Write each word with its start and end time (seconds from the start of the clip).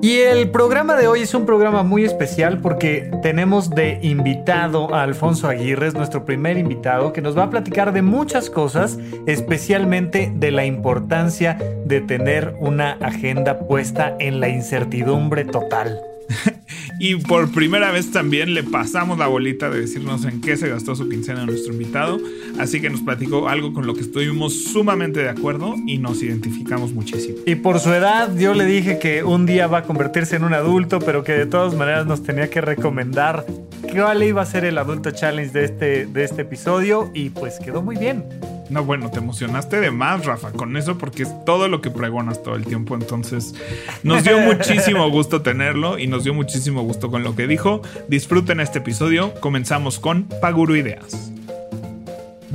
Y 0.00 0.18
el 0.18 0.50
programa 0.50 0.94
de 0.94 1.08
hoy 1.08 1.22
es 1.22 1.34
un 1.34 1.44
programa 1.44 1.82
muy 1.82 2.04
especial 2.04 2.60
porque 2.60 3.10
tenemos 3.20 3.68
de 3.70 3.98
invitado 4.00 4.94
a 4.94 5.02
Alfonso 5.02 5.48
Aguirre, 5.48 5.90
nuestro 5.90 6.24
primer 6.24 6.56
invitado, 6.56 7.12
que 7.12 7.20
nos 7.20 7.36
va 7.36 7.44
a 7.44 7.50
platicar 7.50 7.92
de 7.92 8.02
muchas 8.02 8.48
cosas, 8.48 8.96
especialmente 9.26 10.32
de 10.32 10.52
la 10.52 10.64
importancia 10.64 11.58
de 11.84 12.00
tener 12.00 12.54
una 12.60 12.92
agenda 13.00 13.58
puesta 13.58 14.14
en 14.20 14.38
la 14.38 14.48
incertidumbre 14.48 15.44
total. 15.44 16.07
y 16.98 17.16
por 17.16 17.50
primera 17.52 17.90
vez 17.90 18.10
también 18.10 18.54
le 18.54 18.62
pasamos 18.62 19.18
la 19.18 19.26
bolita 19.26 19.70
de 19.70 19.80
decirnos 19.80 20.24
en 20.24 20.40
qué 20.40 20.56
se 20.56 20.68
gastó 20.68 20.94
su 20.94 21.08
quincena 21.08 21.42
a 21.42 21.46
nuestro 21.46 21.72
invitado. 21.72 22.20
Así 22.58 22.80
que 22.80 22.90
nos 22.90 23.00
platicó 23.00 23.48
algo 23.48 23.72
con 23.72 23.86
lo 23.86 23.94
que 23.94 24.00
estuvimos 24.00 24.64
sumamente 24.64 25.20
de 25.20 25.28
acuerdo 25.28 25.74
y 25.86 25.98
nos 25.98 26.22
identificamos 26.22 26.92
muchísimo. 26.92 27.38
Y 27.46 27.56
por 27.56 27.80
su 27.80 27.92
edad, 27.92 28.36
yo 28.36 28.54
le 28.54 28.64
dije 28.64 28.98
que 28.98 29.22
un 29.24 29.46
día 29.46 29.66
va 29.66 29.78
a 29.78 29.82
convertirse 29.82 30.36
en 30.36 30.44
un 30.44 30.54
adulto, 30.54 30.98
pero 30.98 31.24
que 31.24 31.32
de 31.32 31.46
todas 31.46 31.74
maneras 31.74 32.06
nos 32.06 32.22
tenía 32.22 32.50
que 32.50 32.60
recomendar 32.60 33.46
cuál 33.92 34.22
iba 34.22 34.42
a 34.42 34.46
ser 34.46 34.64
el 34.64 34.78
adulto 34.78 35.10
challenge 35.10 35.52
de 35.52 35.64
este, 35.64 36.06
de 36.06 36.24
este 36.24 36.42
episodio. 36.42 37.10
Y 37.14 37.30
pues 37.30 37.58
quedó 37.58 37.82
muy 37.82 37.96
bien. 37.96 38.24
No, 38.70 38.84
bueno, 38.84 39.10
te 39.10 39.18
emocionaste 39.18 39.80
de 39.80 39.90
más, 39.90 40.26
Rafa, 40.26 40.52
con 40.52 40.76
eso 40.76 40.98
porque 40.98 41.22
es 41.22 41.44
todo 41.44 41.68
lo 41.68 41.80
que 41.80 41.90
pregonas 41.90 42.42
todo 42.42 42.54
el 42.54 42.66
tiempo. 42.66 42.94
Entonces, 42.94 43.54
nos 44.02 44.24
dio 44.24 44.38
muchísimo 44.40 45.10
gusto 45.10 45.42
tenerlo 45.42 45.98
y 45.98 46.06
nos 46.06 46.24
dio 46.24 46.34
muchísimo 46.34 46.82
gusto 46.82 47.10
con 47.10 47.22
lo 47.22 47.34
que 47.34 47.46
dijo. 47.46 47.80
Disfruten 48.08 48.60
este 48.60 48.78
episodio. 48.80 49.32
Comenzamos 49.40 49.98
con 49.98 50.24
Paguro 50.40 50.76
Ideas. 50.76 51.32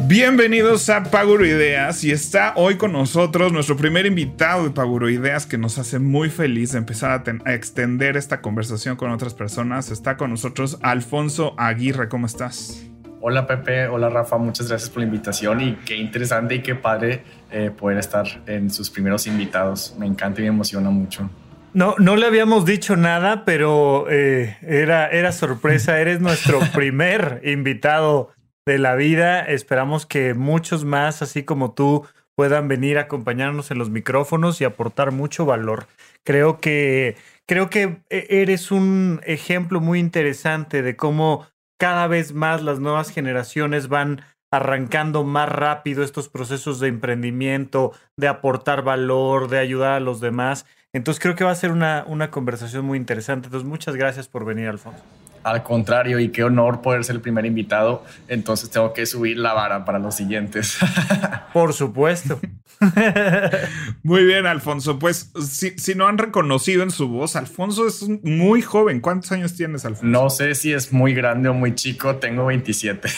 Bienvenidos 0.06 0.90
a 0.90 1.04
Paguro 1.04 1.46
Ideas 1.46 2.04
y 2.04 2.12
está 2.12 2.52
hoy 2.58 2.76
con 2.76 2.92
nosotros 2.92 3.54
nuestro 3.54 3.78
primer 3.78 4.06
invitado 4.06 4.66
de 4.66 4.72
Paguro 4.72 5.10
Ideas 5.10 5.45
que 5.45 5.58
nos 5.58 5.78
hace 5.78 5.98
muy 5.98 6.30
feliz 6.30 6.73
de 6.73 6.80
empezar 6.80 7.12
a, 7.12 7.50
a, 7.50 7.54
extender 7.54 8.18
esta 8.18 8.42
conversación 8.42 8.98
con 8.98 9.12
otras 9.12 9.34
personas. 9.34 9.92
Está 9.92 10.18
con 10.18 10.30
nosotros 10.30 10.78
Alfonso 10.82 11.56
Aguirre, 11.58 12.10
¿cómo 12.10 12.26
estás? 12.26 12.86
Hola 13.22 13.48
Pepe, 13.48 13.88
hola 13.88 14.10
Rafa, 14.10 14.38
muchas 14.38 14.68
gracias 14.68 14.90
por 14.90 15.00
la 15.00 15.06
invitación 15.06 15.62
y 15.62 15.76
qué 15.86 15.95
interesante 15.95 16.56
y 16.56 16.62
qué 16.62 16.76
padre 16.76 17.23
eh, 17.50 17.72
poder 17.72 17.98
estar 17.98 18.28
en 18.45 18.70
sus 18.70 18.90
primeros 18.90 19.26
invitados. 19.26 19.95
Me 19.98 20.06
encanta 20.06 20.42
y 20.42 20.44
me 20.44 20.50
emociona 20.50 20.90
mucho. 20.90 21.30
No, 21.73 21.95
no 21.98 22.17
le 22.17 22.26
habíamos 22.26 22.66
dicho 22.66 22.98
nada, 22.98 23.45
pero 23.45 24.08
eh, 24.10 24.58
era, 24.62 25.08
era 25.08 25.32
sorpresa. 25.32 25.98
Eres 26.00 26.20
nuestro 26.20 26.60
primer 26.73 27.42
invitado 27.45 28.32
de 28.66 28.80
la 28.80 28.95
vida. 28.95 29.42
Esperamos 29.42 30.06
que 30.06 30.33
muchos 30.33 30.86
más, 30.86 31.22
así 31.22 31.44
como 31.44 31.73
tú, 31.73 32.06
puedan 32.36 32.67
venir 32.67 32.97
a 32.97 33.02
acompañarnos 33.02 33.72
en 33.72 33.78
los 33.78 33.89
micrófonos 33.89 34.59
y 34.61 34.66
aportar 34.66 35.11
mucho 35.11 35.45
valor. 35.45 35.88
Creo 36.23 36.59
que, 36.59 37.16
creo 37.45 37.70
que 37.70 38.02
e, 38.09 38.28
eres 38.30 38.71
un 38.71 39.21
ejemplo 39.23 39.82
muy 39.82 39.99
interesante 39.99 40.82
de 40.82 40.95
cómo 40.95 41.48
cada 41.80 42.08
vez 42.08 42.33
más 42.33 42.64
las 42.64 42.80
nuevas 42.80 43.10
generaciones 43.10 43.88
van 43.88 44.21
arrancando 44.52 45.23
más 45.23 45.49
rápido 45.49 46.04
estos 46.04 46.30
procesos 46.30 46.80
de 46.80 46.88
emprendimiento, 46.88 47.92
de 48.17 48.27
aportar 48.27 48.83
valor, 48.83 49.49
de 49.49 49.58
ayudar 49.58 49.93
a 49.93 49.99
los 49.99 50.21
demás. 50.21 50.65
Entonces 50.93 51.21
creo 51.21 51.36
que 51.36 51.43
va 51.43 51.52
a 51.52 51.55
ser 51.55 51.71
una, 51.71 52.05
una 52.08 52.30
conversación 52.30 52.86
muy 52.86 52.99
interesante. 52.99 53.48
Entonces 53.48 53.67
muchas 53.67 53.95
gracias 53.95 54.27
por 54.27 54.45
venir, 54.45 54.67
Alfonso. 54.67 55.04
Al 55.43 55.64
contrario, 55.64 56.20
y 56.20 56.30
qué 56.30 56.43
honor 56.43 56.81
poder 56.81 57.04
ser 57.04 57.15
el 57.15 57.21
primer 57.21 57.45
invitado. 57.45 58.04
Entonces 58.27 58.70
tengo 58.70 58.93
que 58.93 59.05
subir 59.05 59.37
la 59.37 59.54
vara 59.54 59.86
para 59.86 59.99
los 59.99 60.15
siguientes. 60.15 60.77
Por 61.54 61.73
supuesto. 61.73 62.39
Muy 64.03 64.26
bien, 64.26 64.45
Alfonso. 64.45 64.99
Pues 64.99 65.32
si, 65.45 65.71
si, 65.77 65.95
no 65.95 66.08
han 66.08 66.17
reconocido 66.17 66.83
en 66.83 66.92
su 66.92 67.08
voz, 67.08 67.36
Alfonso 67.36 67.87
es 67.87 68.08
muy 68.23 68.61
joven. 68.61 68.99
¿Cuántos 68.99 69.32
años 69.32 69.55
tienes, 69.55 69.86
Alfonso? 69.86 70.08
No 70.08 70.30
sé 70.30 70.55
si 70.55 70.73
es 70.73 70.92
muy 70.92 71.14
grande 71.14 71.49
o 71.49 71.53
muy 71.53 71.76
chico. 71.76 72.15
Tengo 72.15 72.45
27. 72.45 73.09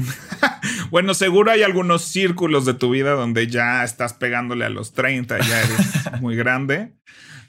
bueno, 0.90 1.14
seguro 1.14 1.50
hay 1.50 1.62
algunos 1.62 2.02
círculos 2.02 2.64
de 2.64 2.74
tu 2.74 2.90
vida 2.90 3.12
donde 3.12 3.46
ya 3.46 3.84
estás 3.84 4.14
pegándole 4.14 4.64
a 4.64 4.70
los 4.70 4.92
30, 4.92 5.38
ya 5.38 5.60
eres 5.60 6.20
muy 6.20 6.36
grande 6.36 6.92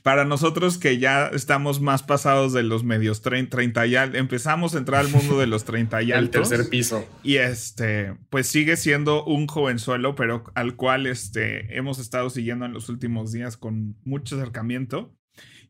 para 0.04 0.26
nosotros 0.26 0.78
que 0.78 0.98
ya 0.98 1.28
estamos 1.28 1.82
más 1.82 2.04
pasados 2.04 2.54
de 2.54 2.64
los 2.64 2.84
medios 2.84 3.22
30, 3.22 3.86
ya 3.86 4.04
empezamos 4.06 4.76
a 4.76 4.78
entrar 4.78 5.02
al 5.02 5.12
mundo 5.12 5.40
de 5.40 5.48
los 5.48 5.66
30 5.66 6.02
y 6.04 6.12
altos. 6.14 6.52
El 6.52 6.58
tercer 6.58 6.70
piso. 6.70 7.08
Y 7.24 7.38
este, 7.38 8.16
pues 8.30 8.48
sigue 8.48 8.78
siendo 8.78 9.24
un 9.26 9.48
jovenzuelo, 9.48 10.16
pero 10.16 10.44
al 10.56 10.76
cual 10.76 11.08
este, 11.08 11.78
hemos 11.78 12.00
estado 12.00 12.30
siguiendo 12.30 12.66
en 12.66 12.74
los 12.74 12.90
últimos 12.90 13.32
días 13.32 13.58
con 13.58 13.98
mucho 14.04 14.36
acercamiento. 14.36 15.14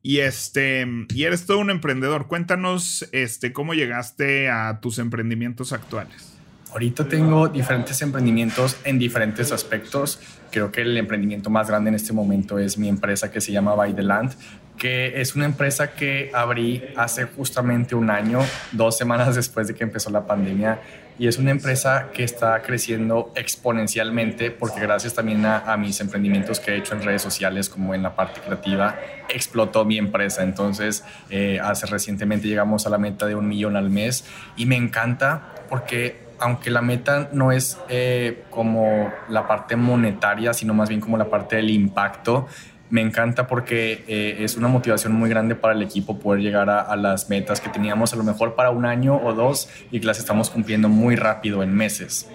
Y 0.02 0.20
este, 0.20 0.86
y 1.14 1.24
eres 1.24 1.46
todo 1.46 1.60
un 1.60 1.70
emprendedor. 1.70 2.28
Cuéntanos 2.28 3.10
este, 3.12 3.52
cómo 3.52 3.74
llegaste 3.74 4.50
a 4.50 4.80
tus 4.80 5.00
emprendimientos 5.00 5.74
actuales. 5.74 6.37
Ahorita 6.72 7.08
tengo 7.08 7.48
diferentes 7.48 8.02
emprendimientos 8.02 8.78
en 8.84 9.00
diferentes 9.00 9.52
aspectos. 9.52 10.20
Creo 10.52 10.72
que 10.72 10.82
el 10.82 10.98
emprendimiento 10.98 11.50
más 11.50 11.70
grande 11.70 11.90
en 11.90 11.96
este 11.96 12.12
momento 12.14 12.60
es 12.60 12.78
mi 12.78 12.90
empresa 12.90 13.32
que 13.32 13.40
se 13.40 13.52
llama 13.52 13.74
By 13.74 13.94
the 13.94 14.04
Land, 14.04 14.34
que 14.78 15.22
es 15.22 15.36
una 15.36 15.46
empresa 15.46 15.92
que 15.92 16.30
abrí 16.34 16.84
hace 16.96 17.24
justamente 17.26 17.96
un 17.96 18.10
año, 18.10 18.40
dos 18.74 18.98
semanas 18.98 19.36
después 19.36 19.68
de 19.68 19.76
que 19.76 19.84
empezó 19.84 20.10
la 20.10 20.28
pandemia. 20.28 20.80
Y 21.20 21.28
es 21.28 21.40
una 21.40 21.50
empresa 21.50 22.10
que 22.14 22.24
está 22.24 22.62
creciendo 22.62 23.32
exponencialmente 23.36 24.52
porque 24.52 24.80
gracias 24.80 25.16
también 25.16 25.46
a, 25.46 25.76
mis 25.78 26.00
emprendimientos 26.00 26.60
que 26.60 26.74
he 26.74 26.78
hecho 26.78 26.94
en 26.94 27.02
redes 27.02 27.24
sociales 27.24 27.70
como 27.70 27.96
en 27.96 28.04
la 28.04 28.16
parte 28.16 28.40
creativa, 28.40 29.00
explotó 29.28 29.84
mi 29.84 29.98
empresa. 29.98 30.44
Entonces, 30.44 31.04
eh, 31.32 31.60
hace 31.60 31.88
recientemente 31.88 32.48
llegamos 32.48 32.86
a 32.86 32.92
la 32.92 33.00
meta 33.00 33.26
de 33.26 33.34
un 33.34 33.48
millón 33.48 33.76
al 33.78 33.90
mes 33.90 34.26
y 34.58 34.68
me 34.68 34.76
encanta 34.76 35.56
porque 35.70 36.27
aunque 36.40 36.70
la 36.70 36.82
meta 36.82 37.30
no 37.34 37.52
es 37.52 37.78
eh, 37.90 38.44
como 38.50 39.12
la 39.30 39.48
parte 39.48 39.76
monetaria, 39.76 40.54
sino 40.54 40.74
más 40.74 40.90
bien 40.90 41.02
como 41.02 41.18
la 41.18 41.26
parte 41.26 41.58
del 41.58 41.70
impacto, 41.70 42.48
me 42.90 43.02
encanta 43.02 43.48
porque 43.48 44.06
eh, 44.08 44.38
es 44.40 44.56
una 44.56 44.68
motivación 44.70 45.14
muy 45.14 45.30
grande 45.30 45.56
para 45.56 45.74
el 45.74 45.82
equipo 45.82 46.20
poder 46.20 46.42
llegar 46.42 46.70
a, 46.70 46.80
a, 46.80 46.96
las 46.96 47.30
metas 47.30 47.60
que 47.60 47.70
teníamos 47.70 48.14
a 48.14 48.16
lo 48.16 48.24
mejor 48.24 48.56
para 48.56 48.70
un 48.70 48.86
año 48.86 49.18
o 49.22 49.34
dos 49.34 49.70
y 49.92 50.00
que 50.00 50.06
las 50.06 50.20
estamos 50.20 50.50
cumpliendo 50.50 50.88
muy 50.88 51.16
rápido 51.16 51.64
en 51.64 51.74
meses. 51.74 52.30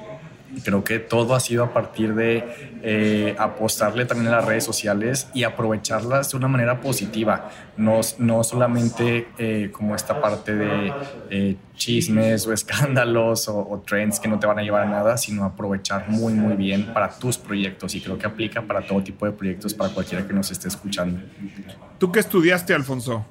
Creo 0.64 0.84
que 0.84 0.98
todo 0.98 1.34
ha 1.34 1.40
sido 1.40 1.64
a 1.64 1.72
partir 1.72 2.14
de 2.14 2.44
eh, 2.82 3.34
apostarle 3.38 4.04
también 4.04 4.32
a 4.32 4.36
las 4.36 4.44
redes 4.44 4.64
sociales 4.64 5.28
y 5.34 5.44
aprovecharlas 5.44 6.30
de 6.30 6.36
una 6.36 6.48
manera 6.48 6.80
positiva, 6.80 7.50
no, 7.76 8.00
no 8.18 8.44
solamente 8.44 9.28
eh, 9.38 9.70
como 9.72 9.94
esta 9.94 10.20
parte 10.20 10.54
de 10.54 10.92
eh, 11.30 11.56
chismes 11.74 12.46
o 12.46 12.52
escándalos 12.52 13.48
o, 13.48 13.58
o, 13.58 13.80
trends 13.80 14.20
que 14.20 14.28
no 14.28 14.38
te 14.38 14.46
van 14.46 14.58
a 14.58 14.62
llevar 14.62 14.82
a 14.82 14.90
nada, 14.90 15.16
sino 15.16 15.44
aprovechar 15.44 16.08
muy, 16.08 16.32
muy 16.34 16.54
bien 16.54 16.92
para 16.92 17.08
tus 17.10 17.38
proyectos 17.38 17.94
y 17.94 18.00
creo 18.00 18.18
que 18.18 18.26
aplica 18.26 18.62
para 18.62 18.86
todo 18.86 19.02
tipo 19.02 19.26
de 19.26 19.32
proyectos, 19.32 19.74
para 19.74 19.92
cualquiera 19.92 20.26
que 20.26 20.32
nos 20.32 20.50
esté 20.50 20.68
escuchando. 20.68 21.20
¿Tú 21.98 22.12
qué 22.12 22.20
estudiaste, 22.20 22.74
Alfonso? 22.74 23.24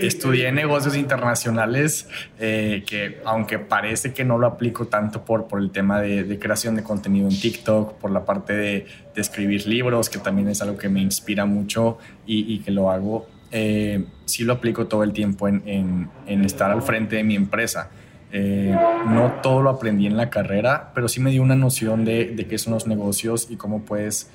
Estudié 0.00 0.52
negocios 0.52 0.96
internacionales, 0.96 2.08
eh, 2.38 2.84
que 2.86 3.20
aunque 3.24 3.58
parece 3.58 4.12
que 4.12 4.24
no 4.24 4.38
lo 4.38 4.46
aplico 4.46 4.86
tanto 4.86 5.24
por, 5.24 5.48
por 5.48 5.60
el 5.60 5.70
tema 5.70 6.00
de, 6.00 6.38
creación 6.38 6.76
de 6.76 6.82
contenido 6.82 7.28
en 7.28 7.38
TikTok, 7.38 7.94
por 7.94 8.10
la 8.10 8.24
parte 8.24 8.52
de, 8.52 8.86
escribir 9.16 9.66
libros, 9.66 10.10
que 10.10 10.18
también 10.18 10.48
es 10.48 10.60
algo 10.60 10.76
que 10.76 10.88
me 10.88 11.00
inspira 11.00 11.44
mucho 11.44 11.98
y, 12.26 12.58
que 12.60 12.72
lo 12.72 12.90
hago, 12.90 13.28
eh, 13.52 14.06
sí 14.24 14.42
lo 14.42 14.54
aplico 14.54 14.86
todo 14.86 15.04
el 15.04 15.12
tiempo 15.12 15.46
en, 15.46 16.10
estar 16.26 16.70
al 16.70 16.82
frente 16.82 17.16
de 17.16 17.24
mi 17.24 17.36
empresa. 17.36 17.90
Eh, 18.32 18.76
no 19.06 19.34
todo 19.40 19.62
lo 19.62 19.70
aprendí 19.70 20.06
en 20.06 20.16
la 20.16 20.30
carrera, 20.30 20.90
pero 20.94 21.06
sí 21.06 21.20
me 21.20 21.30
dio 21.30 21.42
una 21.42 21.54
noción 21.54 22.04
de, 22.04 22.26
de 22.26 22.46
qué 22.46 22.58
son 22.58 22.72
los 22.72 22.88
negocios 22.88 23.48
y 23.50 23.56
cómo 23.56 23.84
puedes 23.84 24.30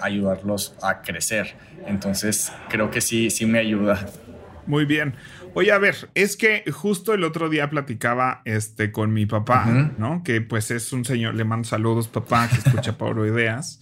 ayudarlos 0.00 0.74
a 0.82 1.02
crecer. 1.02 1.54
Entonces, 1.86 2.52
creo 2.68 2.90
que 2.90 3.00
sí, 3.00 3.30
sí 3.30 3.46
me 3.46 3.58
ayuda. 3.58 4.06
Muy 4.68 4.84
bien. 4.84 5.14
Oye, 5.54 5.72
a 5.72 5.78
ver, 5.78 6.10
es 6.14 6.36
que 6.36 6.62
justo 6.70 7.14
el 7.14 7.24
otro 7.24 7.48
día 7.48 7.70
platicaba 7.70 8.42
este, 8.44 8.92
con 8.92 9.12
mi 9.12 9.26
papá, 9.26 9.64
¿no? 9.96 10.22
Que 10.22 10.42
pues 10.42 10.70
es 10.70 10.92
un 10.92 11.04
señor, 11.04 11.34
le 11.34 11.44
mando 11.44 11.66
saludos, 11.66 12.06
papá, 12.06 12.48
que 12.48 12.56
escucha 12.56 12.96
Pablo 12.98 13.26
Ideas. 13.26 13.80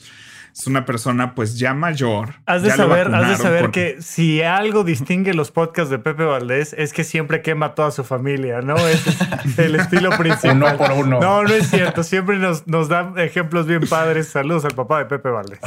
Es 0.56 0.66
una 0.66 0.86
persona 0.86 1.34
pues 1.34 1.58
ya 1.58 1.74
mayor. 1.74 2.36
Has 2.46 2.62
de 2.62 2.70
saber, 2.70 3.14
has 3.14 3.28
de 3.28 3.36
saber 3.36 3.70
que 3.70 3.98
si 4.00 4.40
algo 4.40 4.84
distingue 4.84 5.34
los 5.34 5.50
podcasts 5.50 5.90
de 5.90 5.98
Pepe 5.98 6.24
Valdés 6.24 6.74
es 6.78 6.94
que 6.94 7.04
siempre 7.04 7.42
quema 7.42 7.66
a 7.66 7.74
toda 7.74 7.90
su 7.90 8.04
familia, 8.04 8.62
¿no? 8.62 8.74
Ese 8.78 9.10
es 9.44 9.58
el 9.58 9.74
estilo 9.74 10.08
principal. 10.16 10.56
Uno 10.56 10.76
por 10.78 10.92
uno. 10.92 11.20
No, 11.20 11.42
no 11.42 11.50
es 11.50 11.68
cierto. 11.68 12.02
Siempre 12.02 12.38
nos, 12.38 12.66
nos 12.66 12.88
dan 12.88 13.18
ejemplos 13.18 13.66
bien 13.66 13.82
padres. 13.86 14.28
Saludos 14.28 14.64
al 14.64 14.74
papá 14.74 15.00
de 15.00 15.04
Pepe 15.04 15.28
Valdés. 15.28 15.58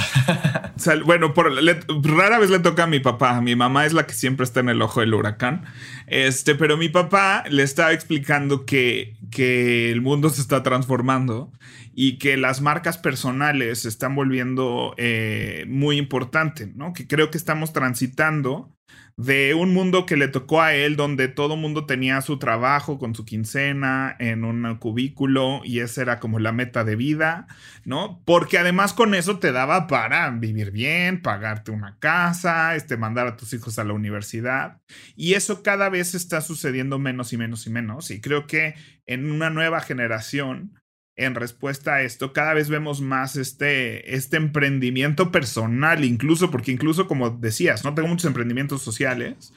bueno, 1.06 1.36
por, 1.36 1.54
rara 1.54 2.40
vez 2.40 2.50
le 2.50 2.58
toca 2.58 2.86
a 2.86 2.88
mi 2.88 3.00
papá. 3.00 3.42
Mi 3.42 3.56
mamá 3.56 3.86
es 3.86 3.94
la 3.94 4.08
que 4.08 4.14
siempre 4.14 4.44
está 4.44 4.62
en 4.62 4.70
el 4.70 4.82
ojo 4.82 5.02
del 5.02 5.14
huracán. 5.14 5.66
Este, 6.08 6.56
pero 6.56 6.78
mi 6.78 6.90
papá 6.90 7.44
le 7.48 7.62
estaba 7.62 7.92
explicando 7.94 8.66
que, 8.66 9.14
que 9.30 9.92
el 9.92 10.02
mundo 10.02 10.30
se 10.30 10.42
está 10.42 10.64
transformando 10.64 11.52
y 11.94 12.18
que 12.18 12.38
las 12.38 12.62
marcas 12.62 12.98
personales 12.98 13.80
se 13.80 13.90
están 13.90 14.16
volviendo 14.16 14.94
eh, 14.98 15.66
muy 15.68 15.98
importantes, 15.98 16.76
¿no? 16.76 16.94
Que 16.94 17.08
creo 17.08 17.30
que 17.32 17.38
estamos 17.38 17.74
transitando 17.74 18.76
de 19.20 19.54
un 19.54 19.74
mundo 19.74 20.06
que 20.06 20.16
le 20.16 20.30
tocó 20.30 20.62
a 20.62 20.74
él, 20.74 20.96
donde 20.96 21.28
todo 21.28 21.58
mundo 21.58 21.86
tenía 21.86 22.22
su 22.22 22.40
trabajo 22.40 22.98
con 22.98 23.14
su 23.16 23.26
quincena 23.26 24.16
en 24.18 24.46
un 24.46 24.78
cubículo 24.78 25.60
y 25.66 25.82
esa 25.82 26.04
era 26.04 26.20
como 26.22 26.40
la 26.40 26.54
meta 26.54 26.86
de 26.86 26.96
vida, 26.96 27.48
¿no? 27.84 28.22
Porque 28.24 28.58
además 28.58 28.94
con 28.94 29.14
eso 29.14 29.38
te 29.38 29.52
daba 29.52 29.88
para 29.88 30.30
vivir 30.32 30.72
bien, 30.72 31.22
pagarte 31.22 31.72
una 31.72 31.98
casa, 32.00 32.78
este, 32.78 32.96
mandar 32.96 33.28
a 33.28 33.36
tus 33.36 33.52
hijos 33.52 33.78
a 33.78 33.84
la 33.84 33.92
universidad. 33.92 34.80
Y 35.18 35.34
eso 35.34 35.64
cada 35.64 35.90
vez 35.90 36.16
está 36.16 36.40
sucediendo 36.40 36.98
menos 36.98 37.34
y 37.34 37.38
menos 37.38 37.68
y 37.68 37.72
menos. 37.72 38.12
Y 38.12 38.22
creo 38.22 38.48
que 38.48 38.76
en 39.06 39.30
una 39.30 39.50
nueva 39.50 39.82
generación 39.82 40.79
en 41.20 41.36
respuesta 41.36 41.96
a 41.96 42.02
esto, 42.02 42.32
cada 42.32 42.54
vez 42.54 42.70
vemos 42.70 43.02
más 43.02 43.36
este, 43.36 44.16
este 44.16 44.38
emprendimiento 44.38 45.32
personal, 45.32 46.06
incluso, 46.06 46.50
porque 46.50 46.72
incluso 46.72 47.08
como 47.08 47.30
decías, 47.30 47.84
no 47.84 47.94
tengo 47.94 48.08
muchos 48.08 48.26
emprendimientos 48.26 48.82
sociales. 48.82 49.54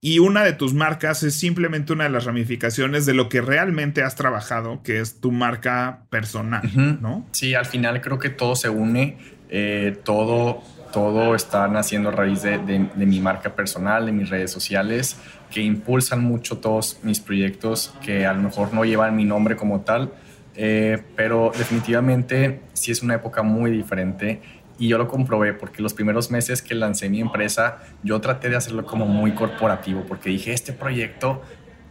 Y 0.00 0.18
una 0.18 0.44
de 0.44 0.52
tus 0.52 0.74
marcas 0.74 1.22
es 1.22 1.34
simplemente 1.34 1.92
una 1.92 2.04
de 2.04 2.10
las 2.10 2.24
ramificaciones 2.24 3.06
de 3.06 3.14
lo 3.14 3.28
que 3.28 3.40
realmente 3.40 4.02
has 4.02 4.16
trabajado, 4.16 4.82
que 4.82 5.00
es 5.00 5.20
tu 5.20 5.32
marca 5.32 6.04
personal, 6.10 6.70
¿no? 7.00 7.26
Sí, 7.32 7.54
al 7.54 7.64
final 7.64 8.00
creo 8.02 8.18
que 8.18 8.28
todo 8.28 8.54
se 8.54 8.68
une, 8.68 9.16
eh, 9.48 9.98
todo, 10.04 10.62
todo 10.92 11.34
está 11.34 11.68
naciendo 11.68 12.10
a 12.10 12.12
raíz 12.12 12.42
de, 12.42 12.58
de, 12.58 13.06
mi 13.06 13.20
marca 13.20 13.54
personal, 13.54 14.04
de 14.04 14.12
mis 14.12 14.28
redes 14.28 14.50
sociales, 14.50 15.16
que 15.50 15.62
impulsan 15.62 16.22
mucho 16.22 16.58
todos 16.58 16.98
mis 17.02 17.20
proyectos, 17.20 17.94
que 18.04 18.26
a 18.26 18.34
lo 18.34 18.42
mejor 18.42 18.74
no 18.74 18.84
llevan 18.84 19.16
mi 19.16 19.24
nombre 19.24 19.56
como 19.56 19.80
tal, 19.82 20.12
eh, 20.56 21.02
pero 21.16 21.52
definitivamente 21.56 22.60
sí 22.72 22.92
es 22.92 23.02
una 23.02 23.14
época 23.14 23.42
muy 23.42 23.70
diferente 23.70 24.40
y 24.78 24.88
yo 24.88 24.98
lo 24.98 25.08
comprobé 25.08 25.52
porque 25.52 25.82
los 25.82 25.94
primeros 25.94 26.30
meses 26.30 26.62
que 26.62 26.74
lancé 26.74 27.08
mi 27.08 27.20
empresa 27.20 27.78
yo 28.02 28.20
traté 28.20 28.48
de 28.48 28.56
hacerlo 28.56 28.84
como 28.84 29.06
muy 29.06 29.32
corporativo 29.32 30.04
porque 30.06 30.30
dije 30.30 30.52
este 30.52 30.72
proyecto 30.72 31.42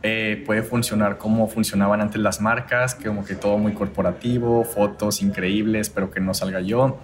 eh, 0.05 0.43
puede 0.45 0.63
funcionar 0.63 1.17
como 1.17 1.47
funcionaban 1.47 2.01
antes 2.01 2.19
las 2.19 2.41
marcas, 2.41 2.93
que 2.93 3.07
como 3.07 3.23
que 3.23 3.35
todo 3.35 3.57
muy 3.57 3.71
corporativo, 3.71 4.65
fotos 4.65 5.21
increíbles, 5.21 5.89
pero 5.89 6.11
que 6.11 6.19
no 6.19 6.33
salga 6.33 6.59
yo. 6.59 6.99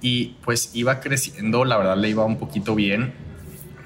Y 0.00 0.36
pues 0.44 0.74
iba 0.74 0.98
creciendo, 0.98 1.64
la 1.64 1.76
verdad 1.76 1.96
le 1.96 2.08
iba 2.08 2.24
un 2.24 2.38
poquito 2.38 2.74
bien, 2.74 3.12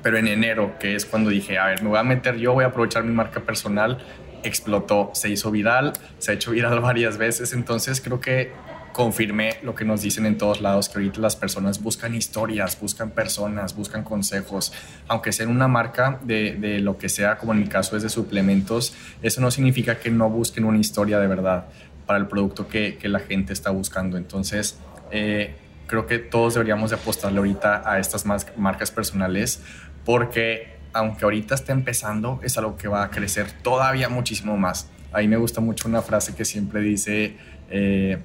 pero 0.03 0.17
en 0.17 0.29
enero, 0.29 0.79
que 0.81 0.95
es 0.95 1.05
cuando 1.05 1.29
dije, 1.29 1.59
a 1.59 1.67
ver, 1.67 1.83
me 1.83 1.91
voy 1.91 1.99
a 1.99 2.05
meter 2.05 2.37
yo, 2.37 2.55
voy 2.55 2.65
a 2.65 2.69
aprovechar 2.69 3.05
mi 3.05 3.13
marca 3.13 3.41
personal 3.41 3.99
explotó, 4.45 5.11
se 5.15 5.29
hizo 5.29 5.51
viral, 5.51 5.93
se 6.19 6.31
ha 6.31 6.35
hecho 6.35 6.53
viral 6.53 6.81
varias 6.83 7.19
veces, 7.19 7.53
entonces 7.53 8.01
creo 8.01 8.21
que 8.21 8.53
confirmé 8.93 9.57
lo 9.63 9.75
que 9.75 9.85
nos 9.85 10.03
dicen 10.03 10.25
en 10.25 10.39
todos 10.39 10.61
lados, 10.61 10.89
que 10.89 10.99
ahorita 10.99 11.21
las 11.21 11.35
personas 11.35 11.83
buscan 11.83 12.15
historias, 12.15 12.79
buscan 12.81 13.11
personas, 13.11 13.75
buscan 13.75 14.05
consejos, 14.05 14.73
aunque 15.09 15.33
sea 15.33 15.47
en 15.47 15.51
una 15.51 15.67
marca 15.67 16.21
de, 16.23 16.55
de, 16.55 16.79
lo 16.79 16.97
que 16.97 17.09
sea, 17.09 17.37
como 17.37 17.53
en 17.53 17.59
mi 17.59 17.67
caso 17.67 17.97
es 17.97 18.05
de 18.05 18.09
suplementos, 18.09 18.95
eso 19.21 19.41
no 19.41 19.51
significa 19.51 19.99
que 19.99 20.11
no 20.11 20.31
busquen 20.31 20.65
una 20.65 20.79
historia 20.79 21.19
de 21.19 21.27
verdad 21.27 21.67
para 22.07 22.21
el 22.21 22.29
producto 22.29 22.69
que, 22.69 22.97
que 22.97 23.09
la 23.09 23.19
gente 23.19 23.53
está 23.53 23.71
buscando. 23.71 24.17
Entonces, 24.17 24.79
eh, 25.11 25.57
creo 25.87 26.07
que 26.07 26.19
todos 26.19 26.55
deberíamos 26.55 26.91
de 26.91 26.97
apostarle 26.97 27.39
ahorita 27.39 27.83
a 27.89 27.99
estas 27.99 28.25
marcas 28.57 28.91
personales 28.91 29.61
porque 30.05 30.74
aunque 30.95 31.25
ahorita 31.25 31.55
esté 31.55 31.73
empezando, 31.73 32.41
es 32.43 32.57
algo 32.57 32.77
que 32.77 32.89
va 32.89 33.03
a 33.03 33.11
crecer 33.11 33.51
todavía 33.63 34.09
muchísimo 34.09 34.57
más. 34.57 34.89
Ahí 35.13 35.29
me 35.29 35.37
gusta 35.37 35.61
mucho 35.61 35.89
una 35.89 36.03
frase 36.03 36.35
que 36.35 36.45
siempre 36.45 36.81
dice 36.81 37.37
eh, 37.69 38.19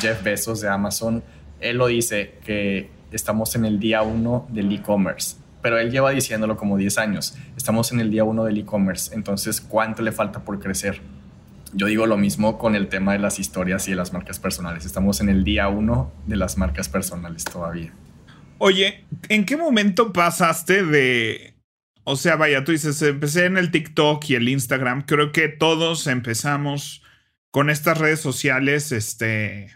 Jeff 0.00 0.22
Bezos 0.22 0.60
de 0.60 0.68
Amazon. 0.68 1.22
Él 1.60 1.76
lo 1.76 1.86
dice 1.86 2.34
que 2.44 2.90
estamos 3.12 3.54
en 3.54 3.66
el 3.66 3.78
día 3.78 4.02
uno 4.02 4.46
del 4.50 4.72
e-commerce, 4.72 5.36
pero 5.62 5.78
él 5.78 5.90
lleva 5.90 6.10
diciéndolo 6.10 6.56
como 6.56 6.76
10 6.76 6.98
años. 6.98 7.36
Estamos 7.56 7.92
en 7.92 8.00
el 8.00 8.10
día 8.10 8.24
uno 8.24 8.44
del 8.44 8.58
e-commerce, 8.58 9.14
entonces, 9.14 9.60
¿cuánto 9.60 10.02
le 10.02 10.12
falta 10.12 10.40
por 10.40 10.58
crecer? 10.58 11.00
Yo 11.72 11.86
digo 11.86 12.06
lo 12.06 12.16
mismo 12.16 12.58
con 12.58 12.74
el 12.74 12.88
tema 12.88 13.12
de 13.12 13.20
las 13.20 13.38
historias 13.38 13.86
y 13.86 13.92
de 13.92 13.96
las 13.96 14.12
marcas 14.12 14.40
personales. 14.40 14.84
Estamos 14.84 15.20
en 15.20 15.28
el 15.28 15.44
día 15.44 15.68
uno 15.68 16.10
de 16.26 16.36
las 16.36 16.56
marcas 16.56 16.88
personales 16.88 17.44
todavía. 17.44 17.92
Oye, 18.58 19.04
¿en 19.28 19.44
qué 19.44 19.56
momento 19.56 20.12
pasaste 20.12 20.84
de 20.84 21.49
o 22.10 22.16
sea, 22.16 22.36
vaya, 22.36 22.64
tú 22.64 22.72
dices, 22.72 23.00
empecé 23.02 23.46
en 23.46 23.56
el 23.56 23.70
TikTok 23.70 24.24
y 24.28 24.34
el 24.34 24.48
Instagram. 24.48 25.02
Creo 25.02 25.32
que 25.32 25.48
todos 25.48 26.06
empezamos 26.06 27.02
con 27.50 27.70
estas 27.70 27.98
redes 27.98 28.20
sociales, 28.20 28.92
este, 28.92 29.70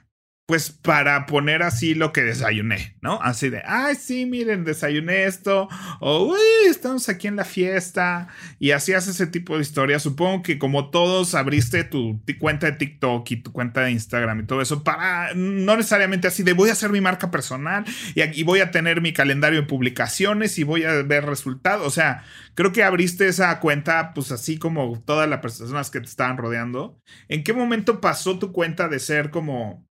pues 0.46 0.70
para 0.70 1.25
poner 1.25 1.62
así 1.62 1.94
lo 1.94 2.12
que 2.12 2.23
desayuné, 2.23 2.96
¿no? 3.00 3.19
Así 3.23 3.49
de, 3.49 3.62
ay, 3.64 3.94
sí, 3.94 4.26
miren, 4.26 4.64
desayuné 4.64 5.25
esto, 5.25 5.69
o, 6.00 6.25
uy, 6.25 6.69
estamos 6.69 7.08
aquí 7.08 7.29
en 7.29 7.37
la 7.37 7.46
fiesta, 7.46 8.29
y 8.58 8.73
así 8.73 8.93
haces 8.93 9.14
ese 9.14 9.26
tipo 9.26 9.56
de 9.56 9.62
historias. 9.62 10.02
Supongo 10.02 10.43
que 10.43 10.58
como 10.58 10.91
todos 10.91 11.35
abriste 11.35 11.85
tu, 11.85 12.20
cuenta 12.38 12.67
de 12.67 12.73
TikTok 12.73 13.31
y 13.31 13.37
tu 13.37 13.52
cuenta 13.52 13.82
de 13.82 13.93
Instagram 13.93 14.41
y 14.41 14.46
todo 14.46 14.61
eso, 14.61 14.85
para, 14.85 15.32
no 15.35 15.76
necesariamente 15.76 16.29
así 16.29 16.43
de, 16.43 16.52
voy 16.52 16.69
a 16.69 16.73
hacer 16.73 16.90
mi 16.90 17.00
marca 17.00 17.31
personal 17.31 17.85
y, 18.14 18.20
aquí 18.20 18.43
voy 18.43 18.61
a 18.61 18.70
tener 18.70 19.00
mi 19.00 19.14
calendario 19.14 19.62
de 19.62 19.67
publicaciones 19.67 20.58
y 20.58 20.64
voy 20.64 20.85
a 20.85 21.02
ver 21.02 21.25
resultados. 21.25 21.87
O 21.87 21.90
sea, 21.90 22.25
creo 22.55 22.73
que 22.73 22.82
abriste 22.82 23.29
esa 23.29 23.58
cuenta, 23.61 24.12
pues 24.14 24.31
así 24.31 24.58
como 24.58 25.02
todas 25.06 25.29
las 25.29 25.40
personas 25.40 25.90
que 25.90 26.00
te 26.00 26.06
estaban 26.06 26.37
rodeando. 26.37 26.99
¿En 27.29 27.44
qué 27.44 27.55
momento 27.55 28.00
pasó 28.00 28.38
tu 28.38 28.52
cuenta 28.52 28.88
de 28.88 28.99
ser 28.99 29.31
como 29.31 29.84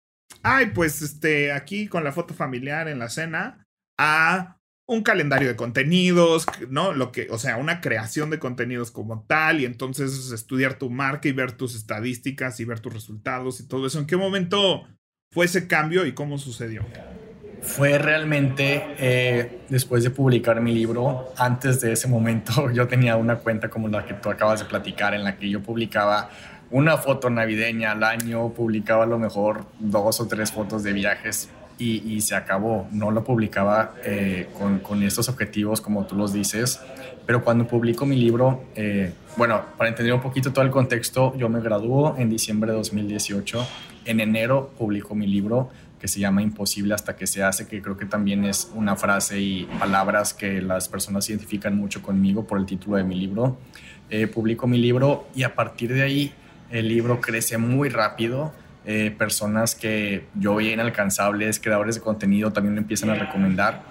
ay, 0.43 0.67
pues 0.73 1.01
este, 1.01 1.51
aquí 1.51 1.87
con 1.87 2.03
la 2.03 2.11
foto 2.11 2.33
familiar 2.33 2.87
en 2.87 2.99
la 2.99 3.09
cena, 3.09 3.65
a 3.97 4.57
un 4.87 5.03
calendario 5.03 5.47
de 5.47 5.55
contenidos, 5.55 6.45
¿no? 6.69 6.91
Lo 6.91 7.11
que, 7.11 7.27
o 7.29 7.37
sea, 7.37 7.57
una 7.57 7.79
creación 7.79 8.29
de 8.29 8.39
contenidos 8.39 8.91
como 8.91 9.23
tal, 9.25 9.61
y 9.61 9.65
entonces 9.65 10.31
estudiar 10.31 10.73
tu 10.73 10.89
marca 10.89 11.29
y 11.29 11.31
ver 11.31 11.53
tus 11.53 11.75
estadísticas 11.75 12.59
y 12.59 12.65
ver 12.65 12.81
tus 12.81 12.93
resultados 12.93 13.59
y 13.61 13.67
todo 13.67 13.87
eso. 13.87 13.99
¿En 13.99 14.05
qué 14.05 14.17
momento 14.17 14.87
fue 15.31 15.45
ese 15.45 15.67
cambio 15.67 16.05
y 16.05 16.13
cómo 16.13 16.37
sucedió? 16.37 16.85
Fue 17.61 17.99
realmente 17.99 18.83
eh, 18.97 19.61
después 19.69 20.03
de 20.03 20.09
publicar 20.09 20.59
mi 20.59 20.73
libro. 20.73 21.31
Antes 21.37 21.79
de 21.79 21.93
ese 21.93 22.07
momento, 22.07 22.69
yo 22.73 22.87
tenía 22.87 23.15
una 23.15 23.37
cuenta 23.37 23.69
como 23.69 23.87
la 23.87 24.05
que 24.05 24.15
tú 24.15 24.29
acabas 24.29 24.59
de 24.59 24.65
platicar, 24.65 25.13
en 25.13 25.23
la 25.23 25.37
que 25.37 25.49
yo 25.49 25.61
publicaba 25.61 26.29
una 26.71 26.97
foto 26.97 27.29
navideña 27.29 27.91
al 27.91 28.03
año, 28.03 28.49
publicaba 28.49 29.03
a 29.03 29.07
lo 29.07 29.19
mejor 29.19 29.65
dos 29.79 30.19
o 30.19 30.27
tres 30.27 30.51
fotos 30.51 30.83
de 30.83 30.93
viajes 30.93 31.49
y, 31.77 32.21
se 32.21 32.35
acabó. 32.35 32.87
No 32.91 33.09
lo 33.09 33.23
publicaba 33.23 33.95
eh, 34.03 34.47
con, 34.57 34.79
con, 34.79 35.01
estos 35.01 35.29
objetivos 35.29 35.81
como 35.81 36.05
tú 36.05 36.15
los 36.15 36.31
dices, 36.31 36.79
pero 37.25 37.43
cuando 37.43 37.65
publico 37.65 38.05
mi 38.05 38.15
libro, 38.15 38.65
eh, 38.75 39.13
bueno, 39.37 39.61
para 39.77 39.89
entender 39.89 40.13
un 40.13 40.21
poquito 40.21 40.53
todo 40.53 40.63
el 40.63 40.71
contexto, 40.71 41.35
yo 41.37 41.49
me 41.49 41.61
graduó 41.61 42.17
en 42.17 42.29
diciembre 42.29 42.71
de 42.71 42.77
2018. 42.77 43.65
En 44.05 44.19
enero 44.19 44.71
publico 44.77 45.15
mi 45.15 45.27
libro 45.27 45.69
que 45.99 46.07
se 46.07 46.19
llama 46.19 46.41
Imposible 46.41 46.95
hasta 46.95 47.15
que 47.15 47.27
se 47.27 47.43
hace, 47.43 47.67
que 47.67 47.81
creo 47.81 47.95
que 47.95 48.07
también 48.07 48.43
es 48.43 48.71
una 48.73 48.95
frase 48.95 49.39
y 49.39 49.65
palabras 49.79 50.33
que 50.33 50.61
las 50.61 50.89
personas 50.89 51.29
identifican 51.29 51.77
mucho 51.77 52.01
conmigo 52.01 52.45
por 52.45 52.59
el 52.59 52.65
título 52.65 52.97
de 52.97 53.03
mi 53.03 53.15
libro. 53.15 53.57
Eh, 54.09 54.27
publico 54.27 54.67
mi 54.67 54.77
libro 54.79 55.27
y 55.35 55.43
a 55.43 55.55
partir 55.55 55.93
de 55.93 56.01
ahí 56.01 56.33
el 56.71 56.87
libro 56.87 57.21
crece 57.21 57.57
muy 57.57 57.89
rápido. 57.89 58.53
Eh, 58.83 59.13
personas 59.15 59.75
que 59.75 60.25
yo 60.33 60.55
veía 60.55 60.73
inalcanzables, 60.73 61.59
creadores 61.59 61.95
de 61.95 62.01
contenido, 62.01 62.51
también 62.51 62.75
lo 62.75 62.81
empiezan 62.81 63.11
a 63.11 63.15
recomendar. 63.15 63.83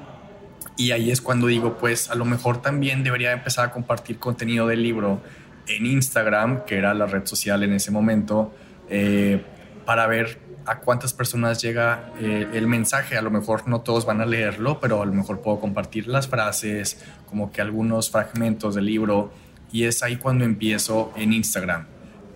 Y 0.77 0.91
ahí 0.91 1.11
es 1.11 1.21
cuando 1.21 1.47
digo, 1.47 1.79
pues 1.79 2.11
a 2.11 2.15
lo 2.15 2.25
mejor 2.25 2.61
también 2.61 3.05
debería 3.05 3.33
empezar 3.33 3.69
a 3.69 3.71
compartir 3.71 4.19
contenido 4.19 4.67
del 4.67 4.83
libro 4.83 5.21
en 5.69 5.87
Instagram, 5.87 6.65
que 6.65 6.77
era 6.77 6.93
la 6.95 7.07
red 7.07 7.25
social 7.27 7.63
en 7.63 7.73
ese 7.73 7.91
momento, 7.91 8.53
eh, 8.89 9.45
para 9.85 10.07
ver 10.09 10.41
a 10.67 10.79
cuántas 10.81 11.13
personas 11.13 11.63
llega 11.63 12.13
eh, 12.21 12.49
el 12.53 12.67
mensaje. 12.67 13.17
A 13.17 13.23
lo 13.23 13.31
mejor 13.31 13.69
no 13.69 13.83
todos 13.83 14.07
van 14.07 14.21
a 14.21 14.27
leerlo, 14.27 14.81
pero 14.81 15.03
a 15.03 15.07
lo 15.07 15.13
mejor 15.13 15.41
puedo 15.41 15.61
compartir 15.61 16.09
las 16.09 16.27
frases, 16.27 16.99
como 17.27 17.53
que 17.53 17.61
algunos 17.61 18.11
fragmentos 18.11 18.75
del 18.75 18.87
libro. 18.87 19.33
Y 19.71 19.85
es 19.85 20.03
ahí 20.03 20.17
cuando 20.17 20.45
empiezo 20.45 21.13
en 21.17 21.33
Instagram 21.33 21.87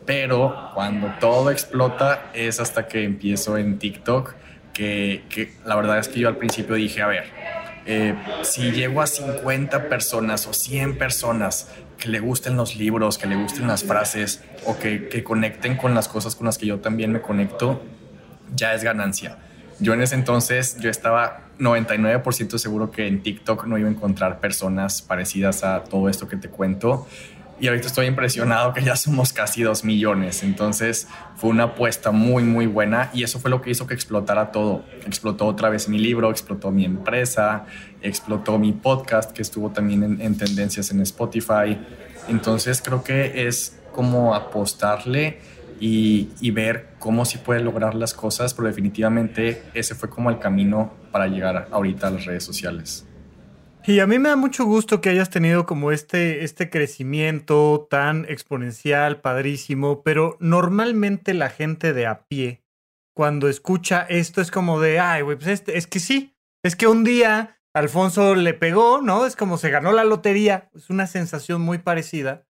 pero 0.07 0.71
cuando 0.75 1.13
todo 1.21 1.51
explota 1.51 2.31
es 2.35 2.61
hasta 2.61 2.87
que 2.87 3.05
empiezo 3.05 3.57
en 3.57 3.79
TikTok, 3.79 4.35
que, 4.73 5.25
que 5.29 5.53
la 5.65 5.77
verdad 5.77 5.99
es 5.99 6.09
que 6.09 6.21
yo 6.21 6.29
al 6.29 6.37
principio 6.37 6.75
dije, 6.75 7.03
a 7.03 7.07
ver, 7.07 7.25
eh, 7.87 8.15
si 8.43 8.73
llego 8.73 9.03
a 9.03 9.07
50 9.07 9.89
personas 9.89 10.47
o 10.47 10.53
100 10.53 10.99
personas 10.99 11.69
que 11.99 12.09
le 12.09 12.21
gusten 12.21 12.57
los 12.57 12.77
libros, 12.77 13.19
que 13.19 13.27
le 13.27 13.37
gusten 13.37 13.67
las 13.67 13.85
frases 13.85 14.43
o 14.65 14.79
que, 14.79 15.09
que 15.09 15.23
conecten 15.23 15.77
con 15.77 15.95
las 15.95 16.09
cosas 16.09 16.35
con 16.35 16.47
las 16.47 16.59
que 16.59 16.67
yo 16.67 16.81
también 16.81 17.13
me 17.13 17.21
conecto, 17.21 17.83
ya 18.55 18.75
es 18.75 18.83
ganancia. 18.83 19.39
Yo 19.81 19.93
en 19.93 20.03
ese 20.03 20.15
entonces, 20.15 20.77
yo 20.79 20.91
estaba 20.91 21.45
99% 21.59 22.59
seguro 22.59 22.91
que 22.91 23.07
en 23.07 23.23
TikTok 23.23 23.67
no 23.67 23.79
iba 23.79 23.89
a 23.89 23.93
encontrar 23.93 24.41
personas 24.41 25.03
parecidas 25.03 25.65
a 25.65 25.85
todo 25.85 26.09
esto 26.09 26.29
que 26.29 26.37
te 26.37 26.49
cuento 26.49 27.07
y 27.61 27.69
ahorita 27.69 27.87
estoy 27.87 28.07
impresionado 28.07 28.73
que 28.73 28.83
ya 28.83 28.97
somos 28.97 29.33
casi 29.33 29.63
2 29.63 29.85
millones. 29.85 30.43
Entonces 30.43 31.07
fue 31.37 31.51
una 31.51 31.65
apuesta 31.65 32.11
muy, 32.11 32.43
muy 32.43 32.67
buena 32.67 33.11
y 33.15 33.23
eso 33.23 33.39
fue 33.39 33.51
lo 33.51 33.63
que 33.63 33.71
hizo 33.71 33.87
que 33.87 33.95
explotara 33.95 34.51
todo. 34.51 34.85
Explotó 35.07 35.47
otra 35.47 35.69
vez 35.69 35.89
mi 35.89 35.99
libro, 35.99 36.31
explotó 36.31 36.71
mi 36.71 36.85
empresa, 36.85 37.67
explotó 38.03 38.59
mi 38.59 38.73
podcast 38.73 39.33
que 39.33 39.43
estuvo 39.43 39.71
también 39.71 40.21
en, 40.21 40.37
tendencias 40.37 40.91
en 40.91 41.01
Spotify. 41.03 41.79
Entonces 42.29 42.83
creo 42.83 43.05
que 43.05 43.47
es 43.47 43.79
como 43.93 44.35
apostarle 44.35 45.39
y, 45.79 46.31
y 46.41 46.51
ver 46.51 46.89
cómo 46.99 47.25
sí 47.25 47.39
puede 47.39 47.61
lograr 47.61 47.95
las 47.95 48.15
cosas, 48.15 48.55
pero 48.55 48.67
definitivamente 48.67 49.63
ese 49.75 49.95
fue 49.95 50.09
como 50.09 50.31
el 50.31 50.39
camino 50.39 50.93
para 51.13 51.29
llegar 51.29 51.69
ahorita 51.71 52.09
a 52.09 52.11
las 52.11 52.25
redes 52.25 52.43
sociales. 52.43 53.07
Y 53.87 54.01
a 54.01 54.07
mí 54.07 54.19
me 54.19 54.31
da 54.31 54.37
mucho 54.37 54.65
gusto 54.65 55.03
que 55.03 55.11
hayas 55.11 55.29
tenido 55.29 55.67
como 55.67 55.93
este, 55.93 56.43
este 56.43 56.71
crecimiento 56.71 57.87
tan 57.91 58.25
exponencial, 58.31 59.21
padrísimo, 59.21 60.03
pero 60.03 60.39
normalmente 60.41 61.35
la 61.35 61.51
gente 61.51 61.93
de 61.93 62.07
a 62.07 62.27
pie, 62.27 62.65
cuando 63.15 63.47
escucha 63.47 64.07
esto, 64.09 64.41
es 64.41 64.51
como 64.51 64.81
de, 64.81 65.01
ay, 65.01 65.21
güey, 65.21 65.37
pues 65.37 65.49
este, 65.49 65.77
es 65.77 65.87
que 65.87 66.01
sí, 66.01 66.35
es 66.63 66.77
que 66.77 66.87
un 66.87 67.05
día 67.05 67.61
Alfonso 67.75 68.35
le 68.35 68.55
pegó, 68.55 69.03
¿no? 69.03 69.27
Es 69.27 69.37
como 69.37 69.59
se 69.59 69.69
ganó 69.69 69.93
la 69.93 70.05
lotería, 70.05 70.71
es 70.75 70.89
una 70.89 71.07
sensación 71.07 71.61
muy 71.61 71.77
parecida. 71.77 72.47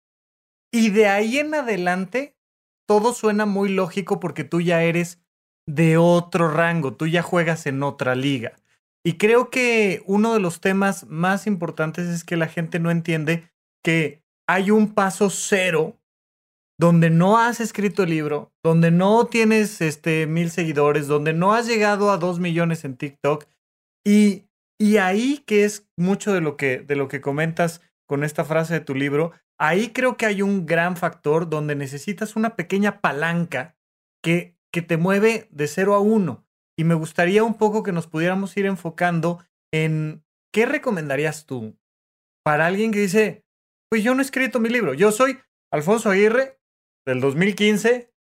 Y 0.73 0.89
de 0.91 1.09
ahí 1.09 1.39
en 1.39 1.55
adelante, 1.55 2.39
todo 2.87 3.13
suena 3.13 3.45
muy 3.45 3.69
lógico 3.69 4.19
porque 4.19 4.45
tú 4.45 4.63
ya 4.63 4.83
eres 4.83 5.21
de 5.67 5.99
otro 5.99 6.51
rango, 6.51 6.95
tú 6.95 7.07
ya 7.07 7.21
juegas 7.21 7.67
en 7.67 7.83
otra 7.83 8.15
liga. 8.15 8.55
Y 9.09 9.15
creo 9.15 9.49
que 9.49 10.03
uno 10.05 10.35
de 10.35 10.41
los 10.41 10.61
temas 10.61 11.07
más 11.07 11.47
importantes 11.47 12.09
es 12.09 12.25
que 12.25 12.37
la 12.37 12.47
gente 12.47 12.79
no 12.79 12.91
entiende 12.91 13.51
que 13.83 14.23
hay 14.47 14.71
un 14.71 14.93
paso 14.93 15.31
cero 15.31 15.99
donde 16.79 17.09
no 17.09 17.39
has 17.39 17.59
escrito 17.61 18.03
el 18.03 18.11
libro, 18.11 18.53
donde 18.63 18.91
no 18.91 19.25
tienes 19.25 19.81
este, 19.81 20.27
mil 20.27 20.51
seguidores, 20.51 21.07
donde 21.07 21.33
no 21.33 21.55
has 21.55 21.67
llegado 21.67 22.11
a 22.11 22.19
dos 22.19 22.39
millones 22.39 22.85
en 22.85 22.99
TikTok. 22.99 23.47
Y, 24.07 24.45
y 24.79 24.99
ahí, 24.99 25.43
que 25.47 25.65
es 25.65 25.89
mucho 25.97 26.35
de 26.35 26.43
lo 26.43 26.59
que, 26.59 26.81
de 26.81 26.95
lo 26.95 27.09
que 27.09 27.23
comentas 27.23 27.81
con 28.07 28.25
esta 28.25 28.45
frase 28.45 28.75
de 28.75 28.81
tu 28.81 28.95
libro, 28.95 29.33
ahí 29.59 29.89
creo 29.95 30.19
que 30.19 30.27
hay 30.27 30.43
un 30.43 30.67
gran 30.67 30.99
factor 30.99 31.49
donde 31.49 31.75
necesitas 31.77 32.37
una 32.37 32.57
pequeña 32.57 33.01
palanca 33.01 33.75
que, 34.23 34.55
que 34.71 34.83
te 34.83 34.99
mueve 34.99 35.49
de 35.51 35.67
cero 35.67 35.95
a 35.95 36.01
uno. 36.01 36.45
Y 36.79 36.85
me 36.85 36.95
gustaría 36.95 37.43
un 37.43 37.55
poco 37.55 37.83
que 37.83 37.91
nos 37.91 38.07
pudiéramos 38.07 38.57
ir 38.57 38.67
enfocando 38.67 39.45
en 39.73 40.25
qué 40.53 40.65
recomendarías 40.65 41.45
tú 41.45 41.77
para 42.45 42.67
alguien 42.67 42.93
que 42.93 43.01
dice, 43.01 43.45
pues 43.91 44.05
yo 44.05 44.15
no 44.15 44.23
he 44.23 44.25
escrito 44.25 44.61
mi 44.61 44.69
libro, 44.69 44.95
yo 44.95 45.11
soy 45.11 45.39
Alfonso 45.73 46.09
Aguirre 46.11 46.61
del 47.05 47.21
2015, 47.21 48.13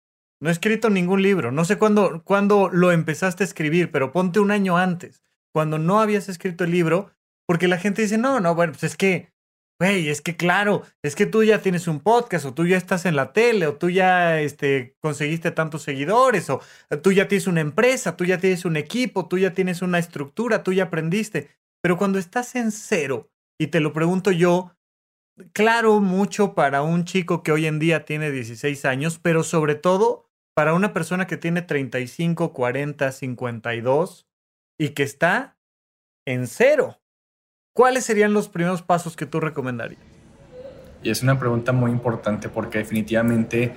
no 0.41 0.49
he 0.49 0.51
escrito 0.51 0.89
ningún 0.89 1.21
libro, 1.21 1.51
no 1.51 1.65
sé 1.65 1.77
cuándo, 1.77 2.23
cuándo 2.23 2.69
lo 2.69 2.91
empezaste 2.91 3.43
a 3.43 3.45
escribir, 3.45 3.91
pero 3.91 4.11
ponte 4.11 4.39
un 4.39 4.49
año 4.49 4.77
antes, 4.77 5.21
cuando 5.53 5.77
no 5.77 6.01
habías 6.01 6.27
escrito 6.27 6.63
el 6.63 6.71
libro, 6.71 7.11
porque 7.47 7.67
la 7.67 7.77
gente 7.77 8.01
dice, 8.01 8.17
no, 8.17 8.39
no, 8.39 8.55
bueno, 8.55 8.73
pues 8.73 8.83
es 8.83 8.97
que 8.97 9.31
Güey, 9.79 10.09
es 10.09 10.21
que 10.21 10.35
claro, 10.35 10.81
es 11.03 11.15
que 11.15 11.27
tú 11.27 11.43
ya 11.43 11.61
tienes 11.61 11.87
un 11.87 11.99
podcast, 11.99 12.45
o 12.45 12.53
tú 12.53 12.65
ya 12.65 12.77
estás 12.77 13.05
en 13.05 13.15
la 13.15 13.31
tele, 13.31 13.67
o 13.67 13.75
tú 13.75 13.91
ya 13.91 14.41
este, 14.41 14.95
conseguiste 15.01 15.51
tantos 15.51 15.83
seguidores, 15.83 16.49
o 16.49 16.61
tú 17.03 17.11
ya 17.11 17.27
tienes 17.27 17.45
una 17.45 17.61
empresa, 17.61 18.17
tú 18.17 18.25
ya 18.25 18.39
tienes 18.39 18.65
un 18.65 18.75
equipo, 18.75 19.27
tú 19.27 19.37
ya 19.37 19.53
tienes 19.53 19.83
una 19.83 19.99
estructura, 19.99 20.63
tú 20.63 20.73
ya 20.73 20.85
aprendiste. 20.85 21.51
Pero 21.83 21.95
cuando 21.95 22.17
estás 22.17 22.55
en 22.55 22.71
cero, 22.71 23.29
y 23.59 23.67
te 23.67 23.79
lo 23.79 23.93
pregunto 23.93 24.31
yo, 24.31 24.75
claro, 25.53 25.99
mucho 25.99 26.55
para 26.55 26.81
un 26.81 27.05
chico 27.05 27.43
que 27.43 27.51
hoy 27.51 27.67
en 27.67 27.77
día 27.77 28.03
tiene 28.03 28.31
16 28.31 28.83
años, 28.85 29.19
pero 29.19 29.43
sobre 29.43 29.75
todo 29.75 30.27
para 30.55 30.73
una 30.73 30.91
persona 30.91 31.27
que 31.27 31.37
tiene 31.37 31.61
35, 31.61 32.51
40, 32.51 33.11
52 33.11 34.27
y 34.79 34.89
que 34.89 35.03
está 35.03 35.55
en 36.25 36.47
cero. 36.47 36.99
¿Cuáles 37.77 38.05
serían 38.05 38.33
los 38.33 38.49
primeros 38.49 38.81
pasos 38.81 39.15
que 39.15 39.27
tú 39.27 39.39
recomendarías? 39.39 40.01
Y 41.03 41.11
es 41.11 41.21
una 41.21 41.37
pregunta 41.37 41.73
muy 41.73 41.91
importante 41.91 42.49
porque 42.49 42.79
definitivamente 42.79 43.75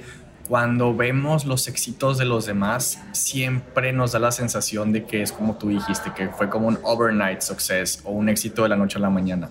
cuando 0.49 0.97
vemos 0.97 1.45
los 1.45 1.69
éxitos 1.69 2.16
de 2.16 2.25
los 2.25 2.47
demás, 2.47 2.99
siempre 3.12 3.92
nos 3.92 4.12
da 4.12 4.19
la 4.19 4.33
sensación 4.33 4.90
de 4.92 5.04
que 5.04 5.21
es 5.21 5.33
como 5.33 5.59
tú 5.59 5.69
dijiste, 5.69 6.14
que 6.14 6.30
fue 6.30 6.49
como 6.49 6.66
un 6.69 6.78
overnight 6.83 7.42
success 7.42 8.00
o 8.04 8.12
un 8.12 8.30
éxito 8.30 8.62
de 8.62 8.71
la 8.71 8.76
noche 8.76 8.97
a 8.97 9.02
la 9.02 9.11
mañana 9.11 9.50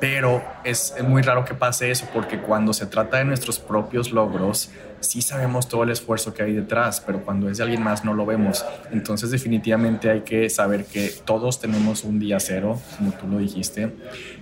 pero 0.00 0.42
es, 0.64 0.94
muy 1.06 1.22
raro 1.22 1.44
que 1.44 1.54
pase 1.54 1.90
eso 1.90 2.08
porque 2.12 2.40
cuando 2.40 2.72
se 2.72 2.86
trata 2.86 3.18
de 3.18 3.26
nuestros 3.26 3.58
propios 3.58 4.10
logros, 4.10 4.70
sí 5.00 5.22
sabemos 5.22 5.68
todo 5.68 5.82
el 5.84 5.90
esfuerzo 5.90 6.32
que 6.34 6.42
hay 6.42 6.52
detrás, 6.52 7.02
pero 7.04 7.22
cuando 7.22 7.48
es 7.48 7.58
de 7.58 7.64
alguien 7.64 7.82
más 7.82 8.04
no 8.04 8.14
lo 8.14 8.26
vemos. 8.26 8.64
Entonces 8.92 9.30
definitivamente 9.30 10.10
hay 10.10 10.20
que 10.20 10.48
saber 10.48 10.84
que 10.84 11.12
todos 11.24 11.60
tenemos 11.60 12.04
un 12.04 12.18
día 12.18 12.38
cero, 12.40 12.80
como 12.96 13.12
tú 13.12 13.26
lo 13.26 13.38
dijiste. 13.38 13.90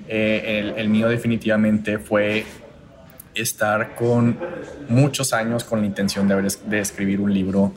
Eh, 0.09 0.75
el, 0.77 0.89
mío 0.89 1.09
definitivamente 1.09 1.99
fue 1.99 2.45
estar 3.35 3.95
con 3.95 4.39
muchos 4.89 5.33
años 5.33 5.65
con 5.65 5.81
la 5.81 5.87
intención 5.87 6.27
de, 6.29 6.53
de 6.67 6.81
escribir 6.81 7.21
un 7.21 7.33
libro 7.33 7.73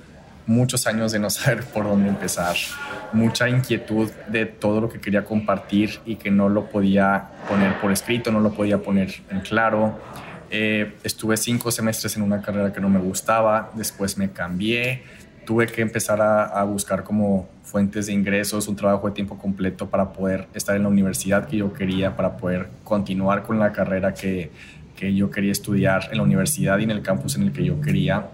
muchos 0.45 0.87
años 0.87 1.11
de 1.11 1.19
no 1.19 1.29
saber 1.29 1.63
por 1.65 1.85
dónde 1.85 2.09
empezar, 2.09 2.55
mucha 3.13 3.49
inquietud 3.49 4.09
de 4.27 4.45
todo 4.45 4.81
lo 4.81 4.89
que 4.89 4.99
quería 4.99 5.25
compartir 5.25 5.99
y 6.05 6.15
que 6.15 6.31
no 6.31 6.49
lo 6.49 6.69
podía 6.69 7.29
poner 7.47 7.79
por 7.79 7.91
escrito, 7.91 8.31
no 8.31 8.39
lo 8.39 8.51
podía 8.53 8.77
poner 8.79 9.13
en 9.29 9.41
claro. 9.41 9.99
Eh, 10.53 10.95
estuve 11.03 11.37
cinco 11.37 11.71
semestres 11.71 12.17
en 12.17 12.23
una 12.23 12.41
carrera 12.41 12.73
que 12.73 12.81
no 12.81 12.89
me 12.89 12.99
gustaba, 12.99 13.71
después 13.73 14.17
me 14.17 14.31
cambié, 14.31 15.01
tuve 15.45 15.65
que 15.65 15.81
empezar 15.81 16.21
a, 16.21 16.61
buscar 16.65 17.05
como 17.05 17.47
fuentes 17.63 18.07
de 18.07 18.13
ingresos, 18.13 18.67
un 18.67 18.75
trabajo 18.75 19.07
de 19.07 19.13
tiempo 19.13 19.37
completo 19.37 19.89
para 19.89 20.11
poder 20.11 20.47
estar 20.53 20.75
en 20.75 20.83
la 20.83 20.89
universidad 20.89 21.47
que 21.47 21.57
yo 21.57 21.71
quería, 21.71 22.17
para 22.17 22.35
poder 22.35 22.67
continuar 22.83 23.43
con 23.43 23.59
la 23.59 23.71
carrera 23.71 24.13
que, 24.13 24.51
que 24.95 25.15
yo 25.15 25.31
quería 25.31 25.53
estudiar 25.53 26.09
en 26.11 26.17
la 26.17 26.23
universidad 26.23 26.77
y 26.79 26.83
en 26.83 26.91
el 26.91 27.01
campus 27.01 27.37
en 27.37 27.43
el 27.43 27.53
que 27.53 27.63
yo 27.63 27.79
quería. 27.79 28.27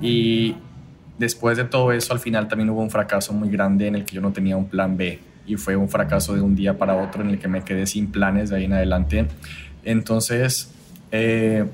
Y 0.00 0.56
después 1.18 1.56
de 1.56 1.64
todo 1.64 1.90
eso, 1.92 2.12
al 2.12 2.20
final 2.20 2.48
también 2.48 2.68
hubo 2.68 2.82
un 2.82 2.90
fracaso 2.90 3.32
muy 3.32 3.48
grande 3.48 3.86
en 3.86 3.94
el 3.94 4.04
que 4.04 4.16
yo 4.16 4.20
no 4.20 4.30
tenía 4.30 4.58
un 4.58 4.66
plan 4.66 4.96
B 4.96 5.18
y 5.46 5.56
fue 5.56 5.74
un 5.74 5.88
fracaso 5.88 6.34
de 6.34 6.42
un 6.42 6.54
día 6.54 6.76
para 6.76 6.94
otro 6.96 7.22
en 7.22 7.30
el 7.30 7.38
que 7.38 7.48
me 7.48 7.62
quedé 7.62 7.86
sin 7.86 8.12
planes 8.12 8.50
de 8.50 8.56
ahí 8.56 8.64
en 8.64 8.74
adelante. 8.74 9.26
Entonces, 9.84 10.70
eh, 11.12 11.64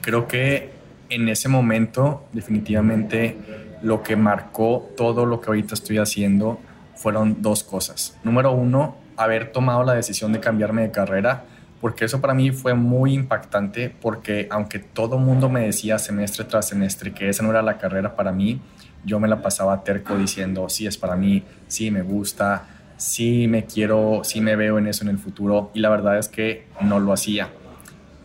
creo 0.00 0.26
que 0.26 0.70
en 1.10 1.28
ese 1.28 1.48
momento, 1.48 2.24
definitivamente, 2.32 3.36
lo 3.82 4.02
que 4.02 4.16
marcó 4.16 4.90
todo 4.96 5.24
lo 5.24 5.40
que 5.40 5.48
ahorita 5.48 5.74
estoy 5.74 5.98
haciendo 5.98 6.58
fueron 6.96 7.40
dos 7.40 7.62
cosas. 7.62 8.18
Número 8.24 8.52
uno, 8.52 8.96
haber 9.16 9.52
tomado 9.52 9.84
la 9.84 9.94
decisión 9.94 10.32
de 10.32 10.40
cambiarme 10.40 10.82
de 10.82 10.90
carrera 10.90 11.44
porque 11.80 12.04
eso 12.04 12.20
para 12.20 12.34
mí 12.34 12.50
fue 12.50 12.74
muy 12.74 13.14
impactante 13.14 13.94
porque 14.00 14.48
aunque 14.50 14.78
todo 14.78 15.18
mundo 15.18 15.48
me 15.48 15.60
decía 15.60 15.98
semestre 15.98 16.44
tras 16.44 16.68
semestre 16.68 17.12
que 17.12 17.28
esa 17.28 17.42
no 17.42 17.50
era 17.50 17.62
la 17.62 17.78
carrera 17.78 18.16
para 18.16 18.32
mí, 18.32 18.60
yo 19.04 19.20
me 19.20 19.28
la 19.28 19.42
pasaba 19.42 19.84
terco 19.84 20.16
diciendo, 20.16 20.68
sí 20.68 20.86
es 20.86 20.98
para 20.98 21.14
mí, 21.14 21.44
sí 21.68 21.90
me 21.90 22.02
gusta, 22.02 22.66
sí 22.96 23.46
me 23.46 23.64
quiero, 23.64 24.22
sí 24.24 24.40
me 24.40 24.56
veo 24.56 24.78
en 24.78 24.88
eso 24.88 25.04
en 25.04 25.10
el 25.10 25.18
futuro 25.18 25.70
y 25.72 25.78
la 25.78 25.88
verdad 25.88 26.18
es 26.18 26.28
que 26.28 26.66
no 26.80 26.98
lo 26.98 27.12
hacía. 27.12 27.48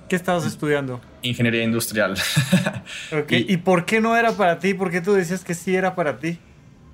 ¿Qué 0.07 0.15
estabas 0.15 0.45
estudiando? 0.45 1.01
Ingeniería 1.21 1.63
industrial. 1.63 2.15
Okay. 3.11 3.45
¿Y, 3.47 3.53
¿Y 3.53 3.57
por 3.57 3.85
qué 3.85 4.01
no 4.01 4.15
era 4.17 4.33
para 4.33 4.59
ti? 4.59 4.73
¿Por 4.73 4.91
qué 4.91 4.99
tú 4.99 5.13
decías 5.13 5.43
que 5.43 5.53
sí 5.53 5.73
era 5.73 5.95
para 5.95 6.19
ti? 6.19 6.37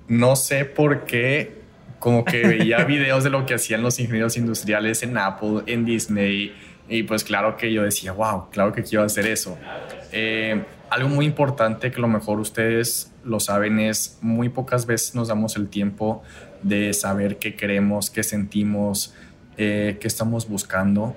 No 0.06 0.36
sé 0.36 0.64
por 0.64 1.04
qué 1.04 1.60
como 2.00 2.24
que 2.24 2.46
veía 2.46 2.84
videos 2.84 3.22
de 3.22 3.30
lo 3.30 3.46
que 3.46 3.54
hacían 3.54 3.82
los 3.82 4.00
ingenieros 4.00 4.36
industriales 4.36 5.02
en 5.04 5.16
Apple, 5.16 5.62
en 5.66 5.84
Disney, 5.84 6.52
y 6.88 7.04
pues 7.04 7.22
claro 7.22 7.56
que 7.56 7.72
yo 7.72 7.84
decía, 7.84 8.10
wow, 8.10 8.50
claro 8.50 8.72
que 8.72 8.82
quiero 8.82 9.04
hacer 9.04 9.26
eso. 9.26 9.56
Eh, 10.10 10.64
algo 10.90 11.08
muy 11.08 11.24
importante 11.24 11.92
que 11.92 11.98
a 11.98 12.00
lo 12.00 12.08
mejor 12.08 12.40
ustedes 12.40 13.12
lo 13.22 13.38
saben 13.38 13.78
es 13.78 14.18
muy 14.22 14.48
pocas 14.48 14.86
veces 14.86 15.14
nos 15.14 15.28
damos 15.28 15.56
el 15.56 15.68
tiempo 15.68 16.22
de 16.62 16.92
saber 16.92 17.38
qué 17.38 17.54
queremos, 17.54 18.10
qué 18.10 18.24
sentimos, 18.24 19.14
eh, 19.56 19.98
qué 20.00 20.08
estamos 20.08 20.48
buscando. 20.48 21.14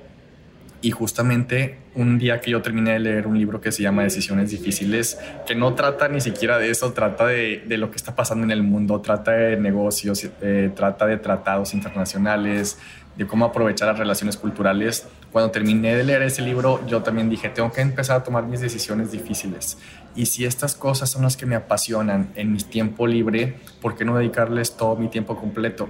Y 0.83 0.91
justamente 0.91 1.77
un 1.95 2.19
día 2.19 2.41
que 2.41 2.51
yo 2.51 2.61
terminé 2.61 2.91
de 2.91 2.99
leer 2.99 3.25
un 3.25 3.37
libro 3.39 3.61
que 3.61 3.71
se 3.71 3.81
llama 3.81 4.03
Decisiones 4.03 4.51
Difíciles, 4.51 5.17
que 5.47 5.55
no 5.55 5.75
trata 5.75 6.09
ni 6.09 6.19
siquiera 6.19 6.59
de 6.59 6.69
eso, 6.69 6.91
trata 6.91 7.25
de, 7.25 7.63
de 7.65 7.77
lo 7.77 7.89
que 7.89 7.95
está 7.95 8.15
pasando 8.15 8.43
en 8.43 8.51
el 8.51 8.63
mundo, 8.63 8.99
trata 8.99 9.31
de 9.31 9.55
negocios, 9.55 10.27
eh, 10.41 10.71
trata 10.75 11.05
de 11.07 11.15
tratados 11.15 11.73
internacionales, 11.73 12.77
de 13.15 13.25
cómo 13.25 13.45
aprovechar 13.45 13.87
las 13.87 13.97
relaciones 13.97 14.35
culturales. 14.35 15.07
Cuando 15.31 15.51
terminé 15.51 15.95
de 15.95 16.03
leer 16.03 16.21
ese 16.23 16.41
libro, 16.41 16.85
yo 16.85 17.01
también 17.01 17.29
dije, 17.29 17.47
tengo 17.47 17.71
que 17.71 17.79
empezar 17.79 18.17
a 18.17 18.23
tomar 18.25 18.45
mis 18.45 18.59
decisiones 18.59 19.09
difíciles. 19.09 19.77
Y 20.17 20.25
si 20.25 20.43
estas 20.43 20.75
cosas 20.75 21.09
son 21.09 21.21
las 21.21 21.37
que 21.37 21.45
me 21.45 21.55
apasionan 21.55 22.33
en 22.35 22.51
mi 22.51 22.59
tiempo 22.59 23.07
libre, 23.07 23.55
¿por 23.81 23.95
qué 23.95 24.03
no 24.03 24.17
dedicarles 24.17 24.75
todo 24.75 24.97
mi 24.97 25.07
tiempo 25.07 25.37
completo? 25.37 25.89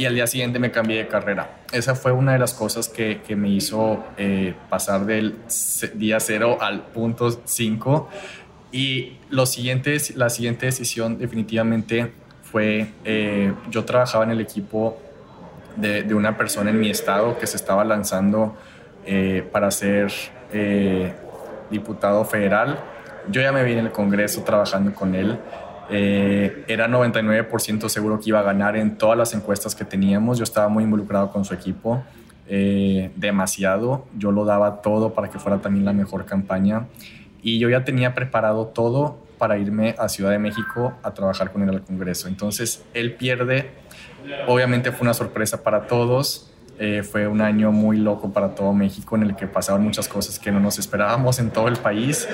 Y 0.00 0.06
al 0.06 0.14
día 0.14 0.26
siguiente 0.26 0.58
me 0.58 0.70
cambié 0.70 0.96
de 0.96 1.08
carrera. 1.08 1.58
Esa 1.72 1.94
fue 1.94 2.10
una 2.10 2.32
de 2.32 2.38
las 2.38 2.54
cosas 2.54 2.88
que, 2.88 3.20
que 3.20 3.36
me 3.36 3.50
hizo 3.50 4.02
eh, 4.16 4.54
pasar 4.70 5.04
del 5.04 5.34
día 5.92 6.18
cero 6.20 6.56
al 6.58 6.84
punto 6.84 7.42
5. 7.44 8.08
Y 8.72 9.18
lo 9.28 9.44
siguiente, 9.44 9.98
la 10.14 10.30
siguiente 10.30 10.64
decisión 10.64 11.18
definitivamente 11.18 12.12
fue, 12.50 12.92
eh, 13.04 13.52
yo 13.68 13.84
trabajaba 13.84 14.24
en 14.24 14.30
el 14.30 14.40
equipo 14.40 14.98
de, 15.76 16.02
de, 16.02 16.14
una 16.14 16.38
persona 16.38 16.70
en 16.70 16.80
mi 16.80 16.88
estado 16.88 17.38
que 17.38 17.46
se 17.46 17.58
estaba 17.58 17.84
lanzando 17.84 18.56
eh, 19.04 19.46
para 19.52 19.70
ser 19.70 20.10
diputado 21.70 22.24
federal. 22.24 22.78
Yo 23.28 23.42
ya 23.42 23.52
me 23.52 23.62
vi 23.64 23.72
en 23.72 23.80
el 23.80 23.92
Congreso 23.92 24.44
trabajando 24.44 24.94
con 24.94 25.14
él 25.14 25.38
eh, 25.90 26.64
era 26.68 26.88
99% 26.88 27.88
seguro 27.88 28.20
que 28.20 28.30
iba 28.30 28.38
a 28.38 28.42
ganar 28.42 28.76
en 28.76 28.96
todas 28.96 29.18
las 29.18 29.34
encuestas 29.34 29.74
que 29.74 29.84
teníamos. 29.84 30.38
Yo 30.38 30.44
estaba 30.44 30.68
muy 30.68 30.84
involucrado 30.84 31.30
con 31.32 31.44
su 31.44 31.52
equipo, 31.52 32.02
eh, 32.48 33.10
demasiado. 33.16 34.06
Yo 34.16 34.30
lo 34.30 34.44
daba 34.44 34.82
todo 34.82 35.14
para 35.14 35.30
que 35.30 35.38
fuera 35.38 35.58
también 35.58 35.84
la 35.84 35.92
mejor 35.92 36.26
campaña. 36.26 36.86
Y 37.42 37.58
yo 37.58 37.68
ya 37.68 37.84
tenía 37.84 38.14
preparado 38.14 38.66
todo 38.66 39.18
para 39.38 39.58
irme 39.58 39.94
a 39.98 40.08
Ciudad 40.08 40.30
de 40.30 40.38
México 40.38 40.92
a 41.02 41.12
trabajar 41.12 41.50
con 41.50 41.62
él 41.62 41.70
al 41.70 41.82
Congreso. 41.82 42.28
Entonces, 42.28 42.84
él 42.94 43.14
pierde. 43.14 43.70
Obviamente 44.46 44.92
fue 44.92 45.02
una 45.02 45.14
sorpresa 45.14 45.62
para 45.62 45.86
todos. 45.86 46.52
Eh, 46.78 47.02
fue 47.02 47.26
un 47.26 47.40
año 47.40 47.72
muy 47.72 47.96
loco 47.96 48.32
para 48.32 48.54
todo 48.54 48.72
México 48.72 49.16
en 49.16 49.22
el 49.22 49.36
que 49.36 49.46
pasaban 49.46 49.82
muchas 49.82 50.08
cosas 50.08 50.38
que 50.38 50.52
no 50.52 50.60
nos 50.60 50.78
esperábamos 50.78 51.38
en 51.38 51.50
todo 51.50 51.68
el 51.68 51.76
país. 51.76 52.28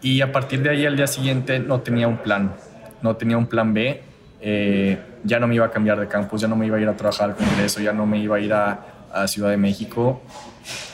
Y 0.00 0.20
a 0.20 0.32
partir 0.32 0.62
de 0.62 0.70
ahí, 0.70 0.86
al 0.86 0.96
día 0.96 1.06
siguiente, 1.06 1.58
no 1.58 1.80
tenía 1.80 2.06
un 2.06 2.18
plan 2.18 2.54
no 3.02 3.16
tenía 3.16 3.36
un 3.36 3.46
plan 3.46 3.72
B, 3.72 4.02
eh, 4.40 4.98
ya 5.24 5.40
no 5.40 5.46
me 5.46 5.54
iba 5.54 5.66
a 5.66 5.70
cambiar 5.70 5.98
de 5.98 6.06
campus, 6.06 6.40
ya 6.40 6.48
no 6.48 6.56
me 6.56 6.66
iba 6.66 6.76
a 6.76 6.80
ir 6.80 6.88
a 6.88 6.96
trabajar 6.96 7.34
con 7.34 7.46
eso, 7.62 7.80
ya 7.80 7.92
no 7.92 8.06
me 8.06 8.18
iba 8.18 8.36
a 8.36 8.40
ir 8.40 8.52
a, 8.52 8.78
a 9.12 9.26
Ciudad 9.28 9.50
de 9.50 9.56
México. 9.56 10.22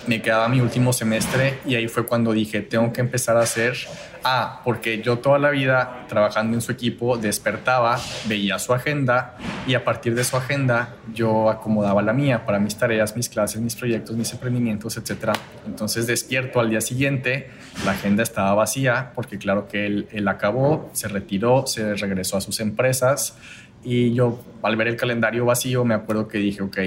Me 0.06 0.22
quedaba 0.22 0.48
mi 0.48 0.60
último 0.60 0.92
semestre 0.92 1.58
y 1.66 1.74
ahí 1.74 1.88
fue 1.88 2.06
cuando 2.06 2.32
dije, 2.32 2.60
tengo 2.60 2.92
que 2.92 3.00
empezar 3.00 3.36
a 3.36 3.40
hacer, 3.40 3.74
ah, 4.22 4.60
porque 4.62 5.02
yo 5.02 5.18
toda 5.18 5.38
la 5.38 5.50
vida 5.50 6.04
trabajando 6.08 6.54
en 6.54 6.60
su 6.60 6.70
equipo 6.70 7.16
despertaba, 7.16 7.98
veía 8.26 8.58
su 8.58 8.72
agenda 8.72 9.36
y 9.66 9.74
a 9.74 9.84
partir 9.84 10.14
de 10.14 10.22
su 10.22 10.36
agenda 10.36 10.94
yo 11.12 11.50
acomodaba 11.50 12.02
la 12.02 12.12
mía 12.12 12.44
para 12.44 12.60
mis 12.60 12.76
tareas, 12.76 13.16
mis 13.16 13.28
clases, 13.28 13.60
mis 13.62 13.74
proyectos, 13.74 14.14
mis 14.14 14.32
emprendimientos, 14.32 14.96
etc. 14.96 15.32
Entonces 15.66 16.06
despierto 16.06 16.60
al 16.60 16.70
día 16.70 16.80
siguiente, 16.80 17.50
la 17.84 17.92
agenda 17.92 18.22
estaba 18.22 18.54
vacía 18.54 19.10
porque 19.14 19.38
claro 19.38 19.66
que 19.66 19.86
él, 19.86 20.08
él 20.12 20.28
acabó, 20.28 20.90
se 20.92 21.08
retiró, 21.08 21.66
se 21.66 21.94
regresó 21.94 22.36
a 22.36 22.40
sus 22.40 22.60
empresas 22.60 23.36
y 23.82 24.14
yo 24.14 24.40
al 24.62 24.76
ver 24.76 24.88
el 24.88 24.96
calendario 24.96 25.44
vacío 25.44 25.84
me 25.84 25.94
acuerdo 25.94 26.28
que 26.28 26.38
dije, 26.38 26.62
ok, 26.62 26.78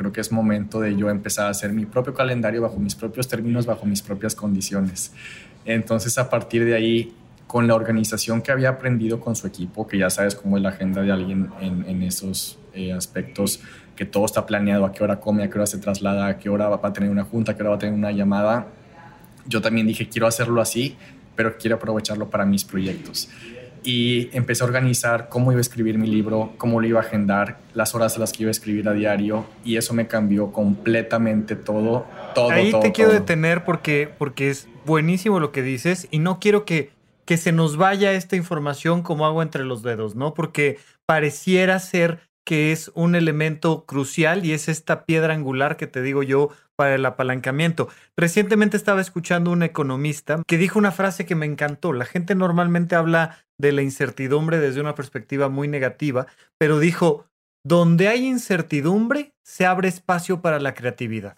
creo 0.00 0.12
que 0.12 0.22
es 0.22 0.32
momento 0.32 0.80
de 0.80 0.96
yo 0.96 1.10
empezar 1.10 1.48
a 1.48 1.50
hacer 1.50 1.74
mi 1.74 1.84
propio 1.84 2.14
calendario 2.14 2.62
bajo 2.62 2.78
mis 2.78 2.94
propios 2.94 3.28
términos, 3.28 3.66
bajo 3.66 3.84
mis 3.84 4.00
propias 4.00 4.34
condiciones. 4.34 5.12
Entonces, 5.66 6.16
a 6.16 6.30
partir 6.30 6.64
de 6.64 6.74
ahí, 6.74 7.14
con 7.46 7.66
la 7.68 7.74
organización 7.74 8.40
que 8.40 8.50
había 8.50 8.70
aprendido 8.70 9.20
con 9.20 9.36
su 9.36 9.46
equipo, 9.46 9.86
que 9.86 9.98
ya 9.98 10.08
sabes 10.08 10.34
cómo 10.34 10.56
es 10.56 10.62
la 10.62 10.70
agenda 10.70 11.02
de 11.02 11.12
alguien 11.12 11.50
en, 11.60 12.02
esos 12.02 12.58
eh, 12.72 12.94
aspectos, 12.94 13.60
que 13.94 14.06
todo 14.06 14.24
está 14.24 14.46
planeado, 14.46 14.86
a 14.86 14.92
qué 14.92 15.04
hora 15.04 15.20
come, 15.20 15.44
a 15.44 15.50
qué 15.50 15.58
hora 15.58 15.66
se 15.66 15.76
traslada, 15.76 16.28
a 16.28 16.38
qué 16.38 16.48
hora 16.48 16.70
va 16.70 16.88
a 16.88 16.92
tener 16.94 17.10
una 17.10 17.24
junta, 17.24 17.52
a 17.52 17.54
qué 17.54 17.62
hora 17.62 17.70
va 17.70 17.76
a 17.76 17.80
tener 17.80 17.94
una 17.94 18.10
llamada, 18.10 18.68
yo 19.46 19.60
también 19.60 19.86
dije, 19.86 20.08
quiero 20.08 20.26
hacerlo 20.26 20.62
así, 20.62 20.96
pero 21.36 21.58
quiero 21.58 21.76
aprovecharlo 21.76 22.30
para 22.30 22.46
mis 22.46 22.64
proyectos 22.64 23.28
y 23.82 24.28
empecé 24.32 24.62
a 24.62 24.66
organizar 24.66 25.28
cómo 25.28 25.52
iba 25.52 25.58
a 25.58 25.60
escribir 25.60 25.98
mi 25.98 26.06
libro, 26.06 26.52
cómo 26.58 26.80
lo 26.80 26.86
iba 26.86 27.00
a 27.00 27.02
agendar, 27.02 27.58
las 27.74 27.94
horas 27.94 28.16
a 28.16 28.20
las 28.20 28.32
que 28.32 28.42
iba 28.42 28.48
a 28.48 28.52
escribir 28.52 28.88
a 28.88 28.92
diario 28.92 29.46
y 29.64 29.76
eso 29.76 29.94
me 29.94 30.06
cambió 30.06 30.52
completamente 30.52 31.56
todo, 31.56 32.06
todo. 32.34 32.50
Ahí 32.50 32.72
te 32.80 32.92
quiero 32.92 33.12
detener 33.12 33.64
porque, 33.64 34.08
porque 34.18 34.50
es 34.50 34.68
buenísimo 34.84 35.40
lo 35.40 35.52
que 35.52 35.62
dices 35.62 36.08
y 36.10 36.18
no 36.18 36.40
quiero 36.40 36.64
que, 36.64 36.90
que 37.24 37.36
se 37.36 37.52
nos 37.52 37.76
vaya 37.76 38.12
esta 38.12 38.36
información 38.36 39.02
como 39.02 39.26
agua 39.26 39.42
entre 39.42 39.64
los 39.64 39.82
dedos, 39.82 40.14
¿no? 40.14 40.34
Porque 40.34 40.78
pareciera 41.06 41.78
ser 41.78 42.20
que 42.44 42.72
es 42.72 42.90
un 42.94 43.14
elemento 43.14 43.84
crucial 43.84 44.44
y 44.44 44.52
es 44.52 44.68
esta 44.68 45.04
piedra 45.04 45.34
angular 45.34 45.76
que 45.76 45.86
te 45.86 46.02
digo 46.02 46.22
yo 46.22 46.50
para 46.80 46.94
el 46.94 47.04
apalancamiento. 47.04 47.90
Recientemente 48.16 48.78
estaba 48.78 49.02
escuchando 49.02 49.50
un 49.50 49.62
economista 49.62 50.42
que 50.46 50.56
dijo 50.56 50.78
una 50.78 50.92
frase 50.92 51.26
que 51.26 51.34
me 51.34 51.44
encantó. 51.44 51.92
La 51.92 52.06
gente 52.06 52.34
normalmente 52.34 52.94
habla 52.96 53.44
de 53.58 53.72
la 53.72 53.82
incertidumbre 53.82 54.58
desde 54.58 54.80
una 54.80 54.94
perspectiva 54.94 55.50
muy 55.50 55.68
negativa, 55.68 56.26
pero 56.56 56.78
dijo, 56.78 57.26
donde 57.62 58.08
hay 58.08 58.26
incertidumbre, 58.26 59.34
se 59.44 59.66
abre 59.66 59.88
espacio 59.88 60.40
para 60.40 60.58
la 60.58 60.72
creatividad. 60.72 61.36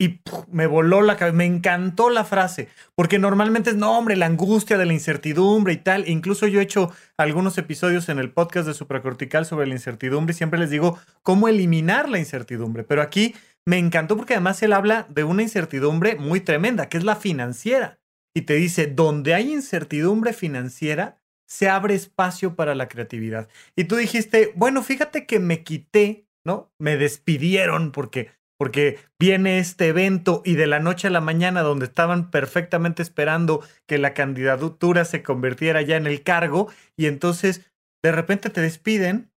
Y 0.00 0.20
me 0.50 0.66
voló 0.66 1.02
la 1.02 1.18
cabeza, 1.18 1.36
me 1.36 1.44
encantó 1.44 2.08
la 2.08 2.24
frase, 2.24 2.68
porque 2.94 3.18
normalmente 3.18 3.68
es, 3.68 3.76
no, 3.76 3.98
hombre, 3.98 4.16
la 4.16 4.24
angustia 4.24 4.78
de 4.78 4.86
la 4.86 4.94
incertidumbre 4.94 5.74
y 5.74 5.76
tal. 5.76 6.08
Incluso 6.08 6.46
yo 6.46 6.60
he 6.60 6.62
hecho 6.62 6.90
algunos 7.18 7.58
episodios 7.58 8.08
en 8.08 8.18
el 8.18 8.30
podcast 8.30 8.66
de 8.66 8.72
Supracortical 8.72 9.44
sobre 9.44 9.66
la 9.66 9.74
incertidumbre 9.74 10.32
y 10.32 10.36
siempre 10.36 10.58
les 10.58 10.70
digo 10.70 10.98
cómo 11.22 11.46
eliminar 11.46 12.08
la 12.08 12.18
incertidumbre. 12.18 12.84
Pero 12.84 13.02
aquí 13.02 13.34
me 13.66 13.78
encantó 13.78 14.16
porque 14.16 14.34
además 14.34 14.62
él 14.62 14.72
habla 14.72 15.06
de 15.10 15.24
una 15.24 15.42
incertidumbre 15.42 16.14
muy 16.14 16.40
tremenda, 16.40 16.88
que 16.88 16.98
es 16.98 17.04
la 17.04 17.16
financiera. 17.16 17.98
Y 18.34 18.42
te 18.42 18.54
dice, 18.54 18.86
donde 18.86 19.34
hay 19.34 19.52
incertidumbre 19.52 20.32
financiera, 20.32 21.18
se 21.48 21.68
abre 21.68 21.94
espacio 21.94 22.54
para 22.54 22.74
la 22.74 22.88
creatividad. 22.88 23.48
Y 23.76 23.84
tú 23.84 23.96
dijiste, 23.96 24.52
bueno, 24.54 24.82
fíjate 24.82 25.26
que 25.26 25.40
me 25.40 25.64
quité, 25.64 26.26
¿no? 26.44 26.72
Me 26.78 26.96
despidieron 26.96 27.92
porque, 27.92 28.30
porque 28.58 28.98
viene 29.18 29.58
este 29.58 29.88
evento 29.88 30.42
y 30.44 30.54
de 30.54 30.66
la 30.66 30.80
noche 30.80 31.08
a 31.08 31.10
la 31.10 31.20
mañana 31.20 31.62
donde 31.62 31.86
estaban 31.86 32.30
perfectamente 32.30 33.02
esperando 33.02 33.64
que 33.86 33.98
la 33.98 34.14
candidatura 34.14 35.04
se 35.04 35.22
convirtiera 35.22 35.82
ya 35.82 35.96
en 35.96 36.06
el 36.06 36.22
cargo 36.22 36.70
y 36.96 37.06
entonces 37.06 37.72
de 38.02 38.12
repente 38.12 38.50
te 38.50 38.60
despiden 38.60 39.32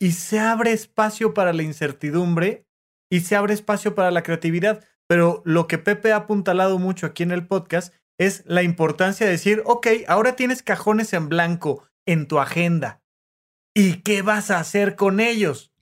y 0.00 0.12
se 0.12 0.38
abre 0.38 0.72
espacio 0.72 1.34
para 1.34 1.52
la 1.52 1.62
incertidumbre 1.62 2.66
y 3.12 3.20
se 3.20 3.36
abre 3.36 3.52
espacio 3.52 3.94
para 3.94 4.10
la 4.10 4.22
creatividad. 4.22 4.82
Pero 5.06 5.42
lo 5.44 5.66
que 5.66 5.76
Pepe 5.76 6.12
ha 6.12 6.16
apuntalado 6.16 6.78
mucho 6.78 7.04
aquí 7.04 7.22
en 7.22 7.30
el 7.30 7.46
podcast 7.46 7.92
es 8.18 8.42
la 8.46 8.62
importancia 8.62 9.26
de 9.26 9.32
decir, 9.32 9.62
ok, 9.66 9.86
ahora 10.08 10.34
tienes 10.34 10.62
cajones 10.62 11.12
en 11.12 11.28
blanco 11.28 11.84
en 12.06 12.26
tu 12.26 12.38
agenda. 12.38 13.02
¿Y 13.74 13.96
qué 14.00 14.22
vas 14.22 14.50
a 14.50 14.58
hacer 14.58 14.96
con 14.96 15.20
ellos? 15.20 15.74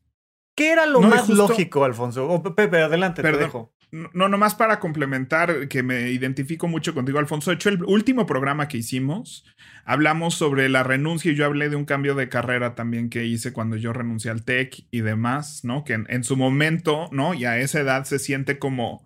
¿Qué 0.57 0.73
era 0.73 0.87
lo 0.87 1.03
más 1.03 1.29
lógico, 1.29 1.85
Alfonso? 1.85 2.29
O 2.29 2.43
Pepe, 2.43 2.83
adelante, 2.83 3.23
te 3.23 3.33
dejo. 3.33 3.73
No, 3.93 4.29
nomás 4.29 4.55
para 4.55 4.79
complementar, 4.79 5.67
que 5.67 5.83
me 5.83 6.11
identifico 6.11 6.69
mucho 6.69 6.95
contigo, 6.95 7.19
Alfonso. 7.19 7.51
De 7.51 7.57
hecho, 7.57 7.71
el 7.71 7.83
último 7.85 8.25
programa 8.25 8.69
que 8.69 8.79
hicimos, 8.79 9.45
hablamos 9.85 10.35
sobre 10.35 10.69
la 10.69 10.85
renuncia 10.85 11.33
y 11.33 11.35
yo 11.35 11.45
hablé 11.45 11.69
de 11.71 11.77
un 11.77 11.85
cambio 11.85 12.15
de 12.15 12.29
carrera 12.29 12.77
también 12.77 13.11
que 13.11 13.25
hice 13.25 13.53
cuando 13.53 13.77
yo 13.77 13.93
renuncié 13.93 14.31
al 14.31 14.45
TEC 14.45 14.85
y 14.93 15.01
demás, 15.01 15.65
¿no? 15.65 15.85
Que 15.85 15.95
en, 15.95 16.25
su 16.25 16.37
momento, 16.37 17.09
¿no? 17.11 17.35
Y 17.35 17.47
a 17.47 17.59
esa 17.59 17.81
edad 17.81 18.05
se 18.05 18.21
siente 18.21 18.61
como, 18.61 19.03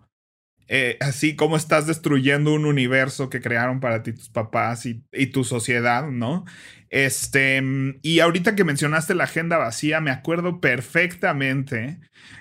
eh, 0.68 0.96
así 1.00 1.36
como 1.36 1.56
estás 1.56 1.86
destruyendo 1.86 2.54
un 2.54 2.64
universo 2.64 3.28
que 3.28 3.40
crearon 3.40 3.80
para 3.80 4.02
ti 4.02 4.12
tus 4.12 4.28
papás 4.28 4.86
y, 4.86 5.04
y, 5.12 5.26
tu 5.26 5.44
sociedad, 5.44 6.08
¿no? 6.10 6.44
Este, 6.90 7.62
y 8.02 8.20
ahorita 8.20 8.54
que 8.54 8.64
mencionaste 8.64 9.14
la 9.14 9.24
agenda 9.24 9.58
vacía, 9.58 10.00
me 10.00 10.10
acuerdo 10.10 10.60
perfectamente 10.60 11.98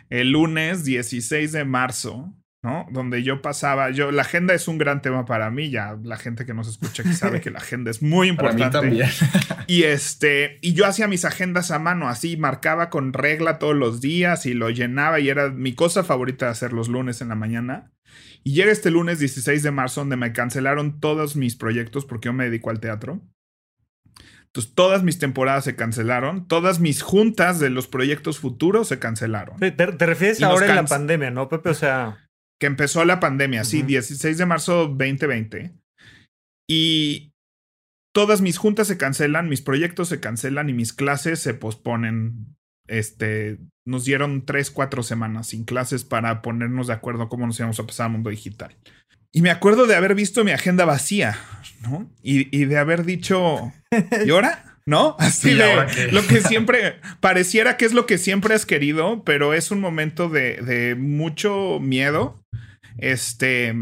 el 0.10 0.32
lunes 0.32 0.86
16 0.86 1.52
de 1.52 1.66
marzo, 1.66 2.34
¿no? 2.64 2.88
Donde 2.92 3.24
yo 3.24 3.42
pasaba, 3.42 3.90
yo, 3.90 4.12
la 4.12 4.22
agenda 4.22 4.54
es 4.54 4.68
un 4.68 4.78
gran 4.78 5.02
tema 5.02 5.26
para 5.26 5.52
mí, 5.52 5.70
ya 5.70 5.98
la 6.02 6.18
gente 6.18 6.46
que 6.46 6.54
nos 6.54 6.70
escucha 6.70 7.04
aquí 7.04 7.14
sabe 7.14 7.42
que 7.42 7.52
la 7.52 7.60
agenda 7.60 7.92
es 7.92 8.02
muy 8.02 8.30
importante. 8.30 8.64
Para 8.72 8.90
mí 8.90 9.00
también. 9.00 9.10
y 9.68 9.84
este, 9.84 10.60
y 10.62 10.74
yo 10.74 10.86
hacía 10.86 11.08
mis 11.08 11.26
agendas 11.26 11.72
a 11.72 11.80
mano, 11.80 12.08
así, 12.08 12.38
marcaba 12.38 12.90
con 12.90 13.12
regla 13.12 13.60
todos 13.60 13.76
los 13.76 14.00
días 14.00 14.46
y 14.46 14.54
lo 14.54 14.70
llenaba 14.70 15.20
y 15.20 15.30
era 15.30 15.50
mi 15.50 15.74
cosa 15.74 16.04
favorita 16.04 16.50
hacer 16.50 16.72
los 16.72 16.88
lunes 16.88 17.22
en 17.22 17.30
la 17.30 17.36
mañana. 17.36 17.92
Y 18.44 18.54
llega 18.54 18.72
este 18.72 18.92
lunes 18.92 19.20
16 19.20 19.64
de 19.64 19.72
marzo 19.72 20.02
donde 20.02 20.18
me 20.18 20.34
cancelaron 20.34 21.00
todos 21.00 21.36
mis 21.36 21.56
proyectos 21.56 22.06
porque 22.06 22.28
yo 22.28 22.34
me 22.34 22.46
dedico 22.46 22.70
al 22.70 22.80
teatro. 22.80 23.22
Entonces, 24.54 24.76
todas 24.76 25.02
mis 25.02 25.18
temporadas 25.18 25.64
se 25.64 25.76
cancelaron, 25.76 26.48
todas 26.48 26.80
mis 26.80 27.02
juntas 27.02 27.60
de 27.60 27.72
los 27.72 27.88
proyectos 27.88 28.38
futuros 28.38 28.88
se 28.88 29.00
cancelaron. 29.00 29.58
te, 29.58 29.72
refieres 30.06 30.44
ahora 30.44 30.70
en 30.70 30.76
la 30.76 30.86
pandemia, 30.86 31.32
¿no, 31.32 31.50
Pepe? 31.50 31.70
O 31.70 31.74
sea. 31.74 32.30
que 32.60 32.68
empezó 32.68 33.04
la 33.04 33.20
pandemia, 33.20 33.64
sí, 33.64 33.82
16 33.82 34.38
de 34.38 34.46
marzo 34.46 34.88
2020. 34.90 35.74
Y 36.70 37.34
todas 38.14 38.42
mis 38.42 38.60
juntas 38.60 38.88
se 38.88 38.98
cancelan, 38.98 39.50
mis 39.50 39.62
proyectos 39.62 40.10
se 40.10 40.20
cancelan 40.20 40.70
y 40.70 40.74
mis 40.74 40.94
clases 40.94 41.40
se 41.40 41.56
posponen. 41.56 42.56
Este, 42.88 43.58
nos 43.86 44.06
dieron 44.06 44.46
tres, 44.46 44.72
cuatro 44.72 45.04
semanas 45.04 45.48
sin 45.48 45.64
clases 45.64 46.04
para 46.04 46.42
ponernos 46.42 46.88
de 46.88 46.94
acuerdo 46.94 47.30
cómo 47.30 47.48
nos 47.48 47.60
íbamos 47.60 47.80
a 47.80 47.86
pasar 47.86 48.08
al 48.08 48.14
mundo 48.14 48.30
digital. 48.30 48.76
Y 49.32 49.42
me 49.42 49.50
acuerdo 49.50 49.88
de 49.88 49.96
haber 49.96 50.14
visto 50.14 50.44
mi 50.44 50.52
agenda 50.52 50.86
vacía, 50.86 51.40
¿no? 51.82 52.12
Y, 52.22 52.56
y 52.56 52.66
de 52.66 52.78
haber 52.78 53.04
dicho, 53.04 53.74
¿y 54.26 54.30
ahora? 54.30 54.66
¿No? 54.86 55.16
Así 55.18 55.54
de 55.54 56.12
lo 56.12 56.28
que 56.28 56.42
siempre 56.42 57.00
pareciera 57.22 57.78
que 57.78 57.86
es 57.86 57.94
lo 57.94 58.06
que 58.06 58.18
siempre 58.18 58.54
has 58.54 58.66
querido, 58.66 59.24
pero 59.24 59.54
es 59.54 59.72
un 59.72 59.80
momento 59.80 60.28
de, 60.28 60.58
de 60.58 60.96
mucho 60.96 61.80
miedo. 61.80 62.44
Este, 62.98 63.74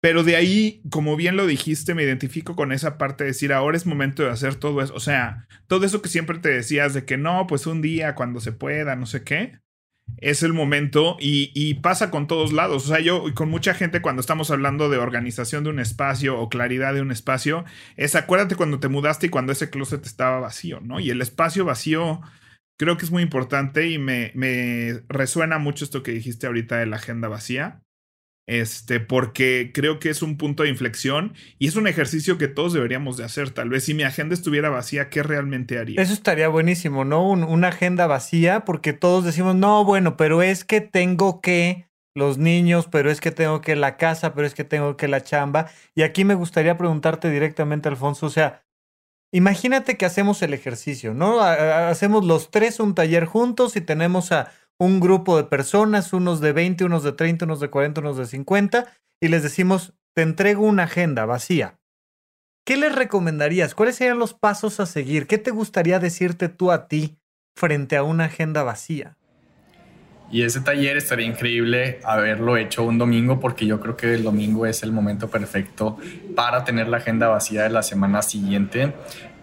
pero 0.00 0.24
de 0.24 0.36
ahí, 0.36 0.82
como 0.90 1.16
bien 1.16 1.36
lo 1.36 1.46
dijiste, 1.46 1.94
me 1.94 2.02
identifico 2.02 2.56
con 2.56 2.72
esa 2.72 2.98
parte 2.98 3.24
de 3.24 3.30
decir, 3.30 3.52
ahora 3.52 3.76
es 3.76 3.86
momento 3.86 4.22
de 4.22 4.30
hacer 4.30 4.54
todo 4.54 4.82
eso. 4.82 4.94
O 4.94 5.00
sea, 5.00 5.46
todo 5.66 5.84
eso 5.84 6.02
que 6.02 6.08
siempre 6.08 6.38
te 6.38 6.48
decías 6.48 6.94
de 6.94 7.04
que 7.04 7.16
no, 7.18 7.46
pues 7.46 7.66
un 7.66 7.82
día 7.82 8.14
cuando 8.14 8.40
se 8.40 8.52
pueda, 8.52 8.96
no 8.96 9.06
sé 9.06 9.24
qué 9.24 9.60
es 10.18 10.42
el 10.42 10.52
momento 10.52 11.16
y, 11.20 11.74
pasa 11.74 12.10
con 12.10 12.26
todos 12.26 12.52
lados. 12.52 12.84
O 12.84 12.88
sea, 12.88 13.00
yo 13.00 13.24
con 13.34 13.48
mucha 13.48 13.74
gente 13.74 14.02
cuando 14.02 14.20
estamos 14.20 14.50
hablando 14.50 14.88
de 14.88 14.98
organización 14.98 15.64
de 15.64 15.70
un 15.70 15.80
espacio 15.80 16.38
o 16.38 16.48
claridad 16.48 16.94
de 16.94 17.02
un 17.02 17.10
espacio, 17.10 17.64
es 17.96 18.14
acuérdate 18.14 18.56
cuando 18.56 18.80
te 18.80 18.88
mudaste 18.88 19.26
y 19.26 19.30
cuando 19.30 19.52
ese 19.52 19.70
closet 19.70 20.04
estaba 20.04 20.40
vacío, 20.40 20.80
¿no? 20.80 21.00
Y 21.00 21.10
el 21.10 21.22
espacio 21.22 21.64
vacío 21.64 22.20
creo 22.78 22.96
que 22.96 23.04
es 23.04 23.10
muy 23.10 23.22
importante 23.22 23.88
y 23.88 23.98
me, 23.98 24.32
me 24.34 25.00
resuena 25.08 25.58
mucho 25.58 25.84
esto 25.84 26.02
que 26.02 26.12
dijiste 26.12 26.46
ahorita 26.46 26.78
de 26.78 26.86
la 26.86 26.96
agenda 26.96 27.28
vacía 27.28 27.82
este, 28.50 28.98
porque 28.98 29.70
creo 29.72 30.00
que 30.00 30.10
es 30.10 30.22
un 30.22 30.36
punto 30.36 30.64
de 30.64 30.70
inflexión 30.70 31.34
y 31.60 31.68
es 31.68 31.76
un 31.76 31.86
ejercicio 31.86 32.36
que 32.36 32.48
todos 32.48 32.72
deberíamos 32.72 33.16
de 33.16 33.22
hacer. 33.22 33.50
Tal 33.50 33.68
vez 33.68 33.84
si 33.84 33.94
mi 33.94 34.02
agenda 34.02 34.34
estuviera 34.34 34.70
vacía, 34.70 35.08
¿qué 35.08 35.22
realmente 35.22 35.78
haría? 35.78 36.02
Eso 36.02 36.12
estaría 36.12 36.48
buenísimo, 36.48 37.04
¿no? 37.04 37.30
una 37.30 37.68
agenda 37.68 38.08
vacía, 38.08 38.64
porque 38.64 38.92
todos 38.92 39.24
decimos, 39.24 39.54
no, 39.54 39.84
bueno, 39.84 40.16
pero 40.16 40.42
es 40.42 40.64
que 40.64 40.80
tengo 40.80 41.40
que 41.40 41.88
los 42.16 42.38
niños, 42.38 42.88
pero 42.90 43.08
es 43.08 43.20
que 43.20 43.30
tengo 43.30 43.60
que 43.60 43.76
la 43.76 43.96
casa, 43.96 44.34
pero 44.34 44.48
es 44.48 44.54
que 44.54 44.64
tengo 44.64 44.96
que 44.96 45.06
la 45.06 45.22
chamba. 45.22 45.70
Y 45.94 46.02
aquí 46.02 46.24
me 46.24 46.34
gustaría 46.34 46.76
preguntarte 46.76 47.30
directamente, 47.30 47.88
Alfonso, 47.88 48.26
o 48.26 48.30
sea, 48.30 48.64
imagínate 49.32 49.96
que 49.96 50.06
hacemos 50.06 50.42
el 50.42 50.54
ejercicio, 50.54 51.14
¿no? 51.14 51.40
Hacemos 51.40 52.24
los 52.24 52.50
tres 52.50 52.80
un 52.80 52.96
taller 52.96 53.26
juntos 53.26 53.76
y 53.76 53.80
tenemos 53.80 54.32
a 54.32 54.50
un 54.80 54.98
grupo 54.98 55.36
de 55.36 55.44
personas, 55.44 56.14
unos 56.14 56.40
de 56.40 56.52
20, 56.52 56.86
unos 56.86 57.02
de 57.02 57.12
30, 57.12 57.44
unos 57.44 57.60
de 57.60 57.68
40, 57.68 58.00
unos 58.00 58.16
de 58.16 58.24
50, 58.24 58.86
y 59.20 59.28
les 59.28 59.42
decimos, 59.42 59.92
te 60.14 60.22
entrego 60.22 60.64
una 60.64 60.84
agenda 60.84 61.26
vacía. 61.26 61.78
¿Qué 62.64 62.78
les 62.78 62.94
recomendarías? 62.94 63.74
¿Cuáles 63.74 63.96
serían 63.96 64.18
los 64.18 64.32
pasos 64.32 64.80
a 64.80 64.86
seguir? 64.86 65.26
¿Qué 65.26 65.36
te 65.36 65.50
gustaría 65.50 65.98
decirte 65.98 66.48
tú 66.48 66.72
a 66.72 66.88
ti 66.88 67.18
frente 67.54 67.98
a 67.98 68.04
una 68.04 68.24
agenda 68.24 68.62
vacía? 68.62 69.18
Y 70.30 70.44
ese 70.44 70.62
taller 70.62 70.96
estaría 70.96 71.26
increíble 71.26 72.00
haberlo 72.02 72.56
hecho 72.56 72.82
un 72.82 72.96
domingo 72.96 73.38
porque 73.38 73.66
yo 73.66 73.80
creo 73.80 73.98
que 73.98 74.14
el 74.14 74.22
domingo 74.22 74.64
es 74.64 74.82
el 74.82 74.92
momento 74.92 75.28
perfecto 75.28 75.98
para 76.34 76.64
tener 76.64 76.88
la 76.88 76.98
agenda 76.98 77.28
vacía 77.28 77.64
de 77.64 77.70
la 77.70 77.82
semana 77.82 78.22
siguiente. 78.22 78.94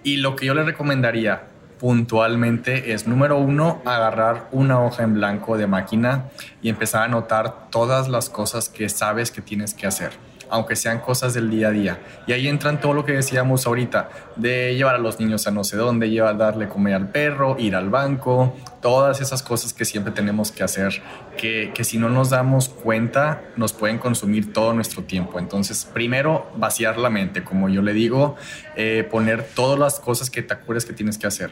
Y 0.01 0.17
lo 0.17 0.35
que 0.35 0.47
yo 0.47 0.55
le 0.55 0.63
recomendaría, 0.63 1.43
puntualmente 1.79 2.93
es, 2.93 3.07
número 3.07 3.37
uno, 3.37 3.81
agarrar 3.85 4.47
una 4.51 4.81
hoja 4.81 5.03
en 5.03 5.13
blanco 5.15 5.57
de 5.57 5.67
máquina 5.67 6.25
y 6.61 6.69
empezar 6.69 7.01
a 7.01 7.05
anotar 7.05 7.69
todas 7.69 8.07
las 8.07 8.29
cosas 8.29 8.69
que 8.69 8.89
sabes 8.89 9.31
que 9.31 9.41
tienes 9.41 9.73
que 9.73 9.87
hacer 9.87 10.26
aunque 10.49 10.75
sean 10.75 10.99
cosas 10.99 11.33
del 11.33 11.49
día 11.49 11.69
a 11.69 11.71
día. 11.71 11.99
Y 12.27 12.33
ahí 12.33 12.47
entran 12.47 12.79
todo 12.79 12.93
lo 12.93 13.05
que 13.05 13.13
decíamos 13.13 13.67
ahorita, 13.67 14.09
de 14.35 14.75
llevar 14.75 14.95
a 14.95 14.97
los 14.97 15.19
niños 15.19 15.47
a 15.47 15.51
no 15.51 15.63
sé 15.63 15.77
dónde, 15.77 16.09
llevar, 16.09 16.37
darle 16.37 16.67
comer 16.67 16.95
al 16.95 17.09
perro, 17.09 17.55
ir 17.59 17.75
al 17.75 17.89
banco, 17.89 18.55
todas 18.81 19.21
esas 19.21 19.43
cosas 19.43 19.73
que 19.73 19.85
siempre 19.85 20.13
tenemos 20.13 20.51
que 20.51 20.63
hacer, 20.63 21.01
que, 21.37 21.71
que, 21.73 21.83
si 21.83 21.97
no 21.97 22.09
nos 22.09 22.29
damos 22.29 22.69
cuenta 22.69 23.41
nos 23.55 23.73
pueden 23.73 23.97
consumir 23.97 24.53
todo 24.53 24.73
nuestro 24.73 25.03
tiempo. 25.03 25.39
Entonces, 25.39 25.85
primero, 25.85 26.49
vaciar 26.55 26.97
la 26.97 27.09
mente, 27.09 27.43
como 27.43 27.69
yo 27.69 27.81
le 27.81 27.93
digo, 27.93 28.35
eh, 28.75 29.07
poner 29.09 29.43
todas 29.43 29.79
las 29.79 29.99
cosas 29.99 30.29
que 30.29 30.41
te 30.41 30.53
acuerdes 30.53 30.85
que 30.85 30.93
tienes 30.93 31.17
que 31.17 31.27
hacer. 31.27 31.51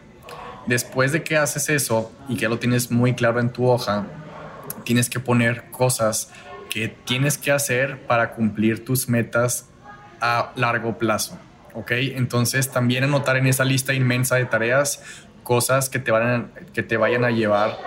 Después 0.67 1.11
de 1.11 1.23
que 1.23 1.37
haces 1.37 1.69
eso 1.69 2.11
y 2.27 2.37
que 2.37 2.49
lo 2.49 2.57
tienes 2.57 2.89
muy 2.89 3.13
claro 3.13 3.39
en 3.39 3.49
tu 3.51 3.67
hoja, 3.67 4.05
tienes 4.83 5.09
que 5.09 5.19
poner 5.19 5.69
cosas 5.71 6.29
que 6.75 6.89
tienes 6.89 7.37
que 7.37 7.53
hacer 7.53 8.05
para 8.05 8.31
cumplir 8.31 8.83
tus 8.83 9.07
metas 9.07 9.69
a 10.19 10.51
largo 10.57 10.97
plazo. 10.97 11.39
¿Ok? 11.73 11.91
Entonces 11.91 12.69
también 12.69 13.05
anotar 13.05 13.37
en 13.37 13.47
esa 13.47 13.63
lista 13.63 13.93
inmensa 13.93 14.35
de 14.35 14.43
tareas 14.43 15.01
cosas 15.43 15.89
que 15.89 15.99
te, 15.99 16.11
van 16.11 16.51
que 16.73 16.83
te 16.83 16.97
vayan 16.97 17.23
a 17.23 17.31
llevar 17.31 17.77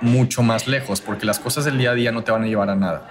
mucho 0.00 0.44
más 0.44 0.68
lejos, 0.68 1.00
porque 1.00 1.26
las 1.26 1.40
cosas 1.40 1.64
del 1.64 1.78
día 1.78 1.90
a 1.90 1.94
día 1.94 2.12
no 2.12 2.22
te 2.22 2.30
van 2.30 2.44
a 2.44 2.46
llevar 2.46 2.70
a 2.70 2.76
nada. 2.76 3.10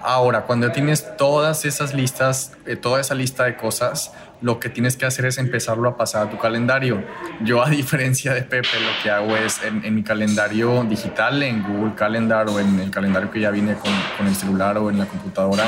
Ahora, 0.00 0.42
cuando 0.42 0.70
tienes 0.70 1.16
todas 1.16 1.64
esas 1.64 1.92
listas, 1.92 2.52
eh, 2.64 2.76
toda 2.76 3.00
esa 3.00 3.16
lista 3.16 3.42
de 3.42 3.56
cosas, 3.56 4.12
lo 4.42 4.58
que 4.60 4.68
tienes 4.68 4.96
que 4.96 5.06
hacer 5.06 5.24
es 5.24 5.38
empezarlo 5.38 5.88
a 5.88 5.96
pasar 5.96 6.26
a 6.26 6.30
tu 6.30 6.38
calendario. 6.38 7.02
Yo, 7.42 7.64
a 7.64 7.70
diferencia 7.70 8.34
de 8.34 8.42
Pepe, 8.42 8.80
lo 8.80 9.02
que 9.02 9.10
hago 9.10 9.36
es 9.36 9.60
en, 9.62 9.94
mi 9.94 10.02
calendario 10.02 10.84
digital, 10.84 11.42
en 11.42 11.62
Google 11.62 11.94
Calendar 11.94 12.48
o 12.48 12.60
en 12.60 12.78
el 12.80 12.90
calendario 12.90 13.30
que 13.30 13.40
ya 13.40 13.50
viene 13.50 13.74
con, 13.74 14.26
el 14.26 14.34
celular 14.34 14.78
o 14.78 14.90
en 14.90 14.98
la 14.98 15.06
computadora, 15.06 15.64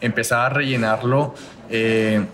empezar 0.00 0.46
a 0.46 0.48
rellenarlo. 0.50 1.34
Eh, 1.70 2.24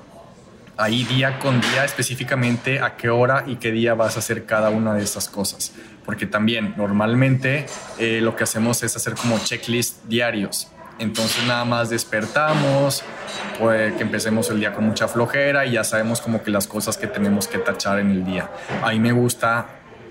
ahí 0.77 1.05
día 1.05 1.39
con 1.39 1.61
día 1.61 1.85
específicamente 1.85 2.81
a 2.81 2.97
qué 2.97 3.11
hora 3.11 3.45
y 3.47 3.57
qué 3.57 3.71
día 3.71 3.93
vas 3.93 4.17
a 4.17 4.21
hacer 4.21 4.47
cada 4.47 4.71
una 4.71 4.95
de 4.95 5.03
estas 5.03 5.29
cosas. 5.29 5.73
Porque 6.07 6.27
también 6.27 6.75
normalmente 6.77 7.67
eh, 7.99 8.21
lo 8.23 8.35
que 8.35 8.45
hacemos 8.45 8.83
es 8.83 8.97
hacer 8.97 9.15
como 9.15 9.39
checklist 9.39 10.05
diarios. 10.07 10.73
Entonces 11.01 11.45
nada 11.47 11.65
más 11.65 11.91
despertamos, 11.91 13.03
pues 13.59 13.95
que 13.95 14.03
empecemos 14.03 14.51
el 14.51 14.61
día 14.61 14.73
con 14.73 14.85
mucha 14.85 15.09
flojera 15.09 15.65
y 15.67 15.73
ya 15.73 15.83
sabemos 15.83 16.21
como 16.21 16.43
que 16.43 16.51
las 16.51 16.67
cosas 16.67 16.97
que 16.99 17.07
tenemos 17.07 17.49
que 17.49 17.59
tachar 17.59 17.99
en 17.99 18.11
el 18.11 18.25
día. 18.25 18.51
A 18.83 18.91
mí 18.91 19.01
me 19.01 19.13
gusta 19.13 19.67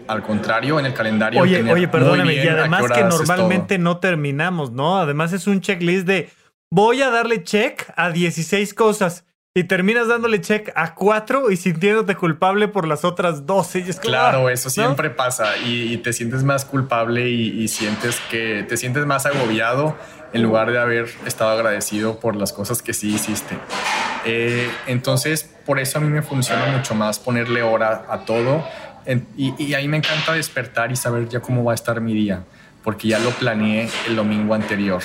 al 0.08 0.23
contrario, 0.23 0.80
en 0.80 0.88
el 0.88 0.93
calendario. 0.95 1.39
Oye, 1.39 1.71
oye, 1.71 1.88
perdóname, 1.88 2.34
y 2.34 2.47
además 2.47 2.84
que 2.91 3.04
normalmente 3.04 3.78
no 3.78 3.99
terminamos, 3.99 4.71
¿no? 4.71 4.97
Además 4.97 5.32
es 5.32 5.45
un 5.45 5.62
checklist 5.62 6.08
de 6.08 6.32
voy 6.71 7.04
a 7.04 7.12
darle 7.12 7.43
check 7.43 7.86
a 7.95 8.10
16 8.10 8.73
cosas 8.73 9.25
y 9.60 9.65
terminas 9.65 10.08
dándole 10.08 10.39
check 10.39 10.72
a 10.74 10.95
cuatro 10.95 11.52
y 11.52 11.58
sintiéndote 11.58 12.15
culpable 12.15 12.69
por 12.69 12.88
las 12.88 13.04
otras 13.04 13.45
12. 13.45 13.93
claro, 14.02 14.48
ah, 14.48 14.54
eso 14.54 14.69
siempre 14.69 15.10
pasa 15.10 15.58
y, 15.58 15.98
te 15.98 16.13
sientes 16.13 16.43
más 16.43 16.63
culpable 16.63 17.30
y, 17.30 17.67
sientes 17.67 18.22
que 18.32 18.63
te 18.63 18.78
sientes 18.78 19.06
más 19.06 19.26
agobiado 19.26 19.98
en 20.32 20.43
lugar 20.43 20.72
de 20.72 20.80
haber 20.80 21.10
estado 21.26 21.50
agradecido 21.50 22.22
por 22.22 22.38
las 22.38 22.54
cosas 22.54 22.82
que 22.82 22.93
sí 22.93 23.13
hiciste. 23.13 23.58
Eh, 24.24 24.72
entonces, 24.88 25.50
por 25.65 25.78
eso 25.78 25.98
a 25.98 26.02
mí 26.02 26.08
me 26.08 26.22
funciona 26.22 26.67
mucho 26.67 26.95
más 26.95 27.19
ponerle 27.19 27.62
hora 27.62 28.06
a 28.10 28.19
todo 28.19 28.63
y, 29.36 29.62
y 29.62 29.74
ahí 29.74 29.89
me 29.89 29.98
encanta 29.98 30.32
despertar 30.32 30.89
y 30.93 30.95
saber 30.95 31.28
ya 31.28 31.41
cómo 31.41 31.65
va 31.65 31.74
a 31.74 31.76
estar 31.76 32.00
mi 32.00 32.13
día, 32.13 32.45
porque 32.82 33.10
ya 33.10 33.19
lo 33.19 33.32
planeé 33.32 33.89
el 34.08 34.15
domingo 34.15 34.54
anterior. 34.54 35.02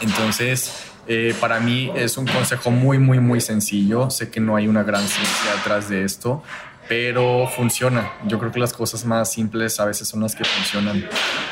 Entonces, 0.00 0.87
eh, 1.10 1.34
para 1.40 1.58
mí 1.58 1.90
es 1.96 2.18
un 2.18 2.26
consejo 2.26 2.70
muy, 2.70 2.98
muy, 2.98 3.18
muy 3.18 3.40
sencillo. 3.40 4.10
Sé 4.10 4.30
que 4.30 4.40
no 4.40 4.56
hay 4.56 4.68
una 4.68 4.82
gran 4.82 5.00
ciencia 5.08 5.54
detrás 5.56 5.88
de 5.88 6.04
esto, 6.04 6.42
pero 6.86 7.46
funciona. 7.46 8.12
Yo 8.26 8.38
creo 8.38 8.52
que 8.52 8.60
las 8.60 8.74
cosas 8.74 9.06
más 9.06 9.32
simples 9.32 9.80
a 9.80 9.86
veces 9.86 10.06
son 10.06 10.20
las 10.20 10.34
que 10.34 10.44
funcionan. 10.44 11.08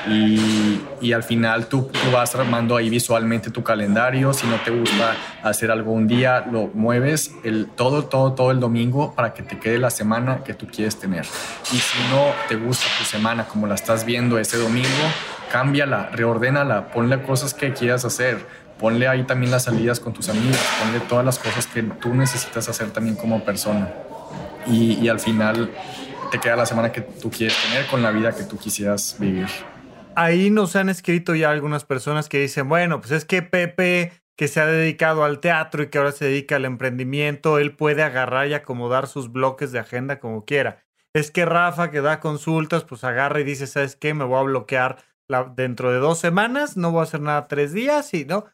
Y, 0.09 0.81
y 1.01 1.13
al 1.15 1.23
final 1.23 1.69
tú, 1.69 1.91
tú, 1.91 2.11
vas 2.13 2.35
armando 2.35 2.77
ahí 2.77 2.91
visualmente 2.91 3.51
tu 3.51 3.63
calendario. 3.63 4.35
Si 4.35 4.47
no 4.47 4.57
te 4.61 4.71
gusta 4.71 5.17
hacer 5.43 5.71
algo 5.71 5.93
un 5.93 6.07
día, 6.07 6.45
lo 6.53 6.69
mueves 6.75 7.33
el, 7.43 7.67
todo, 7.67 8.05
todo, 8.05 8.35
todo 8.35 8.51
el 8.51 8.61
domingo 8.61 9.15
para 9.15 9.33
que 9.33 9.43
te 9.43 9.59
quede 9.59 9.79
la 9.79 9.91
semana 9.91 10.45
que 10.45 10.53
tú 10.53 10.67
quieres 10.67 10.97
tener. 10.97 11.25
Y 11.73 11.77
si 11.77 11.99
no 12.11 12.27
te 12.49 12.57
gusta 12.57 12.87
tu 12.99 13.05
semana 13.05 13.47
como 13.47 13.67
la 13.67 13.75
estás 13.75 14.05
viendo 14.05 14.39
ese 14.39 14.59
domingo, 14.59 14.89
cámbiala, 15.51 16.11
reordénala, 16.13 16.91
ponle 16.91 17.23
cosas 17.23 17.55
que 17.55 17.73
quieras 17.73 18.05
hacer. 18.05 18.66
Ponle 18.79 19.09
ahí 19.09 19.25
también 19.25 19.51
las 19.51 19.65
salidas 19.65 20.01
con 20.01 20.13
tus 20.13 20.29
amigos, 20.29 20.59
ponle 20.83 21.01
todas 21.01 21.25
las 21.25 21.39
cosas 21.39 21.67
que 21.67 21.83
tú 21.83 22.15
necesitas 22.15 22.69
hacer 22.69 22.91
también 22.91 23.17
como 23.17 23.43
persona 23.43 23.91
y, 24.67 25.09
al 25.09 25.21
final 25.21 25.71
te 26.31 26.41
queda 26.41 26.57
la 26.57 26.67
semana 26.67 26.93
que 26.93 27.01
tú 27.01 27.31
quieres 27.31 27.57
tener 27.63 27.87
con 27.87 28.03
la 28.03 28.11
vida 28.11 28.33
que 28.33 28.43
tú 28.43 28.59
quisieras 28.59 29.17
vivir. 29.19 29.47
Ahí 30.17 30.51
nos 30.51 30.75
han 30.77 30.89
escrito 30.89 31.35
ya 31.35 31.51
algunas 31.51 31.85
personas 31.85 32.29
que 32.29 32.41
dicen, 32.41 32.69
bueno, 32.69 33.01
pues 33.01 33.13
es 33.13 33.25
que 33.25 33.43
Pepe, 33.43 34.13
que 34.37 34.49
se 34.49 34.61
ha 34.61 34.67
dedicado 34.67 35.25
al 35.25 35.41
teatro 35.41 35.83
y 35.83 35.89
que 35.89 35.99
ahora 35.99 36.13
se 36.13 36.25
dedica 36.25 36.57
al 36.57 36.65
emprendimiento, 36.65 37.59
él 37.59 37.77
puede 37.77 38.03
agarrar 38.03 38.49
y 38.49 38.55
acomodar 38.55 39.07
sus 39.07 39.31
bloques 39.31 39.73
de 39.73 39.79
agenda 39.79 40.19
como 40.19 40.45
quiera. 40.45 40.85
Es 41.15 41.31
que 41.31 41.45
Rafa, 41.45 41.91
que 41.91 42.01
da 42.01 42.21
consultas, 42.21 42.85
pues 42.85 43.05
agarra 43.05 43.41
y 43.41 43.45
dice, 43.45 43.67
¿sabes 43.67 43.95
qué? 43.97 44.15
Me 44.15 44.25
voy 44.25 44.39
a 44.39 44.43
bloquear 44.43 44.99
la, 45.29 45.45
dentro 45.45 45.93
de 45.93 45.99
dos 45.99 46.19
semanas, 46.19 46.77
no 46.77 46.91
voy 46.91 47.01
a 47.01 47.05
hacer 47.05 47.21
nada 47.21 47.47
tres 47.47 47.73
días 47.73 48.13
y 48.15 48.25
no. 48.25 48.47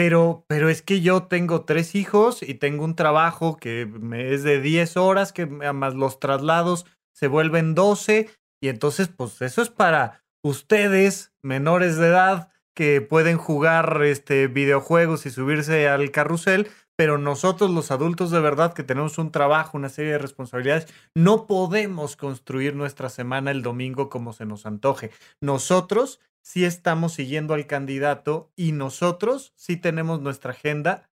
Pero, 0.00 0.46
pero 0.48 0.70
es 0.70 0.80
que 0.80 1.02
yo 1.02 1.24
tengo 1.24 1.66
tres 1.66 1.94
hijos 1.94 2.42
y 2.42 2.54
tengo 2.54 2.86
un 2.86 2.96
trabajo 2.96 3.58
que 3.58 3.84
me 3.84 4.32
es 4.32 4.42
de 4.42 4.58
10 4.58 4.96
horas, 4.96 5.30
que 5.30 5.44
más 5.44 5.94
los 5.94 6.18
traslados 6.18 6.86
se 7.12 7.28
vuelven 7.28 7.74
12 7.74 8.30
y 8.62 8.68
entonces 8.68 9.08
pues 9.08 9.42
eso 9.42 9.60
es 9.60 9.68
para 9.68 10.24
ustedes 10.42 11.34
menores 11.42 11.98
de 11.98 12.06
edad 12.06 12.48
que 12.74 13.02
pueden 13.02 13.36
jugar 13.36 14.00
este, 14.02 14.46
videojuegos 14.46 15.26
y 15.26 15.30
subirse 15.30 15.86
al 15.86 16.10
carrusel, 16.10 16.68
pero 16.96 17.18
nosotros 17.18 17.70
los 17.70 17.90
adultos 17.90 18.30
de 18.30 18.40
verdad 18.40 18.72
que 18.72 18.82
tenemos 18.82 19.18
un 19.18 19.30
trabajo, 19.30 19.76
una 19.76 19.90
serie 19.90 20.12
de 20.12 20.18
responsabilidades, 20.18 20.86
no 21.14 21.46
podemos 21.46 22.16
construir 22.16 22.74
nuestra 22.74 23.10
semana 23.10 23.50
el 23.50 23.60
domingo 23.60 24.08
como 24.08 24.32
se 24.32 24.46
nos 24.46 24.64
antoje. 24.64 25.10
Nosotros 25.42 26.20
sí 26.42 26.64
estamos 26.64 27.12
siguiendo 27.12 27.54
al 27.54 27.66
candidato 27.66 28.50
y 28.56 28.72
nosotros 28.72 29.52
sí 29.56 29.76
tenemos 29.76 30.20
nuestra 30.20 30.52
agenda 30.52 31.10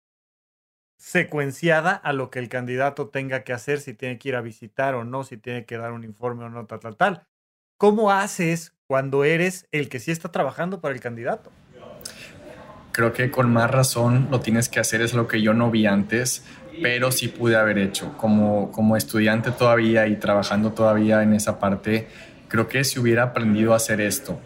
secuenciada 0.99 1.93
a 1.93 2.13
lo 2.13 2.31
que 2.31 2.39
el 2.39 2.49
candidato 2.49 3.09
tenga 3.09 3.45
que 3.45 3.53
hacer, 3.53 3.81
si 3.81 3.95
tiene 3.95 4.19
que 4.19 4.31
ir 4.31 4.37
a 4.37 4.41
visitar 4.41 4.95
o 4.95 5.05
no, 5.05 5.25
si 5.25 5.37
tiene 5.37 5.65
que 5.65 5.77
dar 5.77 5.93
un 5.93 6.05
informe 6.05 6.45
o 6.45 6.49
no, 6.49 6.67
tal, 6.67 6.81
tal, 6.81 6.97
tal. 6.97 7.27
¿Cómo 7.77 8.11
haces 8.11 8.73
cuando 8.87 9.25
eres 9.25 9.69
el 9.73 9.89
que 9.89 10.01
sí 10.01 10.11
está 10.11 10.33
trabajando 10.33 10.81
para 10.81 10.95
el 10.95 11.01
candidato? 11.01 11.51
Creo 12.93 13.13
que 13.13 13.31
con 13.31 13.53
más 13.53 13.71
razón 13.71 14.29
lo 14.31 14.41
tienes 14.41 14.71
que 14.71 14.81
hacer, 14.81 15.03
es 15.03 15.13
lo 15.13 15.29
que 15.29 15.43
yo 15.43 15.53
no 15.53 15.71
vi 15.71 15.85
antes, 15.85 16.45
pero 16.81 17.13
sí 17.13 17.29
pude 17.29 17.57
haber 17.57 17.77
hecho. 17.77 18.17
Como, 18.17 18.73
como 18.73 18.97
estudiante 18.97 19.51
todavía 19.51 20.07
y 20.07 20.17
trabajando 20.17 20.73
todavía 20.73 21.23
en 21.23 21.35
esa 21.35 21.59
parte, 21.59 22.09
creo 22.49 22.69
que 22.69 22.85
si 22.85 22.99
hubiera 22.99 23.25
aprendido 23.25 23.75
a 23.75 23.77
hacer 23.77 24.01
esto 24.01 24.41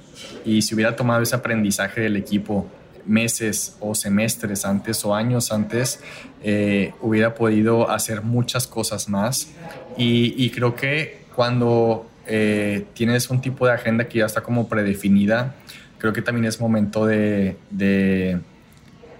y 0.44 0.62
si 0.62 0.74
hubiera 0.74 0.96
tomado 0.96 1.22
ese 1.22 1.36
aprendizaje 1.36 2.00
del 2.00 2.16
equipo 2.16 2.66
meses 3.06 3.76
o 3.80 3.94
semestres 3.94 4.64
antes 4.64 5.04
o 5.04 5.14
años 5.14 5.52
antes, 5.52 6.00
eh, 6.42 6.92
hubiera 7.00 7.34
podido 7.34 7.90
hacer 7.90 8.22
muchas 8.22 8.66
cosas 8.66 9.08
más. 9.08 9.48
Y, 9.96 10.50
creo 10.50 10.74
que 10.74 11.24
cuando 11.34 12.08
eh, 12.26 12.86
tienes 12.94 13.28
un 13.30 13.40
tipo 13.40 13.66
de 13.66 13.72
agenda 13.72 14.08
que 14.08 14.18
ya 14.18 14.26
está 14.26 14.42
como 14.42 14.68
predefinida, 14.68 15.54
creo 15.98 16.12
que 16.12 16.22
también 16.22 16.46
es 16.46 16.60
momento 16.60 17.04
de, 17.04 17.56
de 17.70 18.38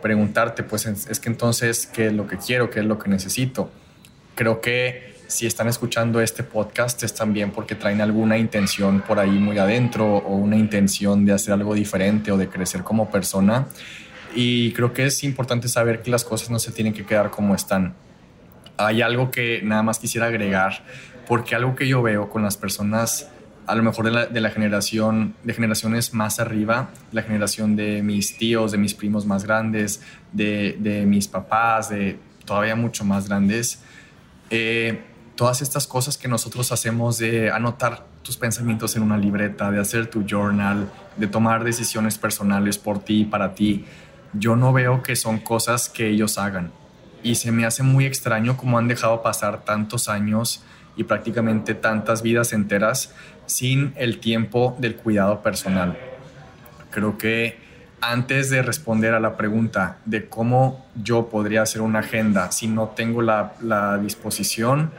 preguntarte, 0.01 0.63
pues 0.63 0.87
es 0.87 1.21
que 1.21 1.29
entonces, 1.29 1.87
¿qué 1.87 2.07
es 2.07 2.13
lo 2.13 2.27
que 2.27 2.39
quiero? 2.39 2.71
¿Qué 2.71 2.81
es 2.81 2.87
lo 2.87 2.99
que 2.99 3.11
necesito? 3.11 3.71
Creo 4.35 4.61
que 4.61 5.15
si 5.31 5.47
están 5.47 5.69
escuchando 5.69 6.21
este 6.21 6.43
podcast 6.43 7.05
es 7.05 7.15
también 7.15 7.53
porque 7.53 7.77
traen 7.77 8.01
alguna 8.01 8.37
intención 8.37 9.01
por 9.01 9.21
ahí 9.21 9.31
muy 9.31 9.59
adentro 9.59 10.17
o 10.17 10.35
una 10.35 10.57
intención 10.57 11.25
de 11.25 11.33
hacer 11.33 11.55
algo 11.55 11.73
diferente 11.73 12.33
o 12.33 12.37
de 12.37 12.49
crecer 12.49 12.83
como 12.83 13.09
persona. 13.13 13.69
Y 14.35 14.73
creo 14.73 14.93
que 14.93 15.07
es 15.07 15.23
importante 15.23 15.69
saber 15.69 16.03
que 16.03 16.11
las 16.11 16.25
cosas 16.25 16.51
no 16.51 16.59
se 16.59 16.73
tienen 16.73 16.93
que 16.93 17.07
quedar 17.07 17.31
como 17.31 17.55
están. 17.55 17.95
Hay 18.77 19.03
algo 19.03 19.31
que 19.31 19.61
nada 19.63 19.85
más 19.85 20.01
quisiera 20.01 20.27
agregar, 20.27 20.83
porque 21.29 21.55
algo 21.55 21.77
que 21.77 21.87
yo 21.87 22.03
veo 22.03 22.29
con 22.29 22.43
las 22.43 22.57
personas 22.57 23.31
a 23.69 23.77
lo 23.77 23.85
mejor 23.85 24.07
de 24.07 24.11
la, 24.11 24.27
de 24.27 24.41
la, 24.41 24.51
generación, 24.51 25.37
de 25.45 25.55
generaciones 25.55 26.13
más 26.13 26.41
arriba, 26.41 26.91
la 27.13 27.23
generación 27.23 27.77
de 27.77 28.03
mis 28.03 28.37
tíos, 28.37 28.73
de 28.73 28.79
mis 28.79 28.95
primos 28.95 29.27
más 29.27 29.45
grandes, 29.45 30.03
de, 30.33 30.77
de 30.81 31.07
mis 31.07 31.29
papás, 31.29 31.89
de 31.89 32.19
todavía 32.45 32.75
mucho 32.75 33.05
más 33.05 33.29
grandes, 33.29 33.81
eh, 34.51 35.05
todas 35.41 35.63
estas 35.63 35.87
cosas 35.87 36.19
que 36.19 36.29
nosotros 36.29 36.71
hacemos 36.71 37.17
de 37.17 37.51
anotar 37.51 38.05
tus 38.23 38.37
pensamientos 38.37 38.95
en 38.97 39.03
una 39.03 39.17
libreta, 39.17 39.71
de 39.71 39.81
hacer 39.81 40.07
tu 40.09 40.27
journal, 40.29 40.87
de 41.17 41.27
tomar 41.29 41.65
decisiones 41.65 42.19
personales 42.19 42.77
por 42.77 43.03
ti 43.03 43.23
y 43.23 43.25
para 43.25 43.55
ti, 43.55 43.87
yo 44.35 44.55
no 44.55 44.75
veo 44.75 45.03
que 45.03 45.17
son 45.17 45.39
cosas 45.39 45.89
que 45.89 46.09
ellos 46.11 46.37
hagan. 46.37 46.71
Y 47.23 47.37
se 47.37 47.53
me 47.53 47.65
hace 47.65 47.83
muy 47.83 48.05
extraño 48.05 48.59
cómo 48.59 48.77
han 48.77 48.87
dejado 48.87 49.23
pasar 49.23 49.65
tantos 49.65 50.11
años 50.11 50.63
y 50.95 51.05
prácticamente 51.05 51.73
tantas 51.73 52.21
vidas 52.21 52.53
enteras 52.53 53.15
sin 53.47 53.95
el 53.97 54.21
tiempo 54.21 54.77
del 54.79 54.97
cuidado 54.97 55.41
personal. 55.43 55.97
Creo 56.91 57.17
que 57.17 57.59
antes 58.03 58.51
de 58.51 58.61
responder 58.61 59.15
a 59.15 59.21
la 59.21 59.39
pregunta 59.39 60.01
de 60.05 60.29
cómo 60.29 60.85
yo 61.03 61.31
podría 61.31 61.63
hacer 61.63 61.81
una 61.81 62.01
agenda 62.01 62.53
si 62.53 62.67
no 62.67 62.89
tengo 62.89 63.23
la, 63.23 63.55
la 63.63 63.97
disposición, 63.97 64.91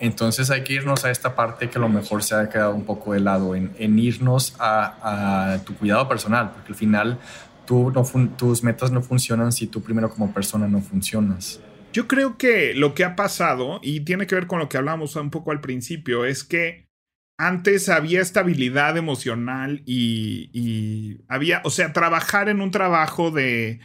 entonces 0.00 0.50
hay 0.50 0.64
que 0.64 0.74
irnos 0.74 1.04
a 1.04 1.10
esta 1.10 1.34
parte 1.34 1.70
que 1.70 1.78
a 1.78 1.80
lo 1.80 1.88
mejor 1.88 2.22
se 2.22 2.34
ha 2.34 2.48
quedado 2.48 2.74
un 2.74 2.84
poco 2.84 3.12
de 3.12 3.20
lado, 3.20 3.54
en, 3.54 3.98
irnos 3.98 4.56
a, 4.58 5.58
tu 5.64 5.74
cuidado 5.74 6.08
personal, 6.08 6.52
porque 6.52 6.72
al 6.72 6.78
final 6.78 7.18
tú 7.66 7.90
no 7.90 8.04
tus 8.36 8.62
metas 8.62 8.90
no 8.90 9.02
funcionan 9.02 9.52
si 9.52 9.66
tú 9.66 9.82
primero 9.82 10.10
como 10.10 10.32
persona 10.32 10.66
no 10.68 10.80
funcionas. 10.80 11.60
Yo 11.92 12.08
creo 12.08 12.36
que 12.36 12.74
lo 12.74 12.94
que 12.94 13.04
ha 13.04 13.14
pasado, 13.14 13.78
y 13.82 14.00
tiene 14.00 14.26
que 14.26 14.34
ver 14.34 14.48
con 14.48 14.58
lo 14.58 14.68
que 14.68 14.76
hablamos 14.76 15.14
un 15.14 15.30
poco 15.30 15.52
al 15.52 15.60
principio, 15.60 16.24
es 16.24 16.42
que 16.42 16.88
antes 17.38 17.88
había 17.88 18.20
estabilidad 18.20 18.96
emocional 18.96 19.82
y, 19.86 21.20
había, 21.28 21.60
o 21.64 21.70
sea, 21.70 21.92
trabajar 21.92 22.48
en 22.48 22.60
un 22.60 22.72
trabajo 22.72 23.30
de, 23.30 23.80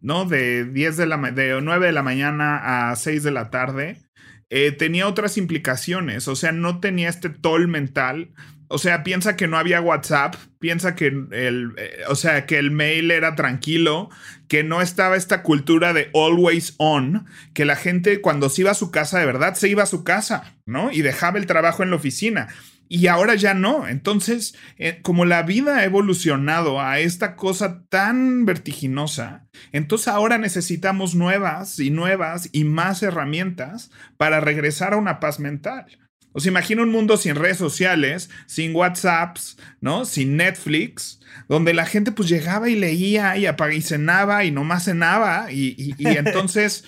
¿no? 0.00 0.24
De 0.24 0.64
10 0.64 0.96
de 0.96 1.06
la, 1.06 1.16
de 1.18 1.60
9 1.60 1.86
de 1.86 1.92
la 1.92 2.02
mañana 2.02 2.90
a 2.90 2.96
6 2.96 3.22
de 3.22 3.30
la 3.30 3.50
tarde 3.50 4.09
eh, 4.50 4.72
tenía 4.72 5.06
otras 5.06 5.38
implicaciones, 5.38 6.28
o 6.28 6.36
sea, 6.36 6.52
no 6.52 6.80
tenía 6.80 7.08
este 7.08 7.30
toll 7.30 7.68
mental. 7.68 8.30
O 8.72 8.78
sea, 8.78 9.02
piensa 9.02 9.36
que 9.36 9.48
no 9.48 9.58
había 9.58 9.80
WhatsApp, 9.80 10.36
piensa 10.60 10.94
que 10.94 11.06
el, 11.06 11.72
eh, 11.76 12.02
o 12.06 12.14
sea, 12.14 12.46
que 12.46 12.56
el 12.56 12.70
mail 12.70 13.10
era 13.10 13.34
tranquilo, 13.34 14.10
que 14.46 14.62
no 14.62 14.80
estaba 14.80 15.16
esta 15.16 15.42
cultura 15.42 15.92
de 15.92 16.08
always 16.14 16.74
on, 16.78 17.26
que 17.52 17.64
la 17.64 17.74
gente 17.74 18.20
cuando 18.20 18.48
se 18.48 18.60
iba 18.60 18.70
a 18.70 18.74
su 18.74 18.92
casa 18.92 19.18
de 19.18 19.26
verdad 19.26 19.54
se 19.54 19.68
iba 19.68 19.82
a 19.82 19.86
su 19.86 20.04
casa, 20.04 20.54
¿no? 20.66 20.92
Y 20.92 21.02
dejaba 21.02 21.38
el 21.38 21.46
trabajo 21.46 21.82
en 21.82 21.90
la 21.90 21.96
oficina 21.96 22.48
y 22.92 23.06
ahora 23.06 23.36
ya 23.36 23.54
no. 23.54 23.86
Entonces, 23.86 24.56
eh, 24.76 24.98
como 25.00 25.24
la 25.24 25.44
vida 25.44 25.78
ha 25.78 25.84
evolucionado 25.84 26.80
a 26.80 26.98
esta 26.98 27.36
cosa 27.36 27.84
tan 27.88 28.44
vertiginosa, 28.44 29.46
entonces 29.70 30.08
ahora 30.08 30.38
necesitamos 30.38 31.14
nuevas 31.14 31.78
y 31.78 31.90
nuevas 31.90 32.48
y 32.50 32.64
más 32.64 33.04
herramientas 33.04 33.92
para 34.16 34.40
regresar 34.40 34.92
a 34.92 34.96
una 34.96 35.20
paz 35.20 35.38
mental. 35.38 35.86
Os 36.32 36.46
imagino 36.46 36.82
un 36.82 36.90
mundo 36.90 37.16
sin 37.16 37.36
redes 37.36 37.58
sociales, 37.58 38.28
sin 38.46 38.74
WhatsApps, 38.74 39.56
¿no? 39.80 40.04
Sin 40.04 40.36
Netflix, 40.36 41.20
donde 41.48 41.74
la 41.74 41.86
gente 41.86 42.10
pues 42.10 42.28
llegaba 42.28 42.68
y 42.68 42.74
leía 42.74 43.36
y 43.36 43.46
apagaba 43.46 43.74
y 43.76 43.82
cenaba 43.82 44.44
y 44.44 44.50
nomás 44.50 44.84
cenaba 44.84 45.52
y, 45.52 45.76
y, 45.78 45.94
y 45.96 46.08
entonces 46.16 46.84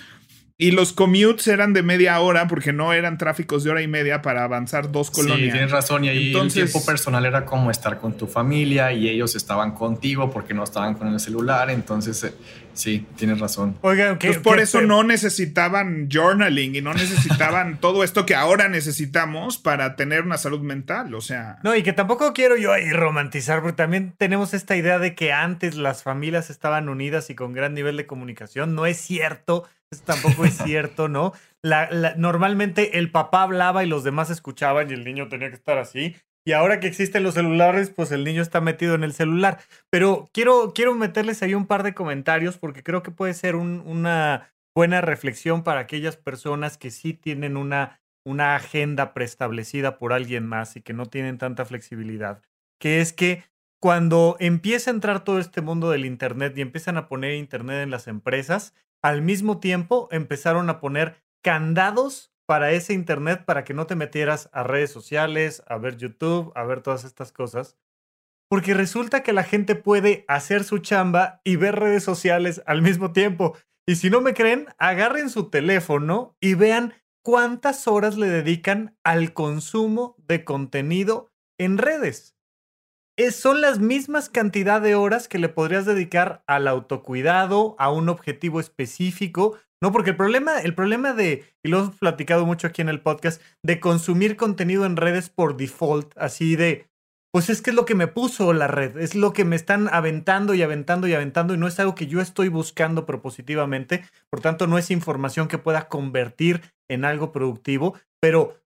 y 0.63 0.71
los 0.71 0.93
commutes 0.93 1.45
eran 1.49 1.73
de 1.73 1.83
media 1.83 2.17
hora 2.21 2.47
porque 2.47 2.71
no 2.71 2.93
eran 2.93 3.17
tráficos 3.17 3.65
de 3.65 3.71
hora 3.71 3.81
y 3.81 3.87
media 3.89 4.21
para 4.21 4.45
avanzar 4.45 4.93
dos 4.93 5.11
colonias. 5.11 5.47
Sí, 5.47 5.51
tienes 5.51 5.71
razón. 5.71 6.05
Y 6.05 6.07
ahí 6.07 6.27
Entonces, 6.27 6.63
el 6.63 6.71
tiempo 6.71 6.85
personal 6.85 7.25
era 7.25 7.43
como 7.43 7.69
estar 7.69 7.99
con 7.99 8.15
tu 8.15 8.27
familia 8.27 8.93
y 8.93 9.09
ellos 9.09 9.35
estaban 9.35 9.73
contigo 9.73 10.31
porque 10.31 10.53
no 10.53 10.63
estaban 10.63 10.93
con 10.93 11.09
el 11.09 11.19
celular. 11.19 11.69
Entonces, 11.69 12.23
eh, 12.23 12.33
sí, 12.73 13.05
tienes 13.17 13.41
razón. 13.41 13.75
Oigan, 13.81 14.17
pues 14.17 14.37
por 14.37 14.61
eso 14.61 14.79
no 14.79 15.03
necesitaban 15.03 16.07
journaling 16.09 16.77
y 16.77 16.81
no 16.81 16.93
necesitaban 16.93 17.77
todo 17.81 18.01
esto 18.05 18.25
que 18.25 18.35
ahora 18.35 18.69
necesitamos 18.69 19.57
para 19.57 19.97
tener 19.97 20.21
una 20.21 20.37
salud 20.37 20.61
mental. 20.61 21.13
O 21.13 21.19
sea. 21.19 21.59
No, 21.63 21.75
y 21.75 21.83
que 21.83 21.91
tampoco 21.91 22.31
quiero 22.31 22.55
yo 22.55 22.71
ahí 22.71 22.89
romantizar, 22.89 23.59
porque 23.59 23.75
también 23.75 24.13
tenemos 24.17 24.53
esta 24.53 24.77
idea 24.77 24.97
de 24.97 25.13
que 25.13 25.33
antes 25.33 25.75
las 25.75 26.03
familias 26.03 26.49
estaban 26.49 26.87
unidas 26.87 27.29
y 27.29 27.35
con 27.35 27.51
gran 27.51 27.73
nivel 27.73 27.97
de 27.97 28.05
comunicación. 28.05 28.75
No 28.75 28.85
es 28.85 28.95
cierto 28.95 29.65
tampoco 30.01 30.45
es 30.45 30.57
cierto, 30.57 31.07
¿no? 31.07 31.33
normalmente 32.17 32.99
el 32.99 33.09
papá 33.09 33.43
hablaba 33.43 33.85
y 33.85 33.87
los 33.87 34.03
demás 34.03 34.29
escuchaban 34.29 34.89
y 34.89 34.93
el 34.93 35.05
niño 35.05 35.29
tenía 35.29 35.49
que 35.49 35.55
estar 35.55 35.77
así. 35.77 36.15
Y 36.45 36.51
ahora 36.51 36.81
que 36.81 36.87
existen 36.87 37.23
los 37.23 37.35
celulares, 37.35 37.89
pues 37.89 38.11
el 38.11 38.25
niño 38.25 38.41
está 38.41 38.59
metido 38.59 38.95
en 38.95 39.05
el 39.05 39.13
celular. 39.13 39.59
Pero 39.89 40.29
quiero, 40.33 40.73
quiero 40.75 40.93
meterles 40.93 41.41
ahí 41.41 41.53
un 41.53 41.67
par 41.67 41.83
de 41.83 41.93
comentarios 41.93 42.57
porque 42.57 42.83
creo 42.83 43.01
que 43.01 43.11
puede 43.11 43.33
ser 43.33 43.55
una 43.55 44.53
buena 44.75 44.99
reflexión 45.01 45.63
para 45.63 45.81
aquellas 45.81 46.17
personas 46.17 46.77
que 46.77 46.91
sí 46.91 47.13
tienen 47.13 47.55
una, 47.55 48.01
una 48.25 48.55
agenda 48.55 49.13
preestablecida 49.13 49.97
por 49.97 50.11
alguien 50.11 50.45
más 50.45 50.75
y 50.75 50.81
que 50.81 50.93
no 50.93 51.05
tienen 51.05 51.37
tanta 51.37 51.63
flexibilidad. 51.63 52.41
Que 52.77 52.99
es 52.99 53.13
que 53.13 53.45
cuando 53.81 54.35
empieza 54.39 54.91
a 54.91 54.93
entrar 54.93 55.23
todo 55.23 55.39
este 55.39 55.61
mundo 55.61 55.89
del 55.89 56.05
Internet 56.05 56.57
y 56.57 56.61
empiezan 56.61 56.97
a 56.97 57.07
poner 57.07 57.35
Internet 57.35 57.83
en 57.83 57.91
las 57.91 58.07
empresas, 58.07 58.73
al 59.03 59.21
mismo 59.21 59.59
tiempo 59.59 60.07
empezaron 60.11 60.69
a 60.69 60.79
poner 60.79 61.21
candados 61.43 62.33
para 62.47 62.71
ese 62.71 62.93
Internet 62.93 63.45
para 63.45 63.63
que 63.63 63.73
no 63.73 63.85
te 63.85 63.95
metieras 63.95 64.49
a 64.53 64.63
redes 64.63 64.91
sociales, 64.91 65.63
a 65.67 65.77
ver 65.77 65.97
YouTube, 65.97 66.51
a 66.55 66.63
ver 66.63 66.81
todas 66.81 67.03
estas 67.03 67.31
cosas. 67.31 67.77
Porque 68.49 68.73
resulta 68.73 69.23
que 69.23 69.33
la 69.33 69.43
gente 69.43 69.75
puede 69.75 70.25
hacer 70.27 70.63
su 70.63 70.79
chamba 70.79 71.41
y 71.43 71.55
ver 71.55 71.75
redes 71.75 72.03
sociales 72.03 72.61
al 72.65 72.81
mismo 72.81 73.11
tiempo. 73.11 73.57
Y 73.87 73.95
si 73.95 74.09
no 74.09 74.21
me 74.21 74.33
creen, 74.33 74.67
agarren 74.77 75.29
su 75.29 75.49
teléfono 75.49 76.37
y 76.39 76.53
vean 76.53 76.93
cuántas 77.23 77.87
horas 77.87 78.17
le 78.17 78.27
dedican 78.27 78.97
al 79.03 79.33
consumo 79.33 80.15
de 80.19 80.43
contenido 80.45 81.31
en 81.57 81.77
redes. 81.77 82.32
Son 83.31 83.61
las 83.61 83.79
mismas 83.79 84.29
cantidad 84.29 84.81
de 84.81 84.95
horas 84.95 85.27
que 85.27 85.39
le 85.39 85.49
podrías 85.49 85.85
dedicar 85.85 86.43
al 86.47 86.67
autocuidado, 86.67 87.75
a 87.77 87.91
un 87.91 88.09
objetivo 88.09 88.59
específico. 88.59 89.57
No, 89.81 89.91
porque 89.91 90.11
el 90.11 90.15
problema, 90.17 90.61
el 90.61 90.75
problema 90.75 91.13
de, 91.13 91.45
y 91.61 91.69
lo 91.69 91.79
hemos 91.79 91.97
platicado 91.97 92.45
mucho 92.45 92.67
aquí 92.67 92.81
en 92.81 92.89
el 92.89 93.01
podcast, 93.01 93.41
de 93.63 93.79
consumir 93.79 94.37
contenido 94.37 94.85
en 94.85 94.95
redes 94.95 95.29
por 95.29 95.57
default, 95.57 96.17
así 96.17 96.55
de, 96.55 96.87
pues 97.33 97.49
es 97.49 97.61
que 97.61 97.71
es 97.71 97.75
lo 97.75 97.85
que 97.85 97.95
me 97.95 98.07
puso 98.07 98.53
la 98.53 98.67
red, 98.67 98.97
es 98.97 99.13
lo 99.13 99.33
que 99.33 99.43
me 99.43 99.55
están 99.55 99.89
aventando 99.91 100.53
y 100.53 100.61
aventando 100.61 101.07
y 101.07 101.13
aventando 101.13 101.53
y 101.53 101.57
no 101.57 101.67
es 101.67 101.79
algo 101.79 101.95
que 101.95 102.07
yo 102.07 102.21
estoy 102.21 102.47
buscando 102.47 103.05
propositivamente, 103.05 104.05
por 104.29 104.39
tanto 104.39 104.67
no 104.67 104.77
es 104.77 104.89
información 104.89 105.47
que 105.47 105.57
pueda 105.57 105.89
convertir 105.89 106.61
en 106.87 107.03
algo 107.05 107.31
productivo, 107.31 107.99
pero 108.21 108.61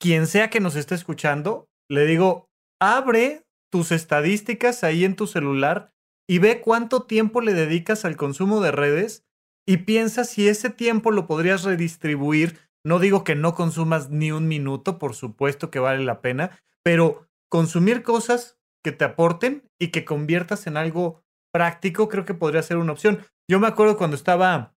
quien 0.00 0.26
sea 0.26 0.50
que 0.50 0.60
nos 0.60 0.76
esté 0.76 0.94
escuchando, 0.94 1.68
le 1.90 2.06
digo, 2.06 2.48
abre 2.80 3.45
tus 3.70 3.92
estadísticas 3.92 4.84
ahí 4.84 5.04
en 5.04 5.16
tu 5.16 5.26
celular 5.26 5.92
y 6.28 6.38
ve 6.38 6.60
cuánto 6.60 7.02
tiempo 7.02 7.40
le 7.40 7.54
dedicas 7.54 8.04
al 8.04 8.16
consumo 8.16 8.60
de 8.60 8.72
redes 8.72 9.24
y 9.66 9.78
piensa 9.78 10.24
si 10.24 10.48
ese 10.48 10.70
tiempo 10.70 11.10
lo 11.10 11.26
podrías 11.26 11.64
redistribuir. 11.64 12.58
No 12.84 12.98
digo 12.98 13.24
que 13.24 13.34
no 13.34 13.54
consumas 13.54 14.10
ni 14.10 14.32
un 14.32 14.48
minuto, 14.48 14.98
por 14.98 15.14
supuesto 15.14 15.70
que 15.70 15.78
vale 15.78 16.04
la 16.04 16.20
pena, 16.20 16.62
pero 16.82 17.28
consumir 17.48 18.02
cosas 18.02 18.58
que 18.82 18.92
te 18.92 19.04
aporten 19.04 19.68
y 19.78 19.88
que 19.88 20.04
conviertas 20.04 20.66
en 20.66 20.76
algo 20.76 21.24
práctico, 21.52 22.08
creo 22.08 22.24
que 22.24 22.34
podría 22.34 22.62
ser 22.62 22.76
una 22.76 22.92
opción. 22.92 23.24
Yo 23.48 23.58
me 23.58 23.66
acuerdo 23.66 23.96
cuando 23.96 24.14
estaba 24.14 24.76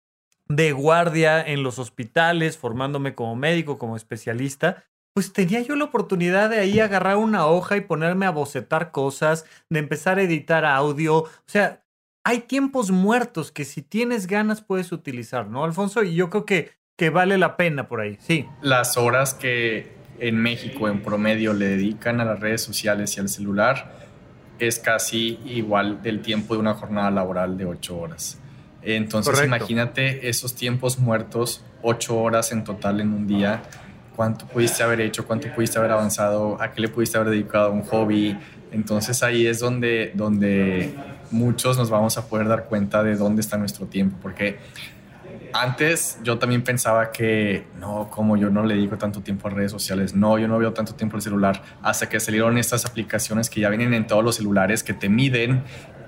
de 0.48 0.72
guardia 0.72 1.46
en 1.46 1.64
los 1.64 1.80
hospitales, 1.80 2.58
formándome 2.58 3.16
como 3.16 3.36
médico, 3.36 3.78
como 3.78 3.98
especialista, 3.98 4.86
pues 5.18 5.34
tenía 5.34 5.62
yo 5.62 5.76
la 5.76 5.86
oportunidad 5.86 6.52
de 6.52 6.60
ahí 6.60 6.80
agarrar 6.80 7.18
una 7.18 7.48
hoja 7.48 7.76
y 7.76 7.82
ponerme 7.82 8.28
a 8.28 8.30
bocetar 8.30 8.92
cosas, 8.92 9.46
de 9.68 9.80
empezar 9.80 10.20
a 10.20 10.22
editar 10.22 10.64
audio. 10.64 11.24
O 11.24 11.48
sea, 11.48 11.84
hay 12.24 12.42
tiempos 12.42 12.92
muertos 12.92 13.52
que 13.52 13.66
si 13.66 13.82
tienes 13.82 14.28
ganas 14.28 14.62
puedes 14.62 14.92
utilizar, 14.92 15.48
¿no, 15.48 15.64
Alfonso? 15.64 16.04
Y 16.04 16.14
yo 16.14 16.30
creo 16.30 16.46
que, 16.46 16.70
que 16.96 17.10
vale 17.10 17.40
la 17.40 17.58
pena 17.58 17.88
por 17.88 18.02
ahí, 18.02 18.20
sí. 18.22 18.46
Las 18.62 18.96
horas 18.96 19.34
que 19.34 19.92
en 20.20 20.38
México 20.38 20.88
en 20.88 21.02
promedio 21.02 21.54
le 21.54 21.66
dedican 21.66 22.22
a 22.22 22.24
las 22.24 22.40
redes 22.40 22.62
sociales 22.62 23.18
y 23.18 23.20
al 23.20 23.30
celular 23.30 23.98
es 24.60 24.78
casi 24.78 25.40
igual 25.46 26.04
del 26.04 26.22
tiempo 26.22 26.54
de 26.54 26.60
una 26.60 26.76
jornada 26.76 27.10
laboral 27.10 27.58
de 27.58 27.66
ocho 27.66 27.98
horas. 27.98 28.38
Entonces 28.84 29.44
imagínate 29.44 30.30
esos 30.30 30.54
tiempos 30.54 31.00
muertos, 31.00 31.66
ocho 31.82 32.20
horas 32.20 32.52
en 32.52 32.64
total 32.64 33.02
en 33.02 33.14
un 33.14 33.26
día 33.26 33.64
cuánto 34.18 34.48
pudiste 34.48 34.84
haber 34.84 35.00
hecho, 35.00 35.26
cuánto 35.26 35.48
pudiste 35.54 35.78
haber 35.78 35.92
avanzado, 35.92 36.62
a 36.62 36.74
qué 36.74 36.82
le 36.82 36.90
pudiste 36.90 37.18
haber 37.18 37.30
dedicado 37.30 37.72
un 37.72 37.84
hobby. 37.84 38.38
Entonces 38.72 39.24
ahí 39.24 39.48
es 39.48 39.60
donde, 39.60 40.12
donde 40.16 40.94
muchos 41.32 41.78
nos 41.78 41.90
vamos 41.90 42.18
a 42.18 42.28
poder 42.28 42.48
dar 42.48 42.66
cuenta 42.66 43.04
de 43.04 43.16
dónde 43.16 43.42
está 43.42 43.58
nuestro 43.58 43.86
tiempo, 43.86 44.18
porque 44.22 44.58
antes 45.54 46.18
yo 46.24 46.38
también 46.38 46.64
pensaba 46.64 47.12
que 47.12 47.66
no, 47.80 48.10
como 48.10 48.38
yo 48.38 48.50
no 48.50 48.66
le 48.66 48.76
dedico 48.76 48.98
tanto 48.98 49.22
tiempo 49.22 49.48
a 49.48 49.52
redes 49.52 49.72
sociales, 49.72 50.16
no, 50.16 50.38
yo 50.38 50.48
no 50.48 50.58
veo 50.58 50.74
tanto 50.74 50.96
tiempo 50.96 51.16
al 51.16 51.22
celular, 51.22 51.62
hasta 51.82 52.10
que 52.10 52.20
salieron 52.20 52.58
estas 52.58 52.86
aplicaciones 52.86 53.50
que 53.50 53.62
ya 53.62 53.70
vienen 53.70 53.94
en 53.94 54.08
todos 54.08 54.24
los 54.24 54.36
celulares 54.36 54.84
que 54.84 54.94
te 54.94 55.10
miden 55.10 55.64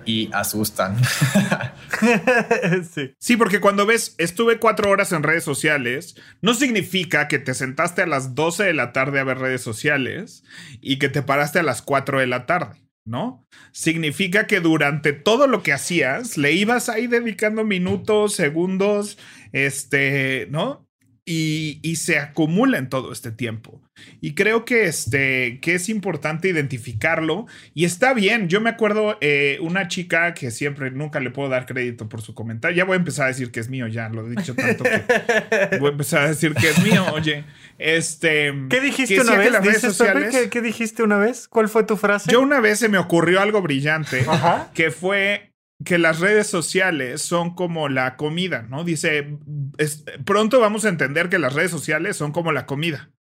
y 0.09 0.29
asustan. 0.33 0.97
sí. 2.91 3.13
sí, 3.19 3.37
porque 3.37 3.59
cuando 3.59 3.85
ves, 3.85 4.15
estuve 4.17 4.57
cuatro 4.57 4.89
horas 4.89 5.11
en 5.11 5.21
redes 5.21 5.43
sociales, 5.43 6.15
no 6.41 6.55
significa 6.55 7.27
que 7.27 7.37
te 7.37 7.53
sentaste 7.53 8.01
a 8.01 8.07
las 8.07 8.33
12 8.33 8.63
de 8.63 8.73
la 8.73 8.91
tarde 8.91 9.19
a 9.19 9.23
ver 9.23 9.37
redes 9.37 9.61
sociales 9.61 10.43
y 10.81 10.97
que 10.97 11.09
te 11.09 11.21
paraste 11.21 11.59
a 11.59 11.63
las 11.63 11.83
4 11.83 12.19
de 12.19 12.27
la 12.27 12.47
tarde. 12.47 12.81
¿no? 13.05 13.47
Significa 13.71 14.45
que 14.45 14.59
durante 14.59 15.13
todo 15.13 15.47
lo 15.47 15.63
que 15.63 15.73
hacías 15.73 16.37
le 16.37 16.53
ibas 16.53 16.89
ahí 16.89 17.07
dedicando 17.07 17.63
minutos, 17.63 18.35
segundos, 18.35 19.17
este, 19.51 20.47
¿no? 20.51 20.88
Y, 21.31 21.95
se 21.97 22.17
acumula 22.17 22.79
en 22.79 22.89
todo 22.89 23.11
este 23.11 23.31
tiempo. 23.31 23.79
Y 24.19 24.33
creo 24.33 24.65
que, 24.65 24.85
este, 24.85 25.59
que 25.61 25.75
es 25.75 25.87
importante 25.89 26.49
identificarlo 26.49 27.45
y 27.75 27.85
está 27.85 28.13
bien. 28.13 28.47
Yo 28.47 28.61
me 28.61 28.71
acuerdo 28.71 29.17
eh, 29.21 29.59
una 29.61 29.87
chica 29.87 30.33
que 30.33 30.49
siempre 30.49 30.89
nunca 30.89 31.19
le 31.19 31.29
puedo 31.29 31.49
dar 31.49 31.67
crédito 31.67 32.09
por 32.09 32.21
su 32.21 32.33
comentario. 32.33 32.77
Ya 32.77 32.85
voy 32.85 32.95
a 32.95 32.97
empezar 32.97 33.25
a 33.25 33.27
decir 33.27 33.51
que 33.51 33.59
es 33.59 33.69
mío, 33.69 33.87
ya 33.87 34.09
lo 34.09 34.25
he 34.25 34.29
dicho 34.31 34.55
tanto 34.55 34.85
que 34.85 35.77
voy 35.79 35.89
a 35.89 35.91
empezar 35.91 36.23
a 36.23 36.29
decir 36.29 36.55
que 36.55 36.69
es 36.69 36.81
mío. 36.83 37.05
Oye, 37.13 37.43
este. 37.77 38.51
¿Qué 38.69 38.79
dijiste 38.79 39.21
una 39.21 39.35
vez? 39.35 39.53
¿Qué, 40.49 40.61
dijiste 40.61 41.03
una 41.03 41.17
vez? 41.17 41.47
¿Cuál 41.47 41.69
fue 41.69 41.83
tu 41.83 41.95
frase? 41.95 42.31
Yo 42.31 42.41
una 42.41 42.59
vez 42.59 42.79
se 42.79 42.89
me 42.89 42.97
ocurrió 42.97 43.39
algo 43.41 43.61
brillante 43.61 44.25
que 44.73 44.89
fue 44.89 45.48
que 45.83 45.97
las 45.97 46.19
redes 46.19 46.47
sociales 46.47 47.21
son 47.21 47.55
como 47.55 47.87
la 47.87 48.17
comida, 48.17 48.63
¿no? 48.63 48.83
Dice, 48.83 49.37
pronto 50.25 50.59
vamos 50.59 50.85
a 50.85 50.89
entender 50.89 51.29
que 51.29 51.39
las 51.39 51.53
redes 51.53 51.71
sociales 51.71 52.17
son 52.17 52.31
como 52.31 52.51
la 52.51 52.65
comida. 52.65 53.11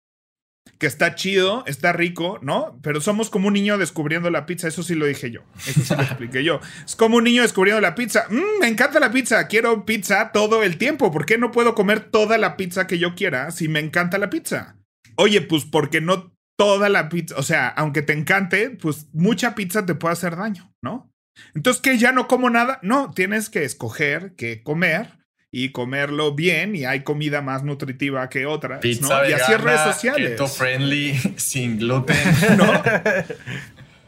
Que 0.79 0.87
está 0.87 1.15
chido, 1.15 1.65
está 1.67 1.93
rico, 1.93 2.39
¿no? 2.43 2.79
Pero 2.83 3.01
somos 3.01 3.31
como 3.31 3.49
un 3.49 3.55
niño 3.55 3.79
descubriendo 3.79 4.31
la 4.31 4.45
pizza, 4.45 4.69
eso 4.69 4.83
sí 4.83 4.95
lo 4.95 5.07
dije 5.07 5.31
yo, 5.31 5.43
eso 5.67 5.81
sí 5.83 5.95
lo 5.95 6.03
expliqué 6.03 6.45
yo. 6.45 6.61
Es 6.85 6.95
como 6.95 7.17
un 7.17 7.25
niño 7.25 7.43
descubriendo 7.43 7.81
la 7.81 7.95
pizza. 7.95 8.27
Mm, 8.29 8.61
me 8.61 8.69
encanta 8.69 9.01
la 9.01 9.11
pizza, 9.11 9.49
quiero 9.49 9.87
pizza 9.87 10.31
todo 10.33 10.63
el 10.63 10.77
tiempo. 10.77 11.11
¿Por 11.11 11.27
qué 11.27 11.39
no 11.39 11.53
puedo 11.53 11.75
comer 11.75 12.01
toda 12.01 12.39
la 12.39 12.57
pizza 12.57 12.87
que 12.87 12.99
yo 12.99 13.15
quiera 13.15 13.51
si 13.51 13.69
me 13.69 13.81
encanta 13.81 14.19
la 14.19 14.31
pizza? 14.31 14.77
Oye, 15.17 15.41
pues 15.43 15.65
porque 15.65 16.01
no 16.01 16.33
toda 16.57 16.89
la 16.89 17.09
pizza, 17.09 17.37
o 17.37 17.43
sea, 17.43 17.69
aunque 17.69 18.03
te 18.03 18.13
encante, 18.13 18.71
pues 18.71 19.07
mucha 19.13 19.55
pizza 19.55 19.87
te 19.87 19.95
puede 19.95 20.13
hacer 20.13 20.37
daño, 20.37 20.73
¿no? 20.83 21.11
Entonces, 21.55 21.83
¿que 21.83 21.99
ya 21.99 22.13
no 22.13 22.29
como 22.29 22.51
nada? 22.51 22.79
No, 22.83 23.13
tienes 23.15 23.51
que 23.51 23.65
escoger 23.65 24.35
qué 24.37 24.63
comer 24.63 25.19
y 25.51 25.71
comerlo 25.71 26.35
bien 26.35 26.77
y 26.77 26.85
hay 26.85 27.03
comida 27.03 27.41
más 27.41 27.63
nutritiva 27.63 28.29
que 28.29 28.47
otra. 28.47 28.81
Pizza 28.81 29.23
¿no? 29.23 29.29
y 29.29 29.33
así 29.33 29.55
redes 29.55 29.81
sociales. 29.81 30.31
Keto 30.31 30.47
friendly, 30.47 31.15
sin 31.37 31.79
gluten. 31.79 32.17
¿No? 32.57 32.67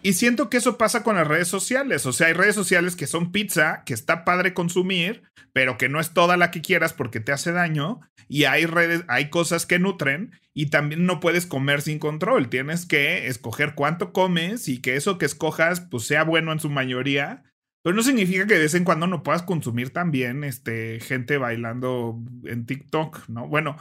Y 0.03 0.15
siento 0.15 0.49
que 0.49 0.57
eso 0.57 0.79
pasa 0.79 1.03
con 1.03 1.17
las 1.17 1.27
redes 1.27 1.49
sociales. 1.49 2.07
O 2.07 2.13
sea, 2.13 2.29
hay 2.29 2.33
redes 2.33 2.55
sociales 2.55 2.97
que 2.97 3.07
son 3.07 3.33
pizza, 3.33 3.83
que 3.85 3.93
está 3.93 4.25
padre 4.25 4.55
consumir, 4.55 5.23
pero 5.53 5.77
que 5.77 5.89
no 5.89 6.01
es 6.01 6.15
toda 6.15 6.37
la 6.37 6.51
que 6.51 6.63
quieras 6.63 6.93
porque 6.93 7.21
te 7.21 7.33
hace 7.33 7.53
daño. 7.53 8.01
Y 8.29 8.45
hay 8.45 8.65
redes, 8.65 9.05
hay 9.09 9.29
cosas 9.29 9.67
que 9.67 9.79
nutren 9.79 10.33
y 10.55 10.67
también 10.67 11.05
no 11.05 11.21
puedes 11.21 11.47
comer 11.47 11.83
sin 11.83 11.99
control. 11.99 12.49
Tienes 12.49 12.87
que 12.87 13.27
escoger 13.27 13.75
cuánto 13.75 14.13
comes 14.13 14.69
y 14.69 14.81
que 14.81 14.97
eso 14.97 15.19
que 15.19 15.27
escojas 15.27 15.81
pues 15.81 16.05
sea 16.05 16.25
bueno 16.25 16.53
en 16.53 16.61
su 16.61 16.71
mayoría 16.71 17.43
pero 17.83 17.97
no 17.97 18.03
significa 18.03 18.47
que 18.47 18.55
de 18.55 18.61
vez 18.61 18.75
en 18.75 18.85
cuando 18.85 19.07
no 19.07 19.23
puedas 19.23 19.43
consumir 19.43 19.91
también 19.91 20.45
este, 20.45 21.01
gente 21.01 21.39
bailando 21.39 22.19
en 22.45 22.67
TikTok, 22.67 23.29
¿no? 23.29 23.49
Bueno, 23.49 23.77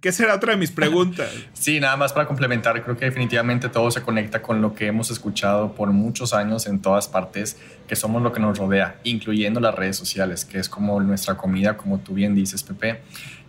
¿qué 0.00 0.10
será 0.10 0.34
otra 0.34 0.52
de 0.52 0.58
mis 0.58 0.72
preguntas? 0.72 1.30
sí, 1.52 1.78
nada 1.78 1.96
más 1.96 2.12
para 2.12 2.26
complementar, 2.26 2.82
creo 2.82 2.96
que 2.96 3.04
definitivamente 3.04 3.68
todo 3.68 3.92
se 3.92 4.02
conecta 4.02 4.42
con 4.42 4.60
lo 4.60 4.74
que 4.74 4.86
hemos 4.86 5.12
escuchado 5.12 5.74
por 5.74 5.92
muchos 5.92 6.34
años 6.34 6.66
en 6.66 6.80
todas 6.80 7.06
partes, 7.06 7.56
que 7.86 7.94
somos 7.94 8.22
lo 8.22 8.32
que 8.32 8.40
nos 8.40 8.58
rodea, 8.58 8.98
incluyendo 9.04 9.60
las 9.60 9.74
redes 9.74 9.96
sociales, 9.96 10.44
que 10.44 10.58
es 10.58 10.68
como 10.68 11.00
nuestra 11.00 11.36
comida, 11.36 11.76
como 11.76 12.00
tú 12.00 12.14
bien 12.14 12.34
dices, 12.34 12.64
Pepe. 12.64 13.02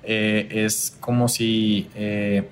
Eh, 0.03 0.47
es 0.51 0.95
como 0.99 1.27
si, 1.27 1.89
eh, 1.95 2.47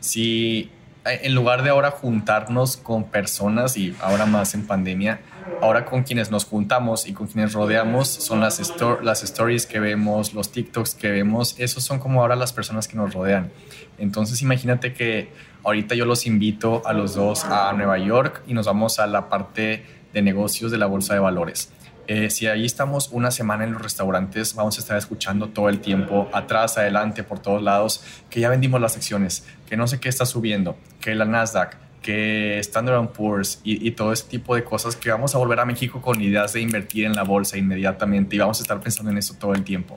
si 0.00 0.70
en 1.04 1.34
lugar 1.34 1.62
de 1.62 1.70
ahora 1.70 1.90
juntarnos 1.90 2.76
con 2.76 3.04
personas 3.04 3.76
y 3.76 3.94
ahora 4.00 4.26
más 4.26 4.54
en 4.54 4.66
pandemia, 4.66 5.20
ahora 5.62 5.84
con 5.84 6.02
quienes 6.02 6.30
nos 6.30 6.44
juntamos 6.44 7.06
y 7.06 7.12
con 7.12 7.26
quienes 7.26 7.52
rodeamos 7.52 8.08
son 8.08 8.40
las, 8.40 8.60
las 9.02 9.22
stories 9.22 9.66
que 9.66 9.80
vemos, 9.80 10.34
los 10.34 10.52
TikToks 10.52 10.94
que 10.94 11.10
vemos, 11.10 11.54
esos 11.58 11.84
son 11.84 11.98
como 11.98 12.20
ahora 12.20 12.36
las 12.36 12.52
personas 12.52 12.86
que 12.86 12.96
nos 12.96 13.14
rodean. 13.14 13.50
Entonces 13.98 14.42
imagínate 14.42 14.92
que 14.92 15.32
ahorita 15.64 15.94
yo 15.94 16.04
los 16.04 16.26
invito 16.26 16.82
a 16.84 16.92
los 16.92 17.14
dos 17.14 17.44
a 17.44 17.72
Nueva 17.72 17.98
York 17.98 18.42
y 18.46 18.54
nos 18.54 18.66
vamos 18.66 18.98
a 18.98 19.06
la 19.06 19.28
parte 19.28 19.84
de 20.12 20.22
negocios 20.22 20.70
de 20.70 20.78
la 20.78 20.86
Bolsa 20.86 21.14
de 21.14 21.20
Valores. 21.20 21.70
Eh, 22.12 22.28
si 22.28 22.48
ahí 22.48 22.66
estamos 22.66 23.10
una 23.12 23.30
semana 23.30 23.62
en 23.62 23.72
los 23.72 23.80
restaurantes, 23.80 24.56
vamos 24.56 24.76
a 24.78 24.80
estar 24.80 24.98
escuchando 24.98 25.50
todo 25.50 25.68
el 25.68 25.78
tiempo, 25.78 26.28
atrás, 26.32 26.76
adelante, 26.76 27.22
por 27.22 27.38
todos 27.38 27.62
lados, 27.62 28.02
que 28.28 28.40
ya 28.40 28.48
vendimos 28.48 28.80
las 28.80 28.96
acciones, 28.96 29.46
que 29.68 29.76
no 29.76 29.86
sé 29.86 30.00
qué 30.00 30.08
está 30.08 30.26
subiendo, 30.26 30.76
que 31.00 31.14
la 31.14 31.24
Nasdaq, 31.24 31.76
que 32.02 32.58
Standard 32.58 33.10
Poor's 33.10 33.60
y, 33.62 33.86
y, 33.86 33.92
todo 33.92 34.12
ese 34.12 34.24
tipo 34.24 34.56
de 34.56 34.64
cosas 34.64 34.96
que 34.96 35.08
vamos 35.08 35.36
a 35.36 35.38
volver 35.38 35.60
a 35.60 35.64
México 35.64 36.02
con 36.02 36.20
ideas 36.20 36.52
de 36.52 36.62
invertir 36.62 37.04
en 37.04 37.14
la 37.14 37.22
bolsa 37.22 37.56
inmediatamente 37.56 38.34
y 38.34 38.40
vamos 38.40 38.58
a 38.58 38.62
estar 38.62 38.80
pensando 38.80 39.12
en 39.12 39.18
eso 39.18 39.36
todo 39.38 39.54
el 39.54 39.62
tiempo. 39.62 39.96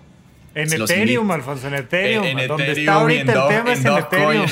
En 0.53 0.72
Ethereum, 0.72 1.32
Alfonso, 1.32 1.68
en 1.68 1.74
Ethereum. 1.74 2.26
En, 2.26 2.47
donde 2.47 2.74
está 2.74 2.93
ahorita 2.93 3.32
el 3.32 3.47
tema 3.47 3.74
es 3.74 3.86
en 3.86 3.97
Ethereum. 3.97 4.45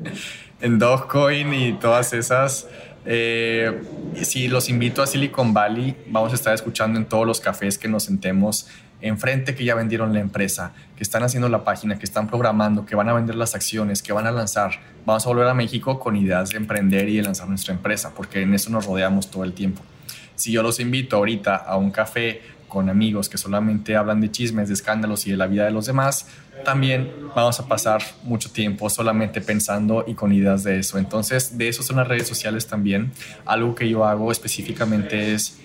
en 0.62 0.78
Dogecoin 0.78 1.52
y 1.52 1.72
todas 1.74 2.14
esas. 2.14 2.66
Eh, 3.10 3.80
si 4.20 4.48
los 4.48 4.68
invito 4.68 5.02
a 5.02 5.06
Silicon 5.06 5.54
Valley, 5.54 5.96
vamos 6.08 6.32
a 6.32 6.34
estar 6.34 6.52
escuchando 6.52 6.98
en 6.98 7.06
todos 7.06 7.26
los 7.26 7.40
cafés 7.40 7.78
que 7.78 7.88
nos 7.88 8.04
sentemos 8.04 8.68
enfrente 9.00 9.54
que 9.54 9.64
ya 9.64 9.74
vendieron 9.74 10.12
la 10.12 10.20
empresa, 10.20 10.72
que 10.94 11.04
están 11.04 11.22
haciendo 11.22 11.48
la 11.48 11.64
página, 11.64 11.98
que 11.98 12.04
están 12.04 12.26
programando, 12.26 12.84
que 12.84 12.94
van 12.94 13.08
a 13.08 13.14
vender 13.14 13.36
las 13.36 13.54
acciones, 13.54 14.02
que 14.02 14.12
van 14.12 14.26
a 14.26 14.30
lanzar. 14.30 14.72
Vamos 15.06 15.24
a 15.24 15.28
volver 15.30 15.48
a 15.48 15.54
México 15.54 15.98
con 15.98 16.16
ideas 16.16 16.50
de 16.50 16.58
emprender 16.58 17.08
y 17.08 17.16
de 17.16 17.22
lanzar 17.22 17.48
nuestra 17.48 17.72
empresa, 17.72 18.12
porque 18.14 18.42
en 18.42 18.52
eso 18.52 18.68
nos 18.68 18.84
rodeamos 18.84 19.30
todo 19.30 19.44
el 19.44 19.54
tiempo. 19.54 19.82
Si 20.34 20.52
yo 20.52 20.62
los 20.62 20.78
invito 20.78 21.16
ahorita 21.16 21.56
a 21.56 21.76
un 21.76 21.90
café 21.90 22.42
con 22.68 22.90
amigos 22.90 23.28
que 23.28 23.38
solamente 23.38 23.96
hablan 23.96 24.20
de 24.20 24.30
chismes, 24.30 24.68
de 24.68 24.74
escándalos 24.74 25.26
y 25.26 25.30
de 25.30 25.36
la 25.36 25.46
vida 25.46 25.64
de 25.64 25.70
los 25.70 25.86
demás, 25.86 26.26
también 26.64 27.10
vamos 27.34 27.58
a 27.60 27.66
pasar 27.66 28.02
mucho 28.22 28.50
tiempo 28.50 28.90
solamente 28.90 29.40
pensando 29.40 30.04
y 30.06 30.14
con 30.14 30.32
ideas 30.32 30.64
de 30.64 30.78
eso. 30.78 30.98
Entonces, 30.98 31.56
de 31.56 31.68
eso 31.68 31.82
son 31.82 31.96
las 31.96 32.08
redes 32.08 32.28
sociales 32.28 32.66
también. 32.66 33.12
Algo 33.46 33.74
que 33.74 33.88
yo 33.88 34.04
hago 34.04 34.30
específicamente 34.30 35.34
es 35.34 35.58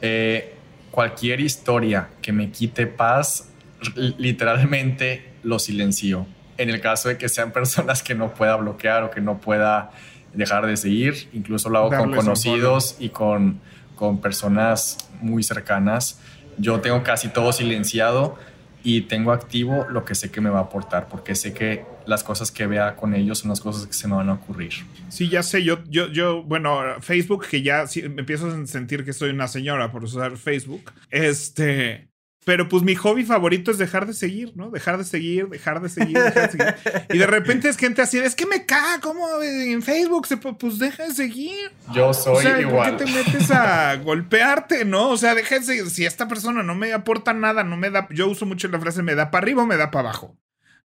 eh, 0.00 0.54
cualquier 0.90 1.40
historia 1.40 2.08
que 2.22 2.32
me 2.32 2.50
quite 2.50 2.86
paz, 2.86 3.48
literalmente 3.94 5.32
lo 5.42 5.58
silencio. 5.58 6.26
En 6.56 6.70
el 6.70 6.80
caso 6.80 7.08
de 7.08 7.18
que 7.18 7.28
sean 7.28 7.52
personas 7.58 8.02
que 8.02 8.14
no 8.14 8.34
pueda 8.34 8.56
bloquear 8.56 9.04
o 9.04 9.10
que 9.10 9.20
no 9.20 9.38
pueda 9.38 9.90
dejar 10.34 10.66
de 10.66 10.76
seguir, 10.76 11.28
incluso 11.32 11.70
lo 11.70 11.78
hago 11.78 11.88
con 11.90 12.14
conocidos 12.14 12.96
y 12.98 13.08
con, 13.08 13.60
con 13.96 14.20
personas 14.20 15.07
muy 15.20 15.42
cercanas. 15.42 16.20
Yo 16.58 16.80
tengo 16.80 17.02
casi 17.02 17.28
todo 17.28 17.52
silenciado 17.52 18.36
y 18.82 19.02
tengo 19.02 19.32
activo 19.32 19.86
lo 19.90 20.04
que 20.04 20.14
sé 20.14 20.30
que 20.30 20.40
me 20.40 20.50
va 20.50 20.60
a 20.60 20.62
aportar, 20.62 21.08
porque 21.08 21.34
sé 21.34 21.52
que 21.52 21.84
las 22.06 22.24
cosas 22.24 22.50
que 22.50 22.66
vea 22.66 22.96
con 22.96 23.14
ellos 23.14 23.40
son 23.40 23.50
las 23.50 23.60
cosas 23.60 23.86
que 23.86 23.92
se 23.92 24.08
me 24.08 24.14
van 24.14 24.28
a 24.28 24.34
ocurrir. 24.34 24.72
Sí, 25.08 25.28
ya 25.28 25.42
sé, 25.42 25.62
yo, 25.62 25.84
yo, 25.88 26.08
yo 26.08 26.42
bueno, 26.42 26.80
Facebook, 27.00 27.46
que 27.48 27.62
ya 27.62 27.84
me 28.08 28.20
empiezo 28.20 28.46
a 28.46 28.66
sentir 28.66 29.04
que 29.04 29.12
soy 29.12 29.30
una 29.30 29.48
señora 29.48 29.92
por 29.92 30.04
usar 30.04 30.36
Facebook, 30.36 30.92
este, 31.10 32.07
pero 32.48 32.66
pues 32.66 32.82
mi 32.82 32.94
hobby 32.94 33.24
favorito 33.24 33.70
es 33.70 33.76
dejar 33.76 34.06
de 34.06 34.14
seguir, 34.14 34.56
¿no? 34.56 34.70
Dejar 34.70 34.96
de 34.96 35.04
seguir, 35.04 35.50
dejar 35.50 35.82
de 35.82 35.90
seguir, 35.90 36.18
dejar 36.18 36.50
de 36.50 36.56
seguir. 36.56 36.74
Y 37.12 37.18
de 37.18 37.26
repente 37.26 37.68
es 37.68 37.76
gente 37.76 38.00
así, 38.00 38.16
es 38.16 38.34
que 38.34 38.46
me 38.46 38.64
caga, 38.64 39.00
¿cómo 39.02 39.28
en 39.42 39.82
Facebook? 39.82 40.26
Se, 40.26 40.38
pues 40.38 40.78
deja 40.78 41.08
de 41.08 41.12
seguir. 41.12 41.70
Yo 41.92 42.14
soy 42.14 42.46
igual. 42.60 42.96
¿Por 42.96 43.04
qué 43.04 43.04
te 43.04 43.12
metes 43.12 43.50
a 43.50 43.96
golpearte, 43.96 44.86
no? 44.86 45.10
O 45.10 45.18
sea, 45.18 45.34
deja 45.34 45.58
de 45.58 45.62
seguir. 45.62 45.90
Si 45.90 46.06
esta 46.06 46.26
persona 46.26 46.62
no 46.62 46.74
me 46.74 46.94
aporta 46.94 47.34
nada, 47.34 47.64
no 47.64 47.76
me 47.76 47.90
da. 47.90 48.08
Yo 48.12 48.28
uso 48.28 48.46
mucho 48.46 48.66
la 48.68 48.80
frase 48.80 49.02
me 49.02 49.14
da 49.14 49.30
para 49.30 49.44
arriba 49.44 49.64
o 49.64 49.66
me 49.66 49.76
da 49.76 49.90
para 49.90 50.08
abajo. 50.08 50.34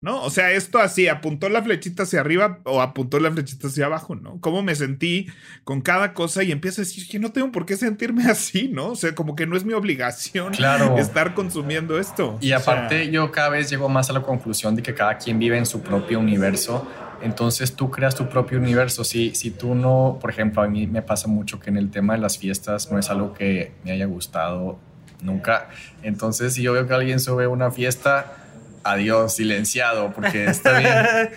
¿No? 0.02 0.22
O 0.22 0.30
sea, 0.30 0.50
esto 0.52 0.78
así, 0.78 1.08
apuntó 1.08 1.50
la 1.50 1.62
flechita 1.62 2.04
hacia 2.04 2.20
arriba 2.20 2.60
o 2.64 2.80
apuntó 2.80 3.20
la 3.20 3.30
flechita 3.30 3.68
hacia 3.68 3.84
abajo, 3.84 4.14
¿no? 4.14 4.40
Cómo 4.40 4.62
me 4.62 4.74
sentí 4.74 5.26
con 5.62 5.82
cada 5.82 6.14
cosa 6.14 6.42
y 6.42 6.52
empiezo 6.52 6.80
a 6.80 6.84
decir 6.84 7.06
que 7.06 7.18
no 7.18 7.32
tengo 7.32 7.52
por 7.52 7.66
qué 7.66 7.76
sentirme 7.76 8.24
así, 8.30 8.68
¿no? 8.68 8.88
O 8.88 8.96
sea, 8.96 9.14
como 9.14 9.36
que 9.36 9.46
no 9.46 9.56
es 9.56 9.64
mi 9.64 9.74
obligación 9.74 10.54
estar 10.98 11.34
consumiendo 11.34 11.98
esto. 11.98 12.38
Y 12.40 12.52
aparte, 12.52 13.10
yo 13.10 13.30
cada 13.30 13.50
vez 13.50 13.68
llego 13.68 13.88
más 13.88 14.08
a 14.08 14.14
la 14.14 14.22
conclusión 14.22 14.74
de 14.74 14.82
que 14.82 14.94
cada 14.94 15.18
quien 15.18 15.38
vive 15.38 15.58
en 15.58 15.66
su 15.66 15.82
propio 15.82 16.18
universo. 16.18 16.88
Entonces 17.22 17.74
tú 17.74 17.90
creas 17.90 18.14
tu 18.14 18.26
propio 18.30 18.58
universo. 18.58 19.04
Si, 19.04 19.34
si 19.34 19.50
tú 19.50 19.74
no, 19.74 20.18
por 20.18 20.30
ejemplo, 20.30 20.62
a 20.62 20.68
mí 20.68 20.86
me 20.86 21.02
pasa 21.02 21.28
mucho 21.28 21.60
que 21.60 21.68
en 21.68 21.76
el 21.76 21.90
tema 21.90 22.14
de 22.14 22.20
las 22.20 22.38
fiestas 22.38 22.90
no 22.90 22.98
es 22.98 23.10
algo 23.10 23.34
que 23.34 23.72
me 23.84 23.92
haya 23.92 24.06
gustado 24.06 24.78
nunca. 25.22 25.68
Entonces, 26.02 26.54
si 26.54 26.62
yo 26.62 26.72
veo 26.72 26.86
que 26.86 26.94
alguien 26.94 27.20
sube 27.20 27.46
una 27.46 27.70
fiesta, 27.70 28.39
adiós, 28.84 29.36
silenciado, 29.36 30.12
porque 30.12 30.46
está 30.46 30.78
bien. 30.78 31.30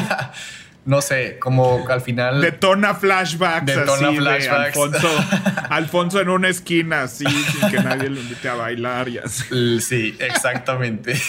no 0.86 1.02
sé, 1.02 1.38
como 1.40 1.84
al 1.88 2.00
final. 2.00 2.40
Detona 2.40 2.94
flashbacks. 2.94 3.66
Detona 3.66 4.12
flashbacks. 4.12 4.76
Alfonso, 4.76 5.08
Alfonso 5.70 6.20
en 6.20 6.28
una 6.28 6.48
esquina, 6.48 7.02
así, 7.02 7.26
sin 7.26 7.70
que 7.70 7.80
nadie 7.80 8.08
lo 8.08 8.20
invite 8.20 8.48
a 8.48 8.54
bailar 8.54 9.08
y 9.08 9.18
así. 9.18 9.80
Sí, 9.80 10.16
exactamente. 10.20 11.20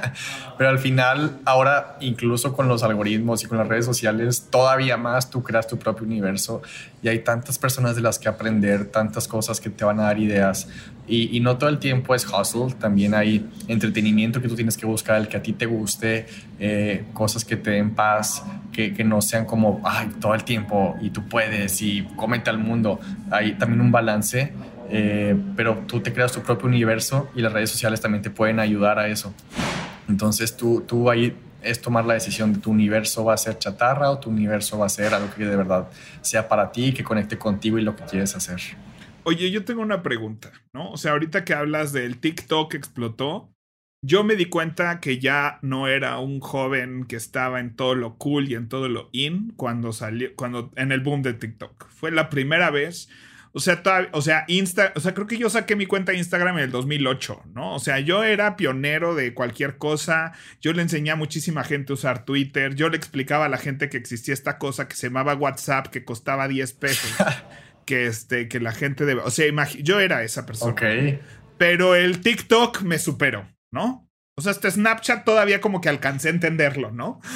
Pero 0.58 0.70
al 0.70 0.78
final, 0.78 1.40
ahora, 1.44 1.98
incluso 2.00 2.54
con 2.54 2.68
los 2.68 2.82
algoritmos 2.82 3.44
y 3.44 3.48
con 3.48 3.58
las 3.58 3.68
redes 3.68 3.84
sociales, 3.84 4.46
todavía 4.50 4.96
más 4.96 5.28
tú 5.28 5.42
creas 5.42 5.68
tu 5.68 5.78
propio 5.78 6.06
universo 6.06 6.62
y 7.02 7.08
hay 7.08 7.18
tantas 7.18 7.58
personas 7.58 7.96
de 7.96 8.02
las 8.02 8.18
que 8.18 8.28
aprender, 8.28 8.86
tantas 8.86 9.28
cosas 9.28 9.60
que 9.60 9.68
te 9.68 9.84
van 9.84 10.00
a 10.00 10.04
dar 10.04 10.18
ideas. 10.18 10.68
Y, 11.08 11.40
no 11.40 11.58
todo 11.58 11.68
el 11.68 11.78
tiempo 11.78 12.14
es 12.14 12.24
hustle, 12.26 12.74
también 12.78 13.12
hay 13.12 13.44
entretenimiento 13.66 14.40
que 14.40 14.48
tú 14.48 14.54
tienes 14.54 14.76
que 14.76 14.86
buscar, 14.86 15.20
el 15.20 15.28
que 15.28 15.36
a 15.36 15.42
ti 15.42 15.52
te 15.52 15.66
guste, 15.66 16.26
eh, 16.60 17.04
cosas 17.12 17.44
que 17.44 17.56
te 17.56 17.72
den 17.72 17.90
paz, 17.94 18.44
que, 18.72 18.94
que, 18.94 19.02
no 19.02 19.20
sean 19.20 19.44
como, 19.44 19.80
ay, 19.84 20.10
todo 20.20 20.34
el 20.34 20.44
tiempo 20.44 20.96
y 21.02 21.10
tú 21.10 21.28
puedes 21.28 21.82
y 21.82 22.02
comete 22.16 22.50
al 22.50 22.58
mundo. 22.58 23.00
Hay 23.30 23.54
también 23.54 23.80
un 23.80 23.90
balance, 23.90 24.52
eh, 24.90 25.36
pero 25.56 25.82
tú 25.86 26.00
te 26.00 26.12
creas 26.12 26.32
tu 26.32 26.40
propio 26.40 26.68
universo 26.68 27.28
y 27.34 27.42
las 27.42 27.52
redes 27.52 27.70
sociales 27.70 28.00
también 28.00 28.22
te 28.22 28.30
pueden 28.30 28.60
ayudar 28.60 28.98
a 28.98 29.08
eso. 29.08 29.34
Entonces 30.08 30.56
tú, 30.56 30.84
tú 30.86 31.10
ahí 31.10 31.36
es 31.62 31.80
tomar 31.80 32.04
la 32.04 32.14
decisión 32.14 32.52
de 32.52 32.60
tu 32.60 32.70
universo 32.70 33.24
va 33.24 33.34
a 33.34 33.36
ser 33.36 33.58
chatarra 33.58 34.10
o 34.10 34.18
tu 34.18 34.30
universo 34.30 34.78
va 34.78 34.86
a 34.86 34.88
ser 34.88 35.14
algo 35.14 35.32
que 35.34 35.44
de 35.44 35.56
verdad 35.56 35.88
sea 36.20 36.48
para 36.48 36.70
ti, 36.70 36.92
que 36.92 37.02
conecte 37.02 37.38
contigo 37.38 37.78
y 37.78 37.82
lo 37.82 37.96
que 37.96 38.04
quieres 38.04 38.34
hacer. 38.36 38.60
Oye, 39.24 39.50
yo 39.50 39.64
tengo 39.64 39.82
una 39.82 40.02
pregunta, 40.02 40.52
¿no? 40.72 40.90
O 40.90 40.96
sea, 40.96 41.12
ahorita 41.12 41.44
que 41.44 41.54
hablas 41.54 41.92
del 41.92 42.18
TikTok 42.18 42.74
explotó, 42.74 43.52
yo 44.04 44.24
me 44.24 44.34
di 44.34 44.46
cuenta 44.46 45.00
que 45.00 45.18
ya 45.18 45.58
no 45.62 45.86
era 45.88 46.18
un 46.18 46.40
joven 46.40 47.04
que 47.04 47.16
estaba 47.16 47.60
en 47.60 47.76
todo 47.76 47.94
lo 47.94 48.18
cool 48.18 48.48
y 48.48 48.54
en 48.54 48.68
todo 48.68 48.88
lo 48.88 49.08
in 49.12 49.52
cuando 49.56 49.92
salió, 49.92 50.34
cuando 50.34 50.72
en 50.76 50.90
el 50.90 51.00
boom 51.00 51.22
de 51.22 51.34
TikTok. 51.34 51.88
Fue 51.88 52.10
la 52.10 52.28
primera 52.28 52.70
vez 52.70 53.08
o 53.54 53.60
sea, 53.60 53.82
o 54.12 54.22
sea, 54.22 54.44
Insta, 54.48 54.92
o 54.96 55.00
sea, 55.00 55.12
creo 55.12 55.26
que 55.26 55.36
yo 55.36 55.50
saqué 55.50 55.76
mi 55.76 55.84
cuenta 55.84 56.12
de 56.12 56.18
Instagram 56.18 56.56
en 56.56 56.64
el 56.64 56.70
2008, 56.70 57.42
¿no? 57.54 57.74
O 57.74 57.78
sea, 57.80 58.00
yo 58.00 58.24
era 58.24 58.56
pionero 58.56 59.14
de 59.14 59.34
cualquier 59.34 59.76
cosa. 59.76 60.32
Yo 60.62 60.72
le 60.72 60.80
enseñé 60.80 61.10
a 61.10 61.16
muchísima 61.16 61.62
gente 61.62 61.92
a 61.92 61.94
usar 61.94 62.24
Twitter. 62.24 62.74
Yo 62.74 62.88
le 62.88 62.96
explicaba 62.96 63.44
a 63.44 63.48
la 63.50 63.58
gente 63.58 63.90
que 63.90 63.98
existía 63.98 64.32
esta 64.32 64.56
cosa 64.56 64.88
que 64.88 64.96
se 64.96 65.08
llamaba 65.08 65.34
WhatsApp, 65.34 65.88
que 65.88 66.02
costaba 66.02 66.48
10 66.48 66.72
pesos. 66.74 67.14
que 67.84 68.06
este, 68.06 68.48
que 68.48 68.60
la 68.60 68.72
gente 68.72 69.04
debe. 69.04 69.22
O 69.22 69.30
sea, 69.30 69.46
yo 69.80 70.00
era 70.00 70.22
esa 70.22 70.46
persona. 70.46 70.72
Ok. 70.72 70.82
Pero 71.58 71.94
el 71.94 72.20
TikTok 72.20 72.82
me 72.82 72.98
superó, 72.98 73.48
¿no? 73.72 74.08
O 74.36 74.42
sea, 74.42 74.52
este 74.52 74.70
Snapchat 74.70 75.24
todavía 75.24 75.60
como 75.60 75.80
que 75.80 75.88
alcancé 75.88 76.28
a 76.28 76.32
entenderlo, 76.32 76.90
¿no? 76.90 77.20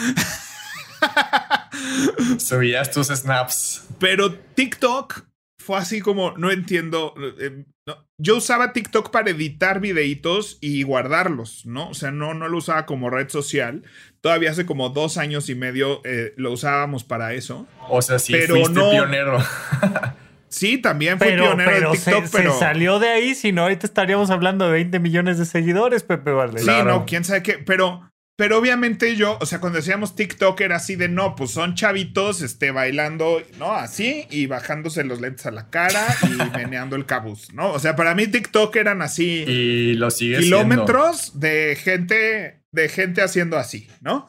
Subías 2.38 2.90
tus 2.90 3.08
snaps. 3.08 3.86
Pero 3.98 4.34
TikTok 4.34 5.26
fue 5.58 5.78
así 5.78 6.00
como, 6.00 6.36
no 6.38 6.50
entiendo. 6.50 7.14
Eh, 7.38 7.64
Yo 8.18 8.36
usaba 8.36 8.72
TikTok 8.72 9.10
para 9.10 9.30
editar 9.30 9.80
videitos 9.80 10.58
y 10.60 10.82
guardarlos, 10.84 11.66
¿no? 11.66 11.90
O 11.90 11.94
sea, 11.94 12.10
no, 12.10 12.34
no 12.34 12.48
lo 12.48 12.58
usaba 12.58 12.86
como 12.86 13.10
red 13.10 13.28
social. 13.28 13.82
Todavía 14.20 14.50
hace 14.50 14.64
como 14.64 14.90
dos 14.90 15.18
años 15.18 15.50
y 15.50 15.54
medio 15.54 16.00
eh, 16.04 16.32
lo 16.36 16.52
usábamos 16.52 17.04
para 17.04 17.34
eso. 17.34 17.66
O 17.88 18.00
sea, 18.00 18.18
sí, 18.18 18.32
pero 18.32 18.54
fuiste 18.54 18.74
no, 18.74 18.90
pionero. 18.90 19.38
sí, 20.48 20.78
también 20.78 21.18
fui 21.18 21.28
pionero 21.28 21.92
de 21.92 21.98
TikTok, 21.98 22.24
pero... 22.32 22.52
Se 22.52 22.58
salió 22.58 22.98
de 22.98 23.08
ahí, 23.08 23.34
si 23.34 23.52
no, 23.52 23.62
ahorita 23.62 23.86
estaríamos 23.86 24.30
hablando 24.30 24.66
de 24.66 24.72
20 24.72 24.98
millones 25.00 25.38
de 25.38 25.44
seguidores, 25.44 26.02
Pepe 26.02 26.30
Valdez. 26.30 26.64
Sí, 26.64 26.70
no, 26.84 27.06
quién 27.06 27.24
sabe 27.24 27.42
qué, 27.42 27.58
pero 27.58 28.08
pero 28.38 28.58
obviamente 28.58 29.16
yo, 29.16 29.38
o 29.40 29.46
sea, 29.46 29.60
cuando 29.60 29.78
decíamos 29.78 30.14
TikTok 30.14 30.60
era 30.60 30.76
así 30.76 30.94
de 30.94 31.08
no, 31.08 31.34
pues 31.34 31.52
son 31.52 31.74
chavitos 31.74 32.42
este, 32.42 32.70
bailando, 32.70 33.42
¿no? 33.58 33.72
Así 33.72 34.26
y 34.30 34.46
bajándose 34.46 35.04
los 35.04 35.22
lentes 35.22 35.46
a 35.46 35.50
la 35.50 35.70
cara 35.70 36.06
y 36.22 36.36
meneando 36.56 36.96
el 36.96 37.06
cabuz, 37.06 37.54
¿no? 37.54 37.72
O 37.72 37.78
sea, 37.78 37.96
para 37.96 38.14
mí 38.14 38.26
TikTok 38.26 38.76
eran 38.76 39.00
así. 39.00 39.44
Y 39.46 39.94
lo 39.94 40.10
sigue 40.10 40.38
Kilómetros 40.38 41.40
de 41.40 41.78
gente, 41.80 42.60
de 42.72 42.88
gente 42.90 43.22
haciendo 43.22 43.56
así, 43.56 43.88
¿no? 44.02 44.28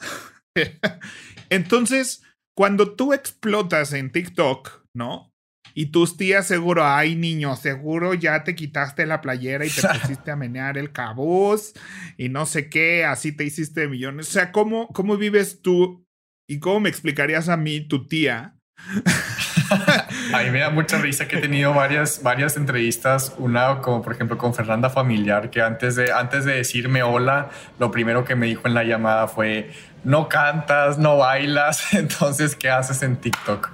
Entonces, 1.49 2.23
cuando 2.55 2.95
tú 2.95 3.11
explotas 3.11 3.91
en 3.91 4.13
TikTok, 4.13 4.85
¿no? 4.93 5.33
Y 5.79 5.91
tus 5.91 6.17
tías 6.17 6.47
seguro, 6.47 6.83
ay 6.87 7.15
niño, 7.15 7.55
seguro 7.55 8.15
ya 8.15 8.43
te 8.43 8.55
quitaste 8.55 9.05
la 9.05 9.21
playera 9.21 9.63
y 9.63 9.69
te 9.69 9.87
pusiste 10.01 10.31
a 10.31 10.35
menear 10.35 10.75
el 10.75 10.91
cabuz 10.91 11.73
y 12.17 12.29
no 12.29 12.47
sé 12.47 12.67
qué, 12.67 13.05
así 13.05 13.31
te 13.31 13.43
hiciste 13.43 13.87
millones. 13.87 14.27
O 14.29 14.31
sea, 14.31 14.51
¿cómo, 14.51 14.87
cómo 14.87 15.17
vives 15.17 15.61
tú 15.61 16.03
y 16.49 16.57
cómo 16.57 16.79
me 16.79 16.89
explicarías 16.89 17.47
a 17.47 17.57
mí, 17.57 17.81
tu 17.81 18.07
tía? 18.07 18.55
a 20.33 20.41
mí 20.43 20.49
me 20.49 20.61
da 20.61 20.71
mucha 20.71 20.97
risa 20.97 21.27
que 21.27 21.37
he 21.37 21.41
tenido 21.41 21.71
varias, 21.75 22.23
varias 22.23 22.57
entrevistas, 22.57 23.35
una 23.37 23.79
como 23.79 24.01
por 24.01 24.13
ejemplo 24.13 24.35
con 24.35 24.55
Fernanda 24.55 24.89
Familiar, 24.89 25.51
que 25.51 25.61
antes 25.61 25.95
de, 25.95 26.11
antes 26.11 26.45
de 26.45 26.55
decirme 26.55 27.03
hola, 27.03 27.51
lo 27.77 27.91
primero 27.91 28.25
que 28.25 28.35
me 28.35 28.47
dijo 28.47 28.67
en 28.67 28.73
la 28.73 28.83
llamada 28.83 29.27
fue, 29.27 29.71
no 30.03 30.27
cantas, 30.27 30.97
no 30.97 31.17
bailas, 31.17 31.93
entonces, 31.93 32.55
¿qué 32.55 32.71
haces 32.71 33.03
en 33.03 33.17
TikTok? 33.17 33.69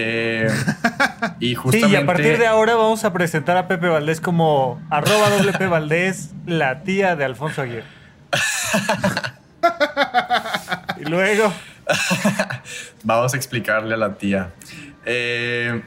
Eh, 0.00 0.48
y 1.40 1.56
justamente. 1.56 1.88
Sí, 1.88 1.92
y 1.92 1.96
a 1.96 2.06
partir 2.06 2.38
de 2.38 2.46
ahora 2.46 2.76
vamos 2.76 3.04
a 3.04 3.12
presentar 3.12 3.56
a 3.56 3.66
Pepe 3.66 3.88
Valdés 3.88 4.20
como 4.20 4.80
arroba 4.90 5.28
WP 5.28 5.68
Valdés, 5.68 6.30
la 6.46 6.84
tía 6.84 7.16
de 7.16 7.24
Alfonso 7.24 7.62
Aguirre. 7.62 7.82
y 11.00 11.04
luego. 11.04 11.52
vamos 13.02 13.34
a 13.34 13.36
explicarle 13.36 13.94
a 13.94 13.96
la 13.96 14.14
tía. 14.14 14.50
Eh, 15.04 15.82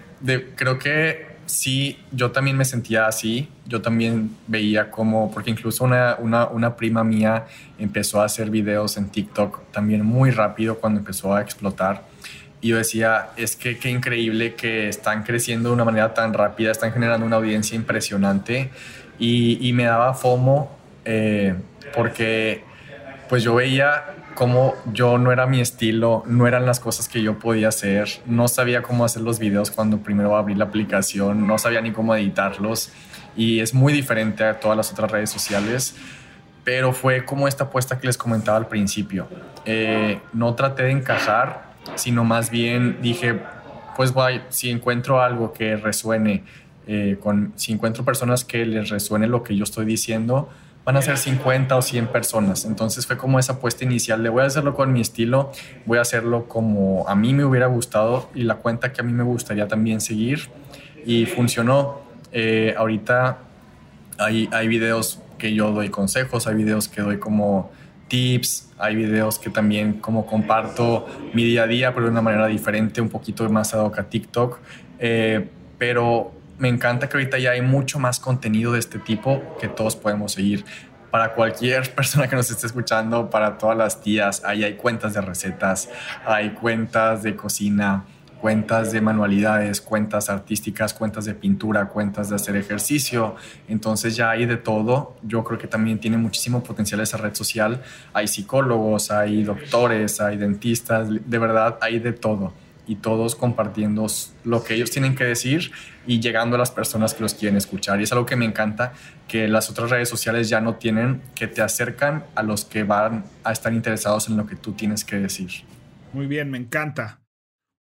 creo 0.56 0.78
que 0.78 1.38
sí, 1.46 1.98
yo 2.12 2.32
también 2.32 2.58
me 2.58 2.66
sentía 2.66 3.08
así. 3.08 3.48
Yo 3.66 3.82
también 3.82 4.36
veía 4.46 4.92
como, 4.92 5.32
porque 5.32 5.52
incluso 5.52 5.86
una, 5.86 6.18
una, 6.20 6.48
una, 6.48 6.76
prima 6.76 7.06
mía 7.06 7.46
empezó 7.80 8.22
a 8.22 8.26
hacer 8.26 8.50
videos 8.50 8.98
en 8.98 9.08
TikTok 9.08 9.72
también 9.72 10.06
muy 10.06 10.32
rápido 10.32 10.80
cuando 10.80 11.00
empezó 11.00 11.34
a 11.34 11.42
explotar. 11.42 12.11
Y 12.62 12.70
yo 12.70 12.78
decía, 12.78 13.30
es 13.38 13.56
que 13.56 13.78
qué 13.80 13.90
increíble 13.90 14.54
que 14.56 14.88
están 14.88 15.24
creciendo 15.24 15.70
de 15.70 15.76
una 15.76 15.86
manera 15.86 16.14
tan 16.14 16.34
rápida, 16.34 16.72
están 16.72 16.94
generando 16.94 17.26
una 17.26 17.38
audiencia 17.38 17.76
impresionante. 17.76 18.70
Y, 19.18 19.68
y 19.68 19.74
me 19.74 19.84
daba 19.84 20.14
FOMO 20.14 20.82
eh, 21.06 21.56
porque 21.96 22.64
pues 23.30 23.44
yo 23.44 23.56
veía 23.56 24.04
como 24.36 24.76
yo 24.94 25.18
no 25.18 25.32
era 25.32 25.46
mi 25.46 25.60
estilo, 25.60 26.24
no 26.26 26.48
eran 26.48 26.66
las 26.66 26.80
cosas 26.80 27.08
que 27.08 27.22
yo 27.22 27.38
podía 27.40 27.68
hacer, 27.68 28.08
no 28.26 28.48
sabía 28.48 28.82
cómo 28.82 29.06
hacer 29.06 29.22
los 29.22 29.40
videos 29.40 29.72
cuando 29.72 29.98
primero 29.98 30.36
abrí 30.36 30.56
la 30.56 30.66
aplicación, 30.66 31.48
no 31.48 31.58
sabía 31.58 31.82
ni 31.82 31.92
cómo 31.92 32.16
editarlos 32.16 32.92
y 33.36 33.60
es 33.60 33.74
muy 33.74 33.94
diferente 33.94 34.44
a 34.44 34.60
todas 34.60 34.78
las 34.78 34.92
otras 34.92 35.12
redes 35.12 35.30
sociales, 35.30 35.96
pero 36.64 36.94
fue 36.94 37.26
como 37.26 37.48
esta 37.48 37.66
apuesta 37.66 38.00
que 38.00 38.08
les 38.08 38.18
comentaba 38.18 38.58
al 38.58 38.68
principio. 38.68 39.28
Eh, 39.66 40.20
no 40.34 40.56
traté 40.56 40.84
de 40.84 40.92
encajar, 40.92 41.71
sino 41.96 42.24
más 42.24 42.50
bien 42.50 42.98
dije, 43.02 43.40
pues 43.96 44.14
voy, 44.14 44.42
si 44.50 44.70
encuentro 44.70 45.22
algo 45.22 45.54
que 45.54 45.76
resuene, 45.76 46.44
eh, 46.88 47.18
con, 47.22 47.54
si 47.56 47.72
encuentro 47.72 48.04
personas 48.04 48.44
que 48.44 48.66
les 48.66 48.90
resuene 48.90 49.28
lo 49.28 49.44
que 49.44 49.56
yo 49.56 49.64
estoy 49.64 49.86
diciendo, 49.86 50.50
van 50.84 50.98
a 50.98 51.02
ser 51.02 51.18
50 51.18 51.76
o 51.76 51.82
100 51.82 52.08
personas. 52.08 52.66
Entonces 52.66 53.06
fue 53.06 53.18
como 53.18 53.40
esa 53.40 53.54
apuesta 53.54 53.84
inicial 53.84 54.24
de 54.24 54.30
voy 54.30 54.44
a 54.44 54.48
hacerlo 54.48 54.74
con 54.74 54.92
mi 54.94 55.02
estilo, 55.02 55.52
voy 55.86 56.00
a 56.00 56.02
hacerlo 56.02 56.48
como 56.48 57.08
a 57.08 57.16
mí 57.16 57.34
me 57.34 57.46
hubiera 57.46 57.68
gustado 57.68 58.30
y 58.34 58.44
la 58.44 58.56
cuenta 58.56 58.92
que 58.92 59.02
a 59.02 59.04
mí 59.04 59.14
me 59.14 59.24
gustaría 59.24 59.68
también 59.68 60.02
seguir. 60.02 60.50
Y 61.06 61.26
funcionó. 61.26 62.02
Eh, 62.32 62.76
ahorita 62.78 63.40
hay, 64.18 64.48
hay 64.52 64.68
videos 64.68 65.20
que 65.38 65.54
yo 65.54 65.72
doy 65.72 65.90
consejos, 65.90 66.48
hay 66.48 66.56
videos 66.56 66.88
que 66.88 67.02
doy 67.02 67.18
como 67.18 67.72
tips, 68.12 68.74
hay 68.78 68.98
videos 68.98 69.40
que 69.40 69.50
también 69.50 69.94
como 69.94 70.26
comparto 70.26 71.08
mi 71.34 71.46
día 71.46 71.64
a 71.64 71.68
día, 71.68 71.94
pero 71.94 72.08
de 72.08 72.12
una 72.12 72.22
manera 72.22 72.48
diferente, 72.48 73.00
un 73.00 73.08
poquito 73.08 73.50
más 73.50 73.74
ad 73.74 73.80
hoc 73.80 74.00
a 74.00 74.04
TikTok. 74.04 74.60
Eh, 75.00 75.48
pero 75.78 76.34
me 76.58 76.68
encanta 76.68 77.08
que 77.08 77.16
ahorita 77.16 77.40
ya 77.40 77.52
hay 77.52 77.62
mucho 77.62 78.00
más 78.00 78.20
contenido 78.20 78.74
de 78.74 78.80
este 78.80 79.00
tipo 79.00 79.42
que 79.62 79.70
todos 79.70 79.96
podemos 79.96 80.34
seguir. 80.34 80.66
Para 81.10 81.34
cualquier 81.34 81.90
persona 81.96 82.28
que 82.28 82.36
nos 82.36 82.52
esté 82.52 82.68
escuchando, 82.68 83.30
para 83.30 83.58
todas 83.58 83.78
las 83.78 84.02
tías, 84.02 84.44
ahí 84.44 84.66
hay 84.66 84.74
cuentas 84.74 85.14
de 85.14 85.22
recetas, 85.22 85.90
hay 86.26 86.50
cuentas 86.50 87.24
de 87.24 87.38
cocina, 87.38 88.04
cuentas 88.42 88.92
de 88.92 89.02
manualidades, 89.02 89.80
cuentas 89.80 90.30
artísticas, 90.30 90.94
cuentas 90.94 91.26
de 91.26 91.36
pintura, 91.36 91.88
cuentas 91.88 92.30
de 92.30 92.36
hacer 92.36 92.56
ejercicio. 92.56 93.36
Entonces 93.68 94.16
ya 94.16 94.32
hay 94.32 94.46
de 94.48 94.58
todo. 94.58 95.16
Yo 95.22 95.44
creo 95.44 95.60
que 95.60 95.68
también 95.68 96.00
tiene 96.00 96.18
muchísimo 96.18 96.64
potencial 96.64 97.00
esa 97.02 97.18
red 97.18 97.36
social. 97.36 97.82
Hay 98.14 98.28
psicólogos, 98.28 99.12
hay 99.12 99.44
doctores, 99.44 100.20
hay 100.20 100.38
dentistas, 100.38 101.08
de 101.10 101.38
verdad 101.38 101.78
hay 101.82 102.00
de 102.00 102.14
todo 102.14 102.54
y 102.88 102.96
todos 102.96 103.36
compartiendo 103.36 104.08
lo 104.44 104.64
que 104.64 104.74
ellos 104.74 104.90
tienen 104.90 105.16
que 105.16 105.24
decir 105.24 105.72
y 106.08 106.20
llegando 106.20 106.56
a 106.56 106.60
las 106.60 106.72
personas 106.72 107.14
que 107.14 107.22
los 107.22 107.36
quieren 107.36 107.56
escuchar. 107.56 108.00
Y 108.00 108.04
es 108.04 108.12
algo 108.12 108.26
que 108.26 108.36
me 108.36 108.46
encanta, 108.46 108.94
que 109.28 109.48
las 109.48 109.70
otras 109.70 109.92
redes 109.92 110.10
sociales 110.10 110.50
ya 110.50 110.62
no 110.62 110.76
tienen, 110.76 111.22
que 111.36 111.48
te 111.48 111.62
acercan 111.62 112.26
a 112.34 112.42
los 112.42 112.66
que 112.66 112.84
van 112.84 113.24
a 113.44 113.52
estar 113.52 113.72
interesados 113.72 114.28
en 114.30 114.36
lo 114.36 114.48
que 114.48 114.56
tú 114.56 114.74
tienes 114.74 115.06
que 115.06 115.18
decir. 115.18 115.52
Muy 116.12 116.26
bien, 116.26 116.50
me 116.50 116.58
encanta. 116.58 117.21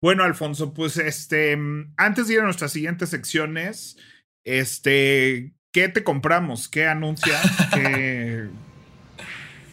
Bueno, 0.00 0.22
Alfonso, 0.22 0.72
pues 0.74 0.96
este, 0.96 1.58
antes 1.96 2.28
de 2.28 2.34
ir 2.34 2.40
a 2.40 2.44
nuestras 2.44 2.72
siguientes 2.72 3.10
secciones, 3.10 3.96
este, 4.44 5.52
¿qué 5.72 5.88
te 5.88 6.04
compramos? 6.04 6.68
¿Qué 6.68 6.86
anuncias? 6.86 7.44
¿Qué... 7.74 8.48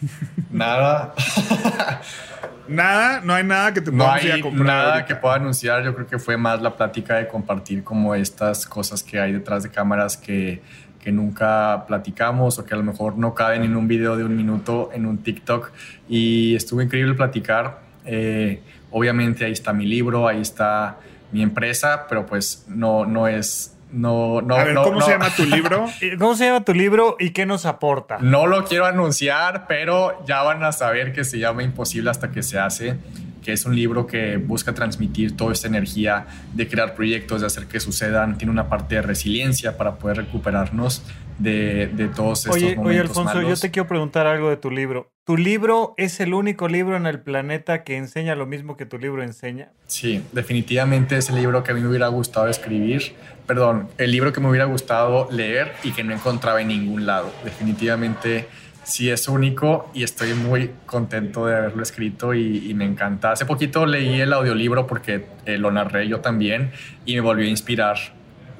Nada. 0.51 1.13
Nada, 2.67 3.21
no 3.21 3.33
hay 3.33 3.43
nada 3.43 3.73
que 3.73 3.81
te 3.81 3.91
pueda 3.91 4.07
no 4.07 4.13
hay 4.13 4.41
Nada 4.53 5.05
que 5.05 5.15
pueda 5.15 5.35
anunciar. 5.35 5.83
Yo 5.83 5.93
creo 5.93 6.07
que 6.07 6.17
fue 6.17 6.35
más 6.35 6.61
la 6.61 6.75
plática 6.75 7.17
de 7.17 7.27
compartir 7.27 7.83
como 7.83 8.15
estas 8.15 8.65
cosas 8.65 9.03
que 9.03 9.19
hay 9.19 9.33
detrás 9.33 9.61
de 9.63 9.69
cámaras 9.69 10.17
que, 10.17 10.61
que 10.99 11.11
nunca 11.11 11.85
platicamos 11.87 12.57
o 12.57 12.65
que 12.65 12.73
a 12.73 12.77
lo 12.77 12.83
mejor 12.83 13.17
no 13.17 13.35
caben 13.35 13.63
en 13.63 13.75
un 13.75 13.87
video 13.87 14.17
de 14.17 14.23
un 14.23 14.35
minuto 14.35 14.89
en 14.93 15.05
un 15.05 15.19
TikTok. 15.19 15.71
Y 16.09 16.55
estuvo 16.55 16.81
increíble 16.81 17.13
platicar. 17.13 17.81
Eh, 18.03 18.61
obviamente 18.95 19.43
ahí 19.43 19.51
está 19.51 19.73
mi 19.73 19.85
libro, 19.85 20.25
ahí 20.25 20.39
está 20.39 20.99
mi 21.33 21.41
empresa, 21.43 22.05
pero 22.07 22.25
pues 22.25 22.63
no, 22.69 23.05
no 23.05 23.27
es 23.27 23.75
no, 23.91 24.41
no, 24.41 24.55
a 24.55 24.63
ver, 24.63 24.75
¿cómo 24.75 25.01
se 25.01 25.11
llama 25.11 25.29
tu 25.35 25.43
libro? 25.43 25.85
¿Cómo 26.19 26.35
se 26.35 26.45
llama 26.45 26.63
tu 26.63 26.73
libro 26.73 27.17
y 27.19 27.31
qué 27.31 27.45
nos 27.45 27.65
aporta? 27.65 28.19
No 28.21 28.47
lo 28.47 28.63
quiero 28.63 28.85
anunciar, 28.85 29.65
pero 29.67 30.23
ya 30.25 30.43
van 30.43 30.63
a 30.63 30.71
saber 30.71 31.11
que 31.11 31.25
se 31.25 31.39
llama 31.39 31.61
Imposible 31.63 32.09
hasta 32.09 32.31
que 32.31 32.41
se 32.41 32.57
hace, 32.57 32.95
que 33.43 33.51
es 33.51 33.65
un 33.65 33.75
libro 33.75 34.07
que 34.07 34.37
busca 34.37 34.73
transmitir 34.73 35.35
toda 35.35 35.51
esta 35.51 35.67
energía 35.67 36.27
de 36.53 36.67
crear 36.69 36.95
proyectos, 36.95 37.41
de 37.41 37.47
hacer 37.47 37.67
que 37.67 37.81
sucedan. 37.81 38.37
Tiene 38.37 38.51
una 38.51 38.69
parte 38.69 38.95
de 38.95 39.01
resiliencia 39.01 39.75
para 39.75 39.95
poder 39.95 40.17
recuperarnos 40.17 41.03
de, 41.37 41.87
de 41.87 42.07
todos 42.07 42.39
estos 42.39 42.55
oye, 42.55 42.75
momentos 42.75 42.89
Oye, 42.89 42.99
Alfonso, 42.99 43.35
malos. 43.35 43.49
yo 43.49 43.61
te 43.61 43.71
quiero 43.71 43.87
preguntar 43.87 44.27
algo 44.27 44.49
de 44.49 44.57
tu 44.57 44.71
libro. 44.71 45.11
¿Tu 45.25 45.37
libro 45.37 45.93
es 45.97 46.19
el 46.19 46.33
único 46.33 46.67
libro 46.67 46.95
en 46.95 47.07
el 47.07 47.19
planeta 47.19 47.83
que 47.83 47.97
enseña 47.97 48.35
lo 48.35 48.45
mismo 48.45 48.77
que 48.77 48.85
tu 48.85 48.97
libro 48.99 49.23
enseña? 49.23 49.71
Sí, 49.87 50.23
definitivamente 50.33 51.17
es 51.17 51.29
el 51.29 51.35
libro 51.35 51.63
que 51.63 51.71
a 51.71 51.73
mí 51.73 51.81
me 51.81 51.89
hubiera 51.89 52.07
gustado 52.07 52.47
escribir. 52.47 53.13
Perdón, 53.47 53.89
el 53.97 54.11
libro 54.11 54.31
que 54.31 54.39
me 54.39 54.49
hubiera 54.49 54.65
gustado 54.65 55.27
leer 55.31 55.73
y 55.83 55.91
que 55.91 56.03
no 56.03 56.13
encontraba 56.13 56.61
en 56.61 56.67
ningún 56.67 57.05
lado. 57.05 57.31
Definitivamente 57.43 58.47
sí 58.83 59.09
es 59.09 59.27
único 59.27 59.89
y 59.95 60.03
estoy 60.03 60.35
muy 60.35 60.69
contento 60.85 61.47
de 61.47 61.55
haberlo 61.55 61.81
escrito 61.81 62.35
y, 62.35 62.69
y 62.69 62.73
me 62.75 62.85
encanta. 62.85 63.31
Hace 63.31 63.45
poquito 63.45 63.87
leí 63.87 64.21
el 64.21 64.31
audiolibro 64.31 64.85
porque 64.85 65.25
eh, 65.45 65.57
lo 65.57 65.71
narré 65.71 66.07
yo 66.07 66.19
también 66.21 66.71
y 67.03 67.15
me 67.15 67.21
volvió 67.21 67.45
a 67.45 67.49
inspirar. 67.49 67.97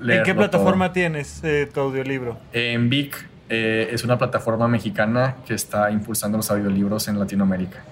¿En 0.01 0.23
qué 0.23 0.33
plataforma 0.35 0.87
todo. 0.87 0.93
tienes 0.93 1.43
eh, 1.43 1.69
tu 1.71 1.79
audiolibro? 1.79 2.37
En 2.51 2.89
Vic, 2.89 3.27
eh, 3.49 3.89
es 3.91 4.03
una 4.03 4.17
plataforma 4.17 4.67
mexicana 4.67 5.37
que 5.45 5.53
está 5.53 5.91
impulsando 5.91 6.37
los 6.37 6.49
audiolibros 6.51 7.07
en 7.07 7.19
Latinoamérica. 7.19 7.83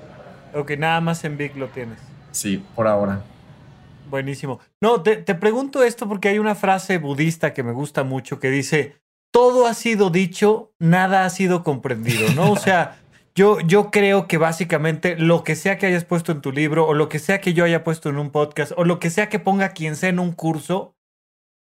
Ok, 0.53 0.71
nada 0.77 1.01
más 1.01 1.23
en 1.23 1.37
Vic 1.37 1.55
lo 1.55 1.67
tienes. 1.67 1.99
Sí, 2.31 2.63
por 2.75 2.87
ahora. 2.87 3.21
Buenísimo. 4.09 4.59
No, 4.81 5.01
te, 5.01 5.17
te, 5.17 5.35
pregunto 5.35 5.83
esto 5.83 6.07
porque 6.07 6.29
hay 6.29 6.39
una 6.39 6.55
frase 6.55 6.97
budista 6.97 7.53
que 7.53 7.63
me 7.63 7.71
gusta 7.71 8.03
mucho 8.03 8.39
que 8.39 8.51
dice, 8.51 8.97
todo 9.31 9.65
ha 9.65 9.73
sido 9.73 10.09
dicho, 10.09 10.71
nada 10.77 11.25
ha 11.25 11.29
sido 11.29 11.63
comprendido, 11.63 12.31
¿no? 12.35 12.51
O 12.51 12.55
sea, 12.55 12.99
yo, 13.35 13.59
yo 13.61 13.89
creo 13.89 14.27
que 14.27 14.37
básicamente 14.37 15.15
lo 15.17 15.43
que 15.43 15.55
sea 15.55 15.77
que 15.77 15.87
hayas 15.87 16.05
puesto 16.05 16.31
en 16.31 16.41
tu 16.41 16.51
libro 16.51 16.85
o 16.85 16.93
lo 16.93 17.09
que 17.09 17.17
sea 17.17 17.41
que 17.41 17.53
yo 17.53 17.65
haya 17.65 17.83
puesto 17.83 18.09
en 18.09 18.17
un 18.17 18.29
podcast 18.29 18.73
o 18.75 18.83
lo 18.83 18.99
que 18.99 19.09
sea 19.09 19.29
que 19.29 19.39
ponga 19.39 19.69
quien 19.69 19.95
sea 19.95 20.09
en 20.09 20.19
un 20.19 20.33
curso, 20.33 20.92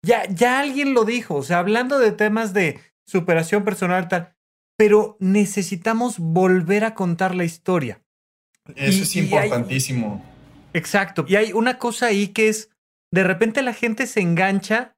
ya, 0.04 0.28
ya 0.28 0.60
alguien 0.60 0.94
lo 0.94 1.04
dijo, 1.04 1.36
o 1.36 1.42
sea, 1.42 1.58
hablando 1.58 1.98
de 1.98 2.12
temas 2.12 2.52
de 2.52 2.80
superación 3.06 3.64
personal 3.64 4.08
tal, 4.08 4.34
pero 4.76 5.16
necesitamos 5.20 6.18
volver 6.18 6.84
a 6.84 6.94
contar 6.94 7.34
la 7.34 7.44
historia. 7.44 8.02
Eso 8.74 8.98
y, 8.98 9.02
es 9.02 9.16
importantísimo. 9.16 10.22
Hay, 10.72 10.78
exacto. 10.78 11.24
Y 11.28 11.36
hay 11.36 11.52
una 11.52 11.78
cosa 11.78 12.06
ahí 12.06 12.28
que 12.28 12.48
es, 12.48 12.70
de 13.12 13.24
repente 13.24 13.62
la 13.62 13.74
gente 13.74 14.06
se 14.06 14.20
engancha 14.20 14.96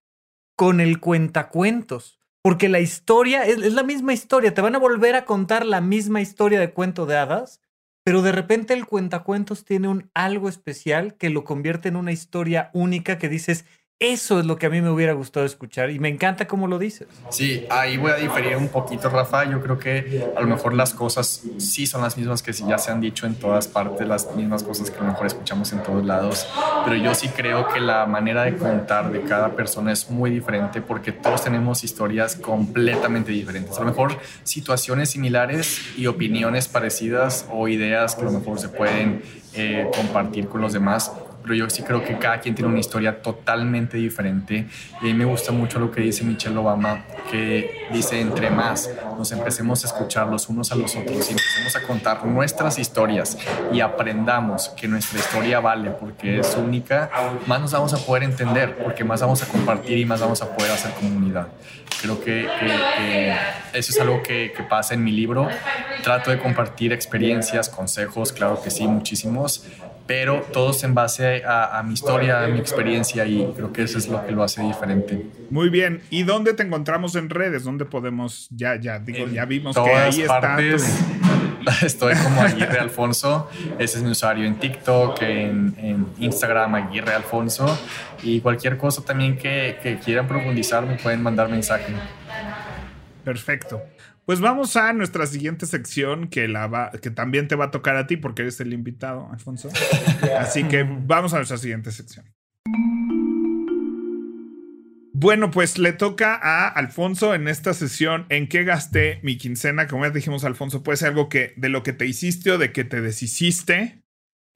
con 0.57 0.81
el 0.81 1.01
cuentacuentos, 1.01 2.19
porque 2.43 2.69
la 2.69 2.81
historia 2.81 3.45
es, 3.45 3.59
es 3.59 3.75
la 3.75 3.83
misma 3.83 4.15
historia, 4.15 4.55
te 4.55 4.63
van 4.63 4.75
a 4.75 4.79
volver 4.79 5.17
a 5.17 5.25
contar 5.25 5.67
la 5.67 5.81
misma 5.81 6.21
historia 6.21 6.61
de 6.61 6.73
cuento 6.73 7.05
de 7.07 7.17
hadas, 7.17 7.61
pero 8.05 8.23
de 8.23 8.33
repente 8.33 8.73
el 8.73 8.87
cuentacuentos 8.87 9.65
tiene 9.65 9.89
un 9.89 10.11
algo 10.15 10.49
especial 10.49 11.17
que 11.17 11.29
lo 11.29 11.43
convierte 11.43 11.89
en 11.89 11.97
una 11.97 12.13
historia 12.13 12.71
única 12.73 13.19
que 13.19 13.29
dices, 13.29 13.65
eso 13.99 14.41
es 14.41 14.45
lo 14.45 14.59
que 14.59 14.67
a 14.67 14.71
mí 14.71 14.83
me 14.83 14.91
hubiera 14.91 15.15
gustado 15.15 15.47
escuchar 15.47 15.89
y 15.89 15.99
me 15.99 16.11
encanta 16.11 16.47
cómo 16.47 16.69
lo 16.69 16.79
dices. 16.79 17.09
Sí, 17.31 17.67
ahí 17.71 17.97
voy 17.97 18.11
a 18.11 18.17
diferir 18.17 18.55
un 18.57 18.69
poquito, 18.69 19.09
Rafa. 19.09 19.51
Yo 19.51 19.63
creo 19.63 19.79
que 19.79 20.31
a 20.37 20.41
lo 20.43 20.47
mejor 20.47 20.75
las 20.75 20.93
cosas 20.93 21.43
sí 21.57 21.87
son 21.87 22.03
las 22.03 22.19
mismas 22.19 22.43
que 22.43 22.53
ya 22.53 22.77
se 22.77 22.91
han 22.91 23.01
dicho 23.01 23.27
en 23.27 23.37
todas 23.37 23.69
partes, 23.69 24.07
las 24.07 24.35
mismas 24.37 24.63
cosas 24.63 24.91
que 24.91 24.99
a 24.99 25.01
lo 25.01 25.07
mejor 25.07 25.27
escuchamos 25.27 25.73
en 25.73 25.83
todos 25.83 26.05
lados, 26.05 26.47
pero 26.85 26.97
yo 26.97 27.15
sí 27.15 27.29
creo 27.29 27.69
que 27.69 27.81
la 27.81 28.05
manera 28.05 28.43
de 28.43 28.57
contar 28.57 29.11
de 29.11 29.23
cada 29.23 29.57
persona 29.57 29.93
es 29.93 30.11
muy 30.11 30.31
diferente 30.31 30.83
porque 30.83 31.13
todos 31.13 31.45
tenemos 31.45 31.83
historias 31.83 32.37
completamente 32.37 33.33
diferentes. 33.33 33.79
A 33.79 33.81
lo 33.81 33.87
mejor 33.87 34.19
situaciones 34.43 35.09
similares 35.11 35.81
y 35.97 36.07
opiniones 36.07 36.69
parecidas 36.69 37.47
o 37.51 37.67
ideas 37.67 38.15
que 38.15 38.23
a 38.23 38.25
lo 38.27 38.33
mejor 38.33 38.59
se 38.59 38.69
pueden 38.69 39.23
eh, 39.55 39.91
compartir 39.97 40.49
con 40.49 40.61
los 40.61 40.75
demás, 40.75 41.11
pero 41.47 41.55
yo 41.55 41.71
sí 41.71 41.83
creo 41.83 42.05
que 42.05 42.19
cada 42.19 42.41
quien 42.41 42.57
tiene 42.57 42.69
una 42.69 42.81
historia 42.81 43.23
totalmente 43.23 43.97
diferente. 43.97 44.67
Y 45.01 45.05
a 45.05 45.13
mí 45.13 45.15
me 45.15 45.25
gusta 45.25 45.53
mucho 45.53 45.79
lo 45.79 45.93
que 45.93 46.01
dice 46.01 46.25
Michelle 46.25 46.57
Obama, 46.59 47.05
que 47.31 47.87
dice, 47.93 48.21
entre 48.21 48.51
más 48.51 48.91
nos 49.17 49.31
empecemos 49.31 49.85
a 49.85 49.87
escuchar 49.87 50.27
los 50.27 50.49
unos 50.49 50.73
a 50.73 50.75
los 50.75 50.97
otros 50.97 51.29
y 51.29 51.33
empecemos 51.33 51.77
a 51.77 51.83
contar 51.87 52.27
nuestras 52.27 52.81
historias 52.81 53.39
y 53.73 53.81
aprendamos 53.81 54.71
que 54.71 54.89
nuestra 54.89 55.21
historia 55.21 55.61
vale 55.61 55.91
porque 55.91 56.41
es 56.41 56.57
única, 56.57 57.11
más 57.47 57.61
nos 57.61 57.73
vamos 57.73 57.95
a 57.95 57.99
poder 57.99 58.25
entender, 58.25 58.77
porque 58.79 59.05
más 59.05 59.21
vamos 59.21 59.41
a 59.45 59.47
compartir 59.47 59.99
y 59.99 60.05
más 60.05 60.21
vamos 60.21 60.43
a 60.43 60.51
poder 60.57 60.73
hacer 60.73 60.91
comunidad. 60.95 61.47
Creo 62.03 62.21
que, 62.23 62.49
eso 63.73 63.93
es 63.93 64.01
algo 64.01 64.23
que, 64.23 64.53
que 64.55 64.63
pasa 64.65 64.95
en 64.95 65.05
mi 65.05 65.13
libro. 65.13 65.49
Trato 66.03 66.31
de 66.31 66.39
compartir 66.39 66.93
experiencias, 66.93 67.69
consejos, 67.69 68.33
claro 68.33 68.61
que 68.61 68.71
sí, 68.71 68.87
muchísimos, 68.87 69.65
pero 70.07 70.43
todos 70.53 70.85
en 70.85 70.95
base 70.95 71.43
a, 71.45 71.83
mi 71.85 71.95
historia, 71.95 72.45
a 72.45 72.49
mi 72.49 72.59
experiencia 72.59 73.27
y 73.27 73.53
creo 73.57 73.73
que 73.73 73.83
eso 73.83 73.99
es 73.99 74.09
lo 74.09 74.25
que 74.25 74.33
lo 74.33 74.43
hace 74.43 74.63
diferente. 74.63 75.27
Muy 75.51 75.69
bien. 75.69 76.03
¿Y 76.11 76.23
dónde 76.23 76.55
te 76.55 76.63
encontramos 76.63 77.17
en 77.17 77.31
redes? 77.31 77.65
¿Dónde 77.65 77.85
podemos? 77.85 78.49
Ya, 78.51 78.77
ya, 78.81 78.99
digo, 78.99 79.27
ya 79.29 79.45
vimos 79.45 79.77
que 79.77 79.91
ahí 79.91 80.25
partes, 80.27 80.83
está. 80.83 81.07
Estoy 81.87 82.15
como 82.15 82.43
Aguirre 82.43 82.79
Alfonso. 82.79 83.51
Ese 83.79 83.99
es 83.99 84.05
mi 84.05 84.11
usuario 84.11 84.45
en 84.45 84.57
TikTok, 84.57 85.21
en, 85.23 85.75
en 85.79 86.07
Instagram, 86.19 86.75
Aguirre 86.77 87.15
Alfonso. 87.15 87.77
Y 88.23 88.41
cualquier 88.41 88.77
cosa 88.77 89.05
también 89.05 89.37
que, 89.37 89.79
que 89.83 89.99
quieran 89.99 90.29
profundizar, 90.29 90.87
me 90.87 90.97
pueden 90.97 91.23
mandar 91.23 91.49
mensaje. 91.49 91.93
Perfecto. 93.25 93.83
Pues 94.27 94.41
vamos 94.41 94.75
a 94.77 94.93
nuestra 94.93 95.25
siguiente 95.29 95.67
sección 95.67 96.27
que, 96.27 96.49
la 96.49 96.67
va, 96.67 96.91
que 96.91 97.13
también 97.13 97.47
te 97.47 97.55
va 97.55 97.67
a 97.67 97.71
tocar 97.71 97.95
a 97.95 98.09
ti 98.09 98.17
porque 98.17 98.43
eres 98.43 98.59
el 98.59 98.73
invitado, 98.73 99.31
Alfonso. 99.31 99.71
Así 100.37 100.65
que 100.65 100.83
vamos 100.83 101.33
a 101.33 101.37
nuestra 101.37 101.59
siguiente 101.59 101.93
sección. 101.93 102.27
Bueno, 105.13 105.53
pues 105.53 105.79
le 105.79 105.93
toca 105.93 106.35
a 106.35 106.67
Alfonso 106.67 107.37
en 107.37 107.47
esta 107.47 107.73
sesión 107.73 108.27
en 108.29 108.49
qué 108.49 108.65
gasté 108.65 109.21
mi 109.23 109.39
quincena. 109.39 109.87
Como 109.87 110.05
ya 110.05 110.11
dijimos, 110.11 110.45
Alfonso, 110.45 110.83
puede 110.83 110.97
ser 110.97 111.11
algo 111.11 111.29
que 111.29 111.55
de 111.57 111.69
lo 111.69 111.85
que 111.85 111.93
te 111.93 112.07
hiciste 112.07 112.51
o 112.51 112.59
de 112.59 112.73
que 112.73 112.83
te 112.83 113.01
deshiciste. 113.01 114.03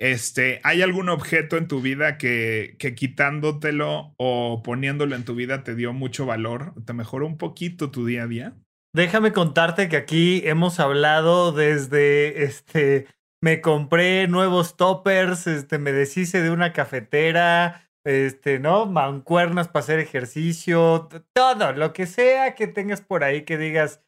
Este, 0.01 0.61
¿hay 0.65 0.83
algún 0.83 1.09
objeto 1.09 1.57
en 1.57 1.69
tu 1.69 1.81
vida 1.81 2.19
que, 2.19 2.75
que 2.81 2.97
quitándotelo 2.97 4.15
o 4.17 4.63
poniéndolo 4.65 5.15
en 5.15 5.25
tu 5.25 5.37
vida 5.37 5.63
te 5.63 5.77
dio 5.77 5.93
mucho 5.93 6.27
valor? 6.27 6.75
¿Te 6.85 6.93
mejoró 6.93 7.29
un 7.29 7.39
poquito 7.39 7.93
tu 7.93 8.05
día 8.05 8.25
a 8.25 8.27
día? 8.27 8.57
Déjame 8.93 9.33
contarte 9.33 9.89
que 9.89 9.97
aquí 9.97 10.43
hemos 10.45 10.81
hablado 10.81 11.53
desde 11.53 12.43
este. 12.43 13.07
Me 13.41 13.61
compré 13.61 14.27
nuevos 14.27 14.77
toppers, 14.77 15.47
este, 15.47 15.79
me 15.79 15.93
deshice 15.93 16.43
de 16.43 16.51
una 16.51 16.73
cafetera, 16.73 17.89
este, 18.05 18.59
¿no? 18.59 18.87
Mancuernas 18.87 19.69
para 19.69 19.85
hacer 19.85 19.99
ejercicio, 20.01 21.09
todo, 21.33 21.73
lo 21.73 21.93
que 21.93 22.07
sea 22.07 22.55
que 22.55 22.67
tengas 22.67 23.01
por 23.01 23.25
ahí 23.25 23.45
que 23.45 23.57
digas, 23.57 24.03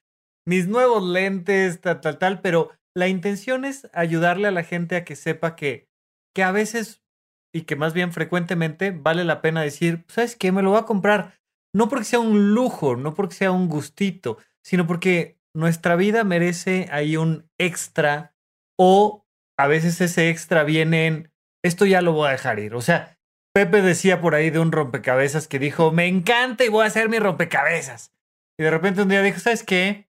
mis 0.47 0.67
nuevos 0.67 1.03
lentes, 1.03 1.81
tal, 1.81 2.01
tal, 2.01 2.19
tal, 2.19 2.41
pero 2.41 2.73
la 2.95 3.09
intención 3.09 3.65
es 3.65 3.89
ayudarle 3.95 4.49
a 4.49 4.53
la 4.53 4.65
gente 4.65 4.97
a 4.97 5.05
que 5.05 5.17
sepa 5.17 5.57
que, 5.57 5.89
que 6.35 6.43
a 6.43 6.51
veces 6.51 7.03
y 7.55 7.63
que 7.63 7.77
más 7.77 7.95
bien 7.95 8.13
frecuentemente 8.13 8.91
vale 8.91 9.25
la 9.25 9.41
pena 9.41 9.63
decir, 9.63 10.05
¿sabes 10.09 10.37
qué? 10.37 10.53
Me 10.53 10.63
lo 10.63 10.71
voy 10.71 10.81
a 10.81 10.87
comprar. 10.87 11.39
No 11.75 11.89
porque 11.89 12.05
sea 12.05 12.19
un 12.19 12.53
lujo, 12.55 12.97
no 12.97 13.15
porque 13.15 13.35
sea 13.35 13.53
un 13.53 13.69
gustito, 13.69 14.39
sino 14.65 14.87
porque 14.87 15.39
nuestra 15.55 15.97
vida 15.97 16.25
merece 16.25 16.89
ahí 16.91 17.17
un 17.17 17.51
extra 17.59 18.35
o 18.79 19.27
a 19.59 19.67
veces 19.67 20.01
ese 20.01 20.31
extra 20.31 20.65
viene 20.65 21.07
en, 21.07 21.33
esto 21.63 21.87
ya 21.87 22.03
lo 22.03 22.13
voy 22.13 22.29
a 22.29 22.33
dejar 22.33 22.59
ir. 22.59 22.75
O 22.75 22.81
sea, 22.81 23.19
Pepe 23.55 23.83
decía 23.83 24.21
por 24.21 24.35
ahí 24.35 24.51
de 24.51 24.59
un 24.59 24.73
rompecabezas 24.73 25.47
que 25.47 25.59
dijo, 25.59 25.93
me 25.93 26.07
encanta 26.07 26.65
y 26.65 26.69
voy 26.69 26.85
a 26.85 26.89
hacer 26.89 27.09
mi 27.09 27.19
rompecabezas. 27.19 28.13
Y 28.59 28.65
de 28.65 28.71
repente 28.71 29.03
un 29.03 29.09
día 29.09 29.23
dijo, 29.23 29.39
¿sabes 29.39 29.63
qué? 29.63 30.09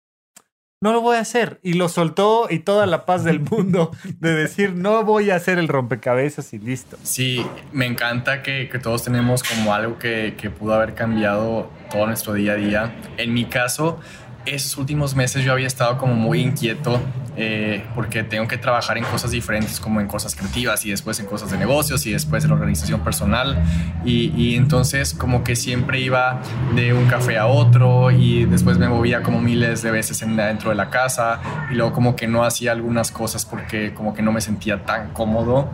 No 0.82 0.92
lo 0.92 1.02
voy 1.02 1.18
a 1.18 1.22
hacer. 1.22 1.60
Y 1.62 1.74
lo 1.74 1.88
soltó 1.88 2.48
y 2.50 2.60
toda 2.60 2.86
la 2.86 3.06
paz 3.06 3.24
del 3.24 3.40
mundo 3.40 3.92
de 4.20 4.34
decir, 4.34 4.74
no 4.74 5.04
voy 5.04 5.30
a 5.30 5.36
hacer 5.36 5.60
el 5.60 5.68
rompecabezas 5.68 6.54
y 6.54 6.60
listo. 6.60 6.98
Sí, 7.04 7.46
me 7.72 7.86
encanta 7.86 8.44
que, 8.44 8.70
que 8.70 8.80
todos 8.80 9.04
tenemos 9.04 9.44
como 9.44 9.74
algo 9.74 10.00
que, 10.00 10.36
que 10.38 10.50
pudo 10.50 10.74
haber 10.74 10.94
cambiado 10.94 11.70
todo 11.92 12.08
nuestro 12.08 12.34
día 12.34 12.54
a 12.54 12.56
día. 12.56 12.96
En 13.18 13.34
mi 13.34 13.46
caso, 13.46 14.00
esos 14.46 14.78
últimos 14.78 15.16
meses 15.16 15.44
yo 15.44 15.52
había 15.52 15.68
estado 15.68 15.98
como 15.98 16.14
muy 16.16 16.40
inquieto 16.40 17.00
eh, 17.36 17.84
porque 17.96 18.22
tengo 18.24 18.48
que 18.48 18.60
trabajar 18.60 18.96
en 19.00 19.04
cosas 19.06 19.32
diferentes 19.32 19.80
como 19.80 20.00
en 20.00 20.08
cosas 20.08 20.36
creativas 20.36 20.86
y 20.86 20.92
después 20.92 21.20
en 21.20 21.26
cosas 21.26 21.50
de 21.50 21.58
negocios 21.58 22.06
y 22.06 22.12
después 22.12 22.46
en 22.46 22.52
organización 22.52 23.00
personal 23.00 23.58
y, 24.06 24.56
entonces 24.56 25.16
como 25.16 25.44
que 25.44 25.56
siempre 25.56 26.00
iba 26.00 26.42
de 26.76 26.94
un 26.94 27.08
café 27.08 27.40
a 27.40 27.48
otro 27.48 28.12
y 28.12 28.46
después 28.46 28.78
me 28.78 28.88
movía 28.88 29.24
como 29.24 29.42
miles 29.42 29.82
de 29.82 29.90
veces 29.90 30.22
en, 30.22 30.36
dentro 30.36 30.70
de 30.70 30.76
la 30.76 30.92
casa 30.92 31.40
y 31.72 31.76
luego 31.76 31.92
como 31.92 32.16
que 32.16 32.28
no 32.28 32.44
hacía 32.44 32.72
algunas 32.72 33.10
cosas 33.10 33.46
porque 33.46 33.96
como 33.96 34.14
que 34.14 34.22
no 34.22 34.32
me 34.32 34.42
sentía 34.42 34.86
tan 34.86 35.10
cómodo 35.10 35.72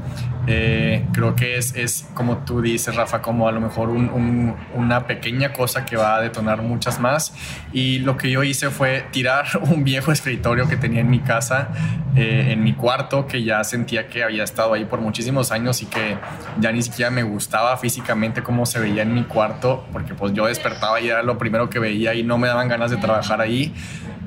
eh, 0.51 1.05
creo 1.13 1.35
que 1.35 1.57
es, 1.57 1.75
es, 1.75 2.07
como 2.15 2.39
tú 2.39 2.59
dices, 2.59 2.95
Rafa, 2.95 3.21
como 3.21 3.47
a 3.47 3.51
lo 3.51 3.61
mejor 3.61 3.89
un, 3.89 4.55
una 4.73 5.05
pequeña 5.05 5.53
cosa 5.53 5.85
que 5.85 5.95
va 5.95 6.15
a 6.15 6.21
detonar 6.21 6.63
muchas 6.63 6.99
más. 6.99 7.33
Y 7.71 7.99
lo 7.99 8.17
que 8.17 8.31
yo 8.31 8.43
hice 8.43 8.58
fue 8.67 9.05
tirar 9.11 9.45
un 9.61 9.83
viejo 9.83 10.11
escritorio 10.11 10.67
que 10.67 10.77
tenía 10.77 11.01
en 11.01 11.09
mi 11.09 11.19
casa, 11.19 11.69
eh, 12.15 12.47
en 12.49 12.63
mi 12.63 12.73
cuarto, 12.73 13.27
que 13.27 13.43
ya 13.43 13.63
sentía 13.63 14.07
que 14.07 14.23
había 14.23 14.43
estado 14.43 14.73
ahí 14.73 14.85
por 14.85 14.99
muchísimos 15.01 15.51
años 15.51 15.81
y 15.81 15.85
que 15.85 16.17
ya 16.59 16.71
ni 16.71 16.81
siquiera 16.81 17.11
me 17.11 17.23
gustaba 17.23 17.77
físicamente 17.77 18.43
cómo 18.43 18.65
se 18.65 18.79
veía 18.79 19.03
en 19.03 19.13
mi 19.13 19.23
cuarto, 19.23 19.85
porque 19.91 20.13
pues 20.13 20.33
yo 20.33 20.47
despertaba 20.47 20.99
y 20.99 21.07
era 21.07 21.23
lo 21.23 21.37
primero 21.37 21.69
que 21.69 21.79
veía 21.79 22.13
y 22.13 22.23
no 22.23 22.37
me 22.37 22.47
daban 22.47 22.67
ganas 22.67 22.91
de 22.91 22.97
trabajar 22.97 23.41
ahí 23.41 23.73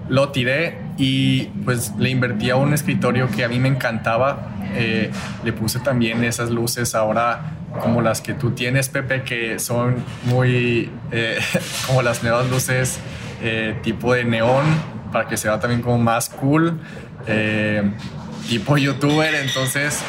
lo 0.09 0.31
tiré 0.31 0.79
y 0.99 1.45
pues 1.65 1.93
le 1.99 2.11
invertí 2.11 2.51
a 2.51 2.57
un 2.57 2.75
escritorio 2.75 3.29
que 3.31 3.45
a 3.45 3.49
mí 3.49 3.59
me 3.59 3.69
encantaba. 3.69 4.49
Eh, 4.75 5.11
le 5.45 5.53
puse 5.53 5.81
también 5.81 6.25
esas 6.25 6.51
luces 6.51 6.95
ahora 6.95 7.57
como 7.81 8.03
las 8.03 8.21
que 8.21 8.35
tú 8.35 8.53
tienes, 8.53 8.89
Pepe, 8.89 9.23
que 9.23 9.59
son 9.59 10.05
muy 10.25 10.91
eh, 11.11 11.39
como 11.87 12.03
las 12.03 12.23
nuevas 12.23 12.49
luces 12.51 12.99
eh, 13.43 13.79
tipo 13.83 14.15
de 14.15 14.25
neón 14.25 14.65
para 15.13 15.29
que 15.29 15.37
se 15.37 15.49
también 15.49 15.83
como 15.83 15.99
más 15.99 16.29
cool, 16.31 16.81
tipo 18.49 18.79
youtuber. 18.79 19.35
Entonces 19.35 20.01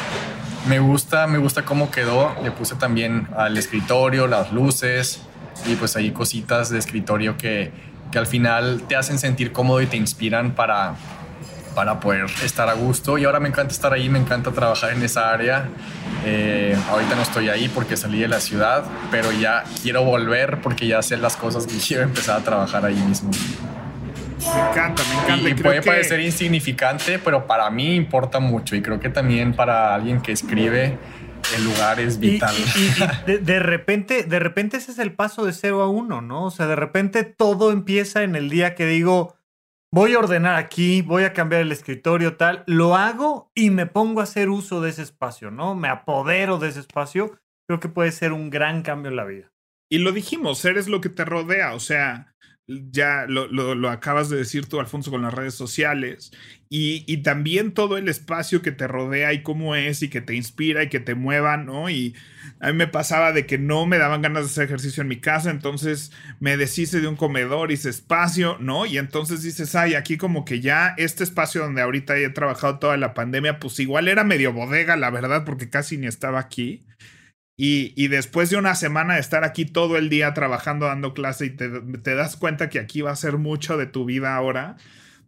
me 0.68 0.78
gusta, 0.78 1.26
me 1.26 1.38
gusta 1.38 1.64
cómo 1.64 1.90
quedó. 1.90 2.34
Le 2.42 2.50
puse 2.50 2.76
también 2.76 3.28
al 3.36 3.56
escritorio, 3.58 4.26
las 4.26 4.52
luces 4.52 5.22
y 5.66 5.74
pues 5.74 5.96
ahí 5.96 6.10
cositas 6.10 6.70
de 6.70 6.78
escritorio 6.78 7.36
que 7.36 7.70
que 8.14 8.20
al 8.20 8.28
final 8.28 8.82
te 8.86 8.94
hacen 8.94 9.18
sentir 9.18 9.50
cómodo 9.50 9.82
y 9.82 9.86
te 9.86 9.96
inspiran 9.96 10.54
para, 10.54 10.94
para 11.74 12.00
poder 12.00 12.26
estar 12.44 12.68
a 12.68 12.74
gusto. 12.74 13.18
Y 13.18 13.24
ahora 13.24 13.40
me 13.40 13.48
encanta 13.48 13.72
estar 13.72 13.92
ahí, 13.92 14.08
me 14.08 14.18
encanta 14.18 14.52
trabajar 14.52 14.92
en 14.92 15.02
esa 15.02 15.30
área. 15.30 15.68
Eh, 16.24 16.76
ahorita 16.90 17.16
no 17.16 17.22
estoy 17.22 17.48
ahí 17.48 17.68
porque 17.68 17.96
salí 17.96 18.20
de 18.20 18.28
la 18.28 18.40
ciudad, 18.40 18.84
pero 19.10 19.32
ya 19.32 19.64
quiero 19.82 20.04
volver 20.04 20.60
porque 20.60 20.86
ya 20.86 21.02
sé 21.02 21.16
las 21.16 21.36
cosas 21.36 21.66
que 21.66 21.76
quiero 21.86 22.02
empezar 22.02 22.40
a 22.40 22.44
trabajar 22.44 22.84
ahí 22.84 22.96
mismo. 22.96 23.30
Me 23.30 24.70
encanta, 24.70 25.02
me 25.08 25.14
encanta. 25.14 25.48
Y, 25.48 25.54
puede 25.54 25.82
parecer 25.82 26.20
insignificante, 26.20 27.18
pero 27.18 27.46
para 27.46 27.70
mí 27.70 27.94
importa 27.94 28.40
mucho. 28.40 28.76
Y 28.76 28.82
creo 28.82 29.00
que 29.00 29.08
también 29.08 29.54
para 29.54 29.94
alguien 29.94 30.20
que 30.20 30.32
escribe 30.32 30.98
el 31.56 31.64
lugar 31.64 32.00
es 32.00 32.18
vital. 32.18 32.54
Y, 33.26 33.32
de, 33.38 33.58
repente, 33.58 34.24
de 34.24 34.38
repente 34.38 34.76
ese 34.76 34.92
es 34.92 34.98
el 34.98 35.12
paso 35.12 35.44
de 35.44 35.52
0 35.52 35.82
a 35.82 35.88
1, 35.88 36.20
¿no? 36.20 36.44
O 36.44 36.50
sea, 36.50 36.66
de 36.66 36.76
repente 36.76 37.24
todo 37.24 37.72
empieza 37.72 38.22
en 38.22 38.36
el 38.36 38.50
día 38.50 38.74
que 38.74 38.86
digo, 38.86 39.36
voy 39.94 40.14
a 40.14 40.18
ordenar 40.18 40.56
aquí, 40.56 41.02
voy 41.02 41.22
a 41.22 41.32
cambiar 41.32 41.62
el 41.62 41.70
escritorio, 41.70 42.36
tal, 42.36 42.64
lo 42.66 42.96
hago 42.96 43.52
y 43.54 43.70
me 43.70 43.86
pongo 43.86 44.18
a 44.18 44.24
hacer 44.24 44.48
uso 44.48 44.80
de 44.80 44.90
ese 44.90 45.02
espacio, 45.02 45.52
¿no? 45.52 45.76
Me 45.76 45.86
apodero 45.86 46.58
de 46.58 46.68
ese 46.68 46.80
espacio. 46.80 47.38
Creo 47.68 47.78
que 47.78 47.88
puede 47.88 48.10
ser 48.10 48.32
un 48.32 48.50
gran 48.50 48.82
cambio 48.82 49.10
en 49.10 49.16
la 49.16 49.24
vida. 49.24 49.52
Y 49.88 49.98
lo 49.98 50.10
dijimos, 50.10 50.64
eres 50.64 50.88
lo 50.88 51.00
que 51.00 51.10
te 51.10 51.24
rodea, 51.24 51.74
o 51.74 51.80
sea, 51.80 52.34
ya 52.66 53.26
lo, 53.28 53.46
lo, 53.46 53.88
acabas 53.88 54.28
de 54.30 54.38
decir 54.38 54.66
tú, 54.66 54.80
Alfonso, 54.80 55.12
con 55.12 55.22
las 55.22 55.32
redes 55.32 55.54
sociales, 55.54 56.32
y, 56.76 57.18
también 57.18 57.72
todo 57.72 57.96
el 57.98 58.08
espacio 58.08 58.60
que 58.60 58.72
te 58.72 58.88
rodea 58.88 59.32
y 59.32 59.44
cómo 59.44 59.76
es 59.76 60.02
y 60.02 60.08
que 60.08 60.20
te 60.20 60.34
inspira 60.34 60.82
y 60.82 60.88
que 60.88 60.98
te 60.98 61.14
mueva, 61.14 61.56
¿no? 61.56 61.88
Y 61.88 62.16
a 62.58 62.72
mí 62.72 62.72
me 62.72 62.88
pasaba 62.88 63.30
de 63.30 63.46
que 63.46 63.58
no 63.58 63.86
me 63.86 63.96
daban 63.96 64.22
ganas 64.22 64.42
de 64.42 64.50
hacer 64.50 64.64
ejercicio 64.64 65.02
en 65.02 65.08
mi 65.08 65.20
casa, 65.20 65.52
entonces 65.52 66.10
me 66.40 66.56
deshice 66.56 67.00
de 67.00 67.06
un 67.06 67.14
comedor, 67.14 67.70
hice 67.70 67.90
espacio, 67.90 68.56
¿no? 68.58 68.86
Y 68.86 68.98
entonces 68.98 69.42
dices, 69.42 69.76
ay, 69.76 69.94
aquí 69.94 70.16
como 70.16 70.44
que 70.44 70.60
ya 70.60 70.94
este 70.98 71.22
espacio 71.22 71.62
donde 71.62 71.80
ahorita 71.80 72.16
he 72.16 72.28
trabajado 72.30 72.80
toda 72.80 72.96
la 72.96 73.14
pandemia, 73.14 73.60
pues 73.60 73.78
igual 73.78 74.08
era 74.08 74.24
medio 74.24 74.52
bodega, 74.52 74.96
la 74.96 75.10
verdad, 75.10 75.44
porque 75.44 75.70
casi 75.70 75.96
ni 75.96 76.08
estaba 76.08 76.40
aquí. 76.40 76.84
Y, 77.56 78.08
después 78.08 78.50
de 78.50 78.56
una 78.56 78.74
semana 78.74 79.14
de 79.14 79.20
estar 79.20 79.44
aquí 79.44 79.64
todo 79.64 79.96
el 79.96 80.08
día 80.08 80.34
trabajando, 80.34 80.86
dando 80.86 81.14
clase 81.14 81.46
y 81.46 81.50
te, 81.50 82.14
das 82.16 82.36
cuenta 82.36 82.68
que 82.68 82.80
aquí 82.80 83.00
va 83.00 83.12
a 83.12 83.16
ser 83.16 83.38
mucho 83.38 83.76
de 83.76 83.86
tu 83.86 84.04
vida 84.04 84.34
ahora, 84.34 84.76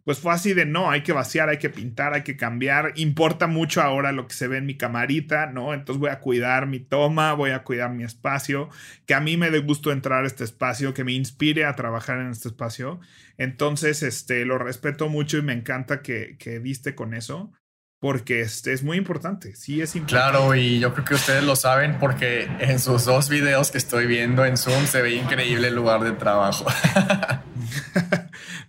pues 0.07 0.19
fue 0.19 0.31
así 0.31 0.53
de 0.53 0.65
no, 0.65 0.89
hay 0.89 1.01
que 1.03 1.11
vaciar, 1.11 1.49
hay 1.49 1.57
que 1.57 1.69
pintar, 1.69 2.13
hay 2.13 2.23
que 2.23 2.37
cambiar. 2.37 2.93
Importa 2.95 3.45
mucho 3.45 3.81
ahora 3.81 4.13
lo 4.13 4.25
que 4.25 4.35
se 4.35 4.47
ve 4.47 4.55
en 4.55 4.65
mi 4.65 4.77
camarita, 4.77 5.47
¿no? 5.47 5.73
Entonces 5.73 5.99
voy 5.99 6.11
a 6.11 6.21
cuidar 6.21 6.65
mi 6.65 6.79
toma, 6.79 7.33
voy 7.33 7.51
a 7.51 7.63
cuidar 7.65 7.91
mi 7.91 8.05
espacio, 8.05 8.69
que 9.05 9.15
a 9.15 9.19
mí 9.19 9.35
me 9.35 9.51
dé 9.51 9.59
gusto 9.59 9.91
entrar 9.91 10.23
a 10.23 10.27
este 10.27 10.45
espacio, 10.45 10.93
que 10.93 11.03
me 11.03 11.11
inspire 11.11 11.65
a 11.65 11.75
trabajar 11.75 12.21
en 12.21 12.29
este 12.29 12.47
espacio. 12.47 13.01
Entonces, 13.37 14.01
este, 14.01 14.45
lo 14.45 14.57
respeto 14.57 15.09
mucho 15.09 15.39
y 15.39 15.41
me 15.41 15.51
encanta 15.51 16.01
que, 16.01 16.37
que 16.39 16.61
diste 16.61 16.95
con 16.95 17.13
eso 17.13 17.51
porque 17.99 18.39
este 18.39 18.71
es 18.71 18.83
muy 18.83 18.95
importante, 18.95 19.57
sí 19.57 19.81
es 19.81 19.97
importante. 19.97 20.37
Claro, 20.37 20.55
y 20.55 20.79
yo 20.79 20.93
creo 20.93 21.03
que 21.03 21.15
ustedes 21.15 21.43
lo 21.43 21.57
saben 21.57 21.97
porque 21.99 22.47
en 22.59 22.79
sus 22.79 23.03
dos 23.03 23.27
videos 23.27 23.71
que 23.71 23.77
estoy 23.77 24.05
viendo 24.05 24.45
en 24.45 24.55
Zoom 24.55 24.85
se 24.85 25.01
ve 25.01 25.15
increíble 25.15 25.67
el 25.67 25.75
lugar 25.75 26.01
de 26.05 26.13
trabajo. 26.13 26.65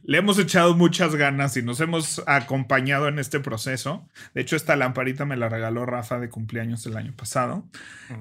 Le 0.09 0.17
hemos 0.17 0.39
echado 0.39 0.75
muchas 0.75 1.15
ganas 1.17 1.55
y 1.59 1.63
nos 1.63 1.83
hemos 1.83 2.23
acompañado 2.27 3.09
en 3.09 3.19
este 3.19 3.41
proceso. 3.41 4.09
De 4.33 4.41
hecho, 4.41 4.57
esta 4.57 4.75
lamparita 4.75 5.27
me 5.27 5.37
la 5.37 5.51
regaló 5.51 5.85
Rafa 5.85 6.19
de 6.19 6.31
cumpleaños 6.31 6.87
el 6.87 6.97
año 6.97 7.13
pasado. 7.15 7.67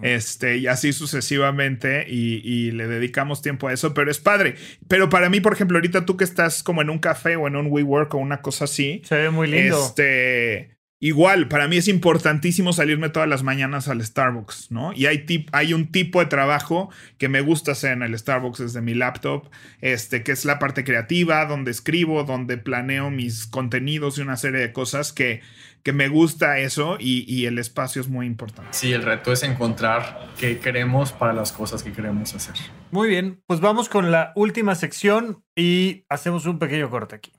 Este, 0.02 0.58
y 0.58 0.68
así 0.68 0.92
sucesivamente, 0.92 2.06
y, 2.10 2.42
y, 2.44 2.72
le 2.72 2.88
dedicamos 2.88 3.42
tiempo 3.42 3.70
a 3.70 3.74
eso, 3.74 3.94
pero 3.94 4.12
es 4.12 4.20
padre. 4.20 4.56
Pero 4.90 5.08
para 5.08 5.30
mí, 5.30 5.40
por 5.40 5.54
ejemplo, 5.54 5.78
ahorita 5.78 6.06
tú 6.06 6.18
que 6.18 6.26
estás 6.26 6.62
como 6.62 6.82
en 6.82 6.90
un 6.90 7.00
café 7.00 7.38
o 7.38 7.48
en 7.48 7.56
un 7.56 7.68
WeWork 7.68 8.14
o 8.16 8.18
una 8.18 8.42
cosa 8.42 8.66
así. 8.66 9.02
Se 9.06 9.16
ve 9.16 9.30
muy 9.30 9.48
lindo. 9.48 9.82
Este 9.82 10.77
Igual, 11.00 11.48
para 11.48 11.68
mí 11.68 11.78
es 11.78 11.88
importantísimo 11.88 12.74
salirme 12.74 13.10
todas 13.10 13.30
las 13.30 13.44
mañanas 13.44 13.88
al 13.88 14.04
Starbucks, 14.04 14.72
¿no? 14.72 14.94
Y 14.94 15.06
hay, 15.06 15.46
hay 15.52 15.74
un 15.74 15.92
tipo 15.92 16.20
de 16.20 16.26
trabajo 16.26 16.90
que 17.20 17.30
me 17.30 17.42
gusta 17.42 17.74
hacer 17.74 17.92
en 17.92 18.02
el 18.02 18.18
Starbucks 18.18 18.58
desde 18.60 18.82
mi 18.82 18.96
laptop, 18.96 19.48
este, 19.82 20.24
que 20.24 20.32
es 20.32 20.44
la 20.44 20.58
parte 20.58 20.84
creativa, 20.84 21.46
donde 21.46 21.70
escribo, 21.70 22.24
donde 22.24 22.58
planeo 22.58 23.12
mis 23.12 23.46
contenidos 23.46 24.18
y 24.18 24.22
una 24.22 24.38
serie 24.38 24.60
de 24.60 24.74
cosas 24.74 25.14
que, 25.14 25.42
que 25.84 25.94
me 25.94 26.08
gusta 26.08 26.58
eso 26.58 26.98
y, 27.00 27.32
y 27.32 27.46
el 27.46 27.60
espacio 27.60 28.02
es 28.02 28.08
muy 28.08 28.26
importante. 28.26 28.72
Sí, 28.72 28.92
el 28.92 29.04
reto 29.04 29.32
es 29.32 29.44
encontrar 29.44 30.30
qué 30.40 30.58
queremos 30.58 31.12
para 31.12 31.32
las 31.32 31.52
cosas 31.52 31.84
que 31.84 31.92
queremos 31.92 32.34
hacer. 32.34 32.56
Muy 32.90 33.08
bien, 33.08 33.44
pues 33.46 33.60
vamos 33.60 33.88
con 33.88 34.12
la 34.12 34.32
última 34.36 34.74
sección 34.74 35.44
y 35.56 36.06
hacemos 36.10 36.48
un 36.48 36.58
pequeño 36.58 36.90
corte 36.90 37.18
aquí. 37.18 37.32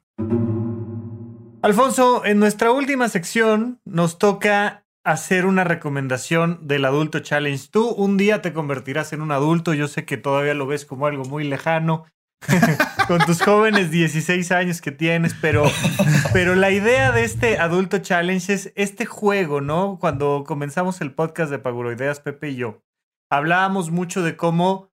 Alfonso, 1.61 2.25
en 2.25 2.39
nuestra 2.39 2.71
última 2.71 3.09
sección 3.09 3.81
nos 3.85 4.19
toca 4.19 4.87
hacer 5.05 5.45
una 5.45 5.65
recomendación 5.65 6.61
del 6.69 6.85
adulto 6.85 7.19
challenge. 7.19 7.69
Tú 7.71 7.89
un 7.89 8.17
día 8.17 8.43
te 8.43 8.53
convertirás 8.53 9.13
en 9.13 9.23
un 9.23 9.33
adulto, 9.33 9.75
yo 9.75 9.89
sé 9.89 10.05
que 10.05 10.17
todavía 10.17 10.55
lo 10.55 10.69
ves 10.69 10.85
como 10.85 11.07
algo 11.07 11.25
muy 11.25 11.45
lejano. 11.45 12.05
con 13.09 13.19
tus 13.19 13.43
jóvenes 13.43 13.91
16 13.91 14.53
años 14.53 14.81
que 14.81 14.93
tienes, 14.93 15.35
pero, 15.41 15.65
pero 16.33 16.55
la 16.55 16.71
idea 16.71 17.11
de 17.11 17.25
este 17.25 17.59
adulto 17.59 17.99
challenge 17.99 18.53
es 18.53 18.73
este 18.77 19.07
juego, 19.07 19.61
¿no? 19.61 19.99
Cuando 19.99 20.45
comenzamos 20.47 21.01
el 21.01 21.13
podcast 21.13 21.51
de 21.51 21.59
Paguroideas, 21.59 22.21
Pepe 22.21 22.51
y 22.51 22.57
yo, 22.57 22.85
hablábamos 23.29 23.91
mucho 23.91 24.23
de 24.23 24.37
cómo 24.37 24.93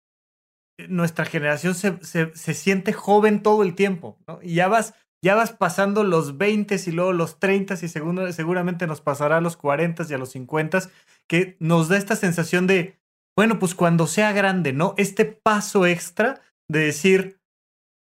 nuestra 0.90 1.26
generación 1.26 1.76
se, 1.76 2.04
se, 2.04 2.36
se 2.36 2.54
siente 2.56 2.94
joven 2.94 3.44
todo 3.44 3.62
el 3.62 3.76
tiempo, 3.76 4.18
¿no? 4.28 4.40
Y 4.42 4.56
ya 4.56 4.68
vas 4.68 4.96
ya 5.26 5.34
vas 5.34 5.52
pasando 5.52 6.04
los 6.04 6.38
20 6.38 6.80
y 6.86 6.92
luego 6.92 7.12
los 7.12 7.40
30 7.40 7.74
y 7.82 7.88
seguramente 7.88 8.86
nos 8.86 9.02
pasará 9.02 9.38
a 9.38 9.42
los 9.42 9.58
40 9.58 10.06
y 10.08 10.14
a 10.14 10.20
los 10.20 10.30
50, 10.30 10.82
que 11.28 11.58
nos 11.60 11.90
da 11.90 11.98
esta 11.98 12.16
sensación 12.16 12.68
de, 12.68 13.00
bueno, 13.36 13.58
pues 13.58 13.74
cuando 13.74 14.06
sea 14.06 14.34
grande, 14.34 14.72
¿no? 14.72 14.94
Este 14.98 15.26
paso 15.26 15.88
extra 15.88 16.44
de 16.70 16.82
decir, 16.82 17.40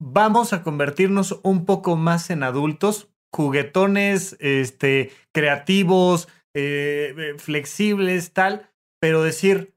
vamos 0.00 0.54
a 0.54 0.62
convertirnos 0.62 1.40
un 1.42 1.66
poco 1.66 1.94
más 1.94 2.30
en 2.30 2.42
adultos, 2.42 3.10
juguetones, 3.30 4.38
este, 4.40 5.12
creativos, 5.34 6.26
eh, 6.54 7.14
eh, 7.18 7.34
flexibles, 7.36 8.32
tal, 8.32 8.70
pero 8.98 9.22
decir, 9.22 9.74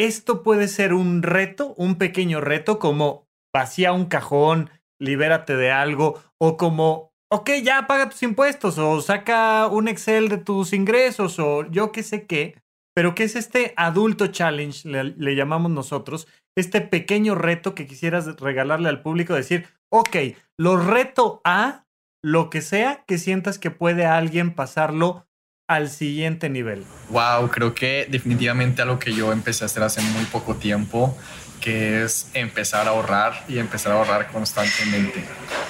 esto 0.00 0.42
puede 0.42 0.66
ser 0.66 0.94
un 0.94 1.22
reto, 1.22 1.74
un 1.76 1.96
pequeño 1.96 2.40
reto, 2.40 2.78
como 2.78 3.28
vacía 3.54 3.92
un 3.92 4.06
cajón, 4.06 4.70
libérate 4.98 5.56
de 5.56 5.70
algo, 5.70 6.22
o 6.38 6.56
como, 6.56 7.12
ok, 7.30 7.50
ya 7.62 7.86
paga 7.86 8.08
tus 8.08 8.22
impuestos, 8.22 8.78
o 8.78 9.00
saca 9.00 9.66
un 9.68 9.88
Excel 9.88 10.28
de 10.28 10.38
tus 10.38 10.72
ingresos, 10.72 11.38
o 11.38 11.66
yo 11.70 11.92
qué 11.92 12.02
sé 12.02 12.26
qué, 12.26 12.54
pero 12.94 13.14
¿qué 13.14 13.24
es 13.24 13.36
este 13.36 13.74
adulto 13.76 14.28
challenge, 14.28 14.88
le, 14.88 15.36
llamamos 15.36 15.70
nosotros, 15.70 16.28
este 16.56 16.80
pequeño 16.80 17.34
reto 17.34 17.74
que 17.74 17.86
quisieras 17.86 18.40
regalarle 18.40 18.88
al 18.88 19.02
público, 19.02 19.34
decir, 19.34 19.66
ok, 19.90 20.16
lo 20.58 20.78
reto 20.78 21.42
a 21.44 21.84
lo 22.22 22.48
que 22.48 22.62
sea 22.62 23.04
que 23.06 23.18
sientas 23.18 23.58
que 23.58 23.70
puede 23.70 24.06
alguien 24.06 24.54
pasarlo 24.54 25.25
al 25.66 25.90
siguiente 25.90 26.48
nivel. 26.48 26.84
Wow, 27.10 27.48
creo 27.50 27.74
que 27.74 28.06
definitivamente 28.10 28.82
algo 28.82 28.98
que 28.98 29.12
yo 29.12 29.32
empecé 29.32 29.64
a 29.64 29.66
hacer 29.66 29.82
hace 29.82 30.00
muy 30.00 30.24
poco 30.26 30.54
tiempo 30.54 31.16
que 31.60 32.04
es 32.04 32.28
empezar 32.34 32.86
a 32.86 32.90
ahorrar 32.90 33.44
y 33.48 33.58
empezar 33.58 33.92
a 33.92 33.96
ahorrar 33.96 34.28
constantemente. 34.28 35.24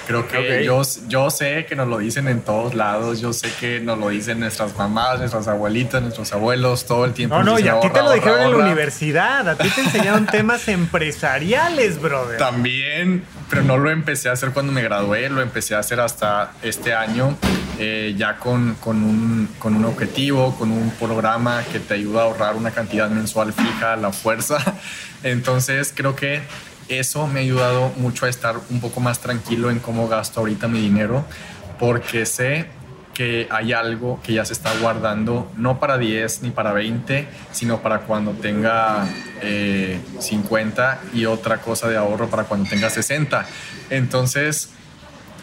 Creo 0.05 0.27
que 0.27 0.63
yo, 0.63 0.81
yo 1.07 1.29
sé 1.29 1.65
que 1.65 1.75
nos 1.75 1.87
lo 1.87 1.97
dicen 1.97 2.27
en 2.27 2.41
todos 2.41 2.75
lados, 2.75 3.19
yo 3.19 3.33
sé 3.33 3.51
que 3.59 3.79
nos 3.79 3.97
lo 3.97 4.09
dicen 4.09 4.39
nuestras 4.39 4.77
mamás, 4.77 5.19
nuestras 5.19 5.47
abuelitas, 5.47 6.01
nuestros 6.01 6.31
abuelos, 6.33 6.85
todo 6.85 7.05
el 7.05 7.13
tiempo. 7.13 7.37
No, 7.37 7.43
no, 7.43 7.59
y 7.59 7.67
a 7.67 7.79
ti 7.79 7.89
te 7.89 8.01
lo 8.03 8.11
dijeron 8.11 8.41
en 8.41 8.51
la 8.51 8.57
universidad, 8.57 9.49
a 9.49 9.57
ti 9.57 9.69
te 9.69 9.81
enseñaron 9.81 10.25
temas 10.31 10.67
empresariales, 10.67 11.99
brother. 11.99 12.37
También, 12.37 13.23
pero 13.49 13.63
no 13.63 13.77
lo 13.77 13.89
empecé 13.89 14.29
a 14.29 14.33
hacer 14.33 14.51
cuando 14.51 14.71
me 14.71 14.83
gradué, 14.83 15.29
lo 15.29 15.41
empecé 15.41 15.73
a 15.73 15.79
hacer 15.79 15.99
hasta 15.99 16.51
este 16.61 16.93
año, 16.93 17.35
eh, 17.79 18.15
ya 18.17 18.37
con, 18.37 18.75
con, 18.75 19.03
un, 19.03 19.49
con 19.59 19.75
un 19.75 19.85
objetivo, 19.85 20.55
con 20.55 20.71
un 20.71 20.89
programa 20.91 21.63
que 21.71 21.79
te 21.79 21.93
ayuda 21.93 22.21
a 22.21 22.23
ahorrar 22.25 22.55
una 22.55 22.71
cantidad 22.71 23.09
mensual 23.09 23.53
fija 23.53 23.93
a 23.93 23.97
la 23.97 24.11
fuerza. 24.11 24.57
Entonces 25.23 25.93
creo 25.95 26.15
que 26.15 26.41
eso 26.89 27.27
me 27.27 27.39
ha 27.39 27.43
ayudado 27.43 27.91
mucho 27.97 28.25
a 28.25 28.29
estar 28.29 28.55
un 28.69 28.79
poco 28.79 28.99
más 28.99 29.19
tranquilo 29.19 29.69
en 29.69 29.79
cómo 29.79 30.07
gasto 30.07 30.39
ahorita 30.39 30.67
mi 30.67 30.79
dinero, 30.79 31.25
porque 31.79 32.25
sé 32.25 32.67
que 33.13 33.47
hay 33.49 33.73
algo 33.73 34.21
que 34.21 34.33
ya 34.33 34.45
se 34.45 34.53
está 34.53 34.71
guardando, 34.79 35.51
no 35.57 35.79
para 35.79 35.97
10 35.97 36.43
ni 36.43 36.51
para 36.51 36.71
20, 36.71 37.27
sino 37.51 37.81
para 37.81 38.01
cuando 38.01 38.33
tenga 38.33 39.07
50 40.19 40.93
eh, 40.93 41.17
y 41.17 41.25
otra 41.25 41.57
cosa 41.57 41.89
de 41.89 41.97
ahorro 41.97 42.29
para 42.29 42.43
cuando 42.43 42.69
tenga 42.69 42.91
60. 42.91 43.43
Entonces, 43.89 44.69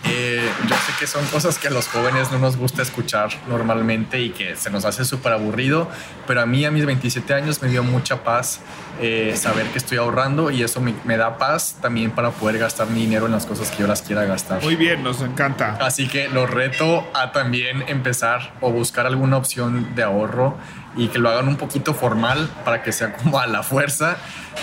eh, 0.07 0.51
yo 0.69 0.75
sé 0.75 0.93
que 0.99 1.07
son 1.07 1.25
cosas 1.27 1.59
que 1.59 1.69
a 1.69 1.71
los 1.71 1.89
jóvenes 1.89 2.31
no 2.31 2.39
nos 2.39 2.57
gusta 2.57 2.83
escuchar 2.83 3.31
normalmente 3.49 4.21
y 4.21 4.31
que 4.31 4.55
se 4.57 4.71
nos 4.71 4.85
hace 4.85 5.05
súper 5.05 5.33
aburrido, 5.33 5.89
pero 6.27 6.43
a 6.43 6.47
mí 6.47 6.65
a 6.65 6.71
mis 6.71 6.85
27 6.85 7.33
años 7.33 7.63
me 7.63 7.69
dio 7.69 7.83
mucha 7.83 8.23
paz 8.23 8.61
eh, 9.01 9.35
saber 9.37 9.67
que 9.69 9.79
estoy 9.79 9.99
ahorrando 9.99 10.51
y 10.51 10.63
eso 10.63 10.81
me, 10.81 10.95
me, 11.05 11.17
da 11.17 11.39
paz 11.39 11.77
también 11.81 12.11
para 12.11 12.31
poder 12.31 12.59
gastar 12.59 12.89
mi 12.89 13.01
dinero 13.01 13.27
en 13.27 13.33
las 13.33 13.47
cosas 13.47 13.71
que 13.71 13.79
yo 13.79 13.87
las 13.87 14.03
quiera 14.03 14.25
gastar. 14.25 14.63
Muy 14.63 14.77
bien, 14.77 15.03
nos 15.03 15.21
encanta. 15.21 15.79
Así 15.81 16.07
que 16.07 16.29
lo 16.29 16.47
reto 16.47 17.07
a 17.15 17.33
también 17.33 17.85
empezar 17.89 18.55
o 18.61 18.71
buscar 18.71 19.07
alguna 19.07 19.37
opción 19.37 19.95
de 19.95 20.03
ahorro 20.03 20.57
y 20.97 21.09
que 21.09 21.19
lo 21.19 21.31
hagan 21.31 21.49
un 21.49 21.57
poquito 21.57 21.95
formal 21.95 22.51
para 22.65 22.83
que 22.83 22.93
sea 22.93 23.13
como 23.15 23.39
a 23.39 23.47
la 23.47 23.63
fuerza 23.63 24.17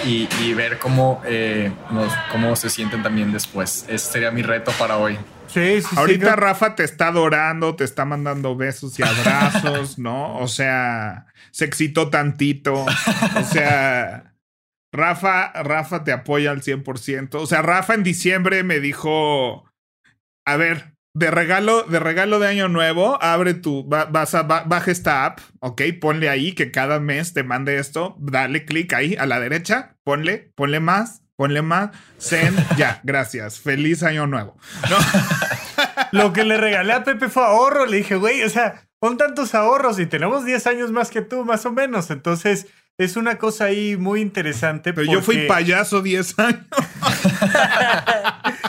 y, 0.06 0.28
y 0.42 0.54
ver 0.54 0.80
cómo, 0.80 1.22
eh, 1.26 1.72
nos, 1.92 2.14
cómo 2.32 2.56
se 2.56 2.70
sienten 2.70 3.04
también 3.04 3.32
después. 3.32 3.86
Ese 3.88 4.12
sería 4.12 4.32
mi 4.32 4.42
reto 4.42 4.72
para 4.80 4.98
hoy. 4.98 5.18
Sí, 5.48 5.82
sí, 5.82 5.96
Ahorita 5.98 6.38
Rafa 6.38 6.76
te 6.76 6.84
está 6.84 7.08
adorando, 7.08 7.76
te 7.76 7.84
está 7.84 8.06
mandando 8.06 8.56
besos 8.56 8.98
y 9.00 9.04
abrazos, 9.04 9.98
¿no? 10.00 10.38
O 10.38 10.48
sea, 10.48 11.28
se 11.52 11.66
excitó 11.66 12.10
tantito. 12.10 12.86
O 12.86 13.44
sea, 13.44 14.34
Rafa, 14.94 15.52
Rafa 15.62 16.04
te 16.06 16.14
apoya 16.14 16.52
al 16.52 16.62
100%. 16.62 17.36
O 17.36 17.46
sea, 17.46 17.62
Rafa 17.62 17.94
en 17.94 18.04
diciembre 18.04 18.64
me 18.64 18.80
dijo, 18.80 19.70
a 20.46 20.56
ver, 20.56 20.91
de 21.14 21.30
regalo, 21.30 21.84
de 21.84 22.00
regalo 22.00 22.40
de 22.40 22.48
año 22.48 22.68
nuevo, 22.68 23.22
abre 23.22 23.54
tu, 23.54 23.84
vas 23.86 24.34
a, 24.36 24.44
baja 24.44 24.92
esta 24.92 25.26
app, 25.26 25.40
ok, 25.60 25.82
ponle 26.00 26.30
ahí 26.30 26.54
que 26.54 26.72
cada 26.72 27.00
mes 27.00 27.34
te 27.34 27.44
mande 27.44 27.78
esto, 27.78 28.16
dale 28.20 28.66
clic 28.66 28.94
ahí 28.94 29.16
a 29.20 29.26
la 29.26 29.40
derecha, 29.40 29.98
ponle, 30.04 30.52
ponle 30.56 30.80
más, 30.80 31.24
ponle 31.36 31.62
más, 31.62 31.92
send, 32.18 32.58
ya, 32.78 33.02
gracias, 33.04 33.60
feliz 33.60 34.04
año 34.04 34.28
nuevo. 34.28 34.58
Lo 36.12 36.34
que 36.34 36.44
le 36.44 36.58
regalé 36.58 36.94
a 36.94 37.04
Pepe 37.04 37.30
fue 37.30 37.44
ahorro, 37.44 37.86
le 37.86 37.98
dije, 37.98 38.16
güey, 38.16 38.44
o 38.44 38.50
sea, 38.50 38.88
pon 39.00 39.18
tantos 39.18 39.56
ahorros 39.56 40.00
y 40.00 40.06
tenemos 40.06 40.46
10 40.46 40.68
años 40.68 40.92
más 40.92 41.10
que 41.10 41.22
tú, 41.22 41.44
más 41.44 41.66
o 41.66 41.72
menos, 41.72 42.10
entonces 42.10 42.68
es 42.98 43.16
una 43.16 43.38
cosa 43.38 43.66
ahí 43.66 43.98
muy 43.98 44.22
interesante. 44.22 44.94
Pero 44.94 45.12
yo 45.12 45.22
fui 45.22 45.48
payaso 45.48 46.02
10 46.02 46.40
años. 46.40 46.66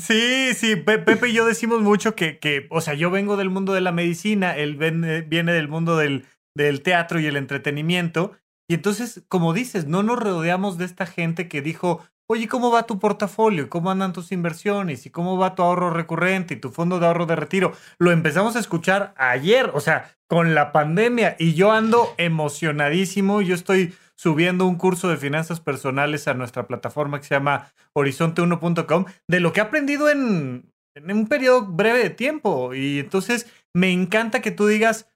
Sí, 0.00 0.54
sí, 0.54 0.76
Pepe 0.76 1.28
y 1.28 1.32
yo 1.32 1.46
decimos 1.46 1.80
mucho 1.80 2.14
que, 2.14 2.38
que, 2.38 2.66
o 2.70 2.80
sea, 2.80 2.94
yo 2.94 3.10
vengo 3.10 3.36
del 3.36 3.50
mundo 3.50 3.72
de 3.72 3.80
la 3.80 3.92
medicina, 3.92 4.56
él 4.56 4.76
viene 4.76 5.52
del 5.52 5.68
mundo 5.68 5.96
del, 5.96 6.26
del 6.54 6.82
teatro 6.82 7.18
y 7.20 7.26
el 7.26 7.36
entretenimiento. 7.36 8.32
Y 8.68 8.74
entonces, 8.74 9.24
como 9.28 9.52
dices, 9.52 9.86
no 9.86 10.02
nos 10.02 10.18
rodeamos 10.18 10.78
de 10.78 10.84
esta 10.84 11.06
gente 11.06 11.48
que 11.48 11.62
dijo, 11.62 12.04
oye, 12.28 12.46
¿cómo 12.46 12.70
va 12.70 12.86
tu 12.86 13.00
portafolio? 13.00 13.68
¿Cómo 13.68 13.90
andan 13.90 14.12
tus 14.12 14.30
inversiones? 14.30 15.06
¿Y 15.06 15.10
cómo 15.10 15.36
va 15.38 15.56
tu 15.56 15.62
ahorro 15.62 15.90
recurrente 15.90 16.54
y 16.54 16.58
tu 16.58 16.70
fondo 16.70 17.00
de 17.00 17.06
ahorro 17.06 17.26
de 17.26 17.34
retiro? 17.34 17.72
Lo 17.98 18.12
empezamos 18.12 18.54
a 18.54 18.60
escuchar 18.60 19.14
ayer, 19.16 19.70
o 19.74 19.80
sea, 19.80 20.16
con 20.28 20.54
la 20.54 20.70
pandemia 20.70 21.34
y 21.38 21.54
yo 21.54 21.72
ando 21.72 22.14
emocionadísimo. 22.18 23.40
Yo 23.42 23.56
estoy 23.56 23.94
subiendo 24.20 24.66
un 24.66 24.76
curso 24.76 25.08
de 25.08 25.16
finanzas 25.16 25.60
personales 25.60 26.28
a 26.28 26.34
nuestra 26.34 26.66
plataforma 26.66 27.18
que 27.18 27.26
se 27.26 27.34
llama 27.34 27.72
horizonte1.com 27.94 29.06
de 29.26 29.40
lo 29.40 29.54
que 29.54 29.60
he 29.60 29.62
aprendido 29.62 30.10
en, 30.10 30.74
en 30.94 31.10
un 31.10 31.26
periodo 31.26 31.64
breve 31.64 32.00
de 32.00 32.10
tiempo. 32.10 32.74
Y 32.74 32.98
entonces 32.98 33.46
me 33.72 33.90
encanta 33.90 34.42
que 34.42 34.50
tú 34.50 34.66
digas, 34.66 35.08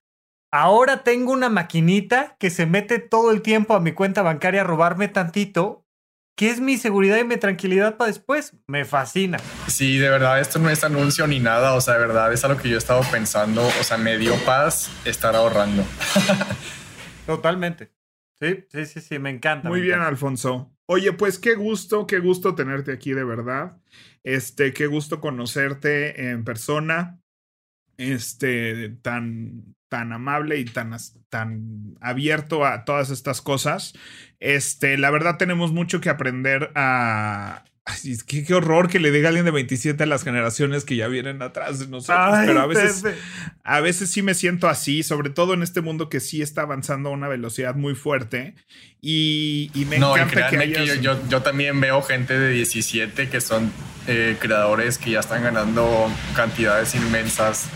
ahora 0.50 1.02
tengo 1.02 1.32
una 1.32 1.50
maquinita 1.50 2.36
que 2.38 2.48
se 2.48 2.64
mete 2.64 2.98
todo 2.98 3.30
el 3.30 3.42
tiempo 3.42 3.74
a 3.74 3.80
mi 3.80 3.92
cuenta 3.92 4.22
bancaria 4.22 4.62
a 4.62 4.64
robarme 4.64 5.08
tantito. 5.08 5.84
que 6.34 6.48
es 6.48 6.60
mi 6.60 6.78
seguridad 6.78 7.18
y 7.18 7.24
mi 7.24 7.36
tranquilidad 7.36 7.98
para 7.98 8.08
después? 8.08 8.54
Me 8.66 8.86
fascina. 8.86 9.38
Sí, 9.66 9.98
de 9.98 10.08
verdad, 10.08 10.40
esto 10.40 10.58
no 10.58 10.70
es 10.70 10.82
anuncio 10.82 11.26
ni 11.26 11.40
nada. 11.40 11.74
O 11.74 11.82
sea, 11.82 11.92
de 11.92 12.00
verdad, 12.00 12.32
es 12.32 12.42
algo 12.42 12.58
que 12.58 12.70
yo 12.70 12.76
he 12.76 12.78
estado 12.78 13.02
pensando. 13.12 13.66
O 13.66 13.84
sea, 13.84 13.98
me 13.98 14.16
dio 14.16 14.34
paz 14.46 14.90
estar 15.04 15.36
ahorrando. 15.36 15.84
Totalmente. 17.26 17.90
Sí, 18.44 18.64
sí, 18.68 18.86
sí, 18.86 19.00
sí, 19.00 19.18
me 19.18 19.30
encanta. 19.30 19.68
Muy 19.68 19.80
me 19.80 19.84
bien, 19.84 19.96
encanta. 19.96 20.10
Alfonso. 20.10 20.72
Oye, 20.86 21.12
pues 21.12 21.38
qué 21.38 21.54
gusto, 21.54 22.06
qué 22.06 22.18
gusto 22.18 22.54
tenerte 22.54 22.92
aquí 22.92 23.12
de 23.12 23.24
verdad. 23.24 23.80
Este, 24.22 24.72
qué 24.72 24.86
gusto 24.86 25.20
conocerte 25.20 26.30
en 26.30 26.44
persona. 26.44 27.20
Este, 27.96 28.90
tan, 29.02 29.76
tan 29.88 30.12
amable 30.12 30.58
y 30.58 30.64
tan, 30.64 30.94
tan 31.28 31.96
abierto 32.00 32.66
a 32.66 32.84
todas 32.84 33.10
estas 33.10 33.40
cosas. 33.40 33.94
Este, 34.40 34.98
la 34.98 35.10
verdad 35.10 35.38
tenemos 35.38 35.72
mucho 35.72 36.00
que 36.00 36.10
aprender 36.10 36.70
a... 36.74 37.64
Ay, 37.86 38.12
es 38.12 38.24
que 38.24 38.44
qué 38.44 38.54
horror 38.54 38.88
que 38.88 38.98
le 38.98 39.10
diga 39.10 39.28
a 39.28 39.30
alguien 39.30 39.44
de 39.44 39.50
27 39.50 40.02
a 40.02 40.06
las 40.06 40.24
generaciones 40.24 40.84
que 40.84 40.96
ya 40.96 41.06
vienen 41.06 41.42
atrás 41.42 41.80
de 41.80 41.86
nosotros, 41.86 42.28
Ay, 42.32 42.46
pero 42.46 42.60
a 42.60 42.66
veces... 42.66 43.02
Pepe. 43.02 43.18
A 43.62 43.80
veces 43.80 44.10
sí 44.10 44.20
me 44.20 44.34
siento 44.34 44.68
así, 44.68 45.02
sobre 45.02 45.30
todo 45.30 45.54
en 45.54 45.62
este 45.62 45.80
mundo 45.80 46.10
que 46.10 46.20
sí 46.20 46.42
está 46.42 46.62
avanzando 46.62 47.08
a 47.08 47.12
una 47.12 47.28
velocidad 47.28 47.74
muy 47.74 47.94
fuerte. 47.94 48.54
Y, 49.00 49.70
y 49.74 49.86
me 49.86 49.98
no, 49.98 50.16
y 50.16 50.20
encanta 50.20 50.50
que 50.50 50.56
créanme 50.56 50.72
que, 50.72 50.86
yo, 50.86 50.94
yo, 50.94 51.28
yo 51.28 51.42
también 51.42 51.80
veo 51.80 52.02
gente 52.02 52.38
de 52.38 52.50
17 52.50 53.28
que 53.28 53.40
son 53.40 53.72
eh, 54.06 54.36
creadores 54.38 54.98
que 54.98 55.12
ya 55.12 55.20
están 55.20 55.42
ganando 55.42 56.10
cantidades 56.36 56.94
inmensas. 56.94 57.68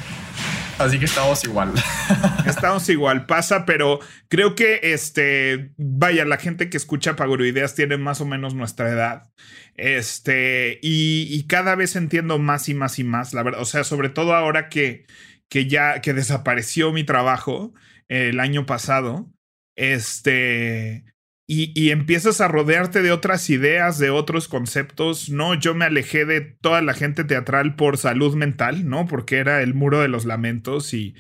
Así 0.78 0.98
que 0.98 1.06
estamos 1.06 1.42
igual. 1.44 1.72
Estamos 2.46 2.88
igual, 2.88 3.26
pasa, 3.26 3.66
pero 3.66 3.98
creo 4.28 4.54
que 4.54 4.80
este, 4.82 5.72
vaya, 5.76 6.24
la 6.24 6.36
gente 6.36 6.70
que 6.70 6.76
escucha 6.76 7.16
Pagoroideas 7.16 7.74
tiene 7.74 7.96
más 7.96 8.20
o 8.20 8.26
menos 8.26 8.54
nuestra 8.54 8.88
edad. 8.88 9.30
Este, 9.74 10.78
y, 10.80 11.26
y 11.30 11.46
cada 11.46 11.74
vez 11.74 11.96
entiendo 11.96 12.38
más 12.38 12.68
y 12.68 12.74
más 12.74 12.98
y 12.98 13.04
más, 13.04 13.34
la 13.34 13.42
verdad. 13.42 13.60
O 13.60 13.64
sea, 13.64 13.82
sobre 13.82 14.08
todo 14.08 14.34
ahora 14.34 14.68
que, 14.68 15.06
que 15.48 15.66
ya 15.66 16.00
que 16.00 16.14
desapareció 16.14 16.92
mi 16.92 17.04
trabajo 17.04 17.74
eh, 18.08 18.28
el 18.30 18.40
año 18.40 18.64
pasado. 18.66 19.30
Este. 19.76 21.04
Y, 21.50 21.90
empiezas 21.92 22.42
a 22.42 22.48
rodearte 22.48 23.00
de 23.00 23.10
otras 23.10 23.48
ideas, 23.48 23.98
de 23.98 24.10
otros 24.10 24.48
conceptos. 24.48 25.30
No, 25.30 25.54
yo 25.54 25.74
me 25.74 25.86
alejé 25.86 26.26
de 26.26 26.42
toda 26.42 26.82
la 26.82 26.92
gente 26.92 27.24
teatral 27.24 27.74
por 27.74 27.96
salud 27.96 28.34
mental, 28.34 28.86
¿no? 28.86 29.06
Porque 29.06 29.38
era 29.38 29.62
el 29.62 29.72
muro 29.72 30.00
de 30.00 30.08
los 30.08 30.26
lamentos 30.26 30.92
y, 30.92 31.14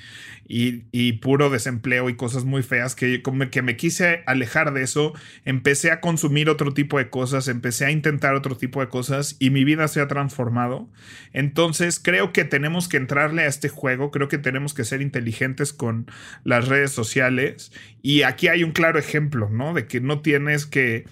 y, 0.48 1.12
puro 1.20 1.50
desempleo 1.50 2.08
y 2.08 2.16
cosas 2.16 2.44
muy 2.44 2.62
feas 2.62 2.94
que, 2.94 3.22
que 3.50 3.62
me 3.62 3.76
quise 3.76 4.22
alejar 4.26 4.72
de 4.72 4.82
eso. 4.82 5.12
Empecé 5.44 5.90
a 5.90 6.00
consumir 6.00 6.48
otro 6.48 6.72
tipo 6.72 6.96
de 6.98 7.10
cosas, 7.10 7.48
empecé 7.48 7.84
a 7.84 7.90
intentar 7.90 8.34
otro 8.34 8.56
tipo 8.56 8.80
de 8.80 8.88
cosas 8.88 9.36
y 9.38 9.50
mi 9.50 9.64
vida 9.64 9.86
se 9.88 10.00
ha 10.00 10.08
transformado. 10.08 10.88
Entonces 11.34 12.00
creo 12.02 12.32
que 12.32 12.44
tenemos 12.44 12.88
que 12.88 12.96
entrarle 12.96 13.42
a 13.42 13.46
este 13.46 13.68
juego, 13.68 14.10
creo 14.10 14.28
que 14.28 14.38
tenemos 14.38 14.72
que 14.72 14.84
ser 14.84 15.02
inteligentes 15.02 15.74
con 15.74 16.10
las 16.44 16.66
redes 16.68 16.92
sociales 16.92 17.70
y 18.00 18.22
aquí 18.22 18.48
hay 18.48 18.64
un 18.64 18.72
claro 18.72 18.98
ejemplo, 18.98 19.50
¿no? 19.50 19.74
De 19.74 19.86
que 19.86 20.00
no 20.00 20.22
tienes 20.22 20.66
que... 20.66 21.04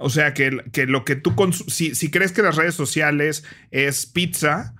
O 0.00 0.10
sea, 0.10 0.32
que, 0.32 0.62
que 0.72 0.86
lo 0.86 1.04
que 1.04 1.16
tú... 1.16 1.34
Si, 1.66 1.96
si 1.96 2.10
crees 2.12 2.30
que 2.30 2.42
las 2.42 2.54
redes 2.54 2.76
sociales 2.76 3.42
es 3.72 4.06
pizza, 4.06 4.76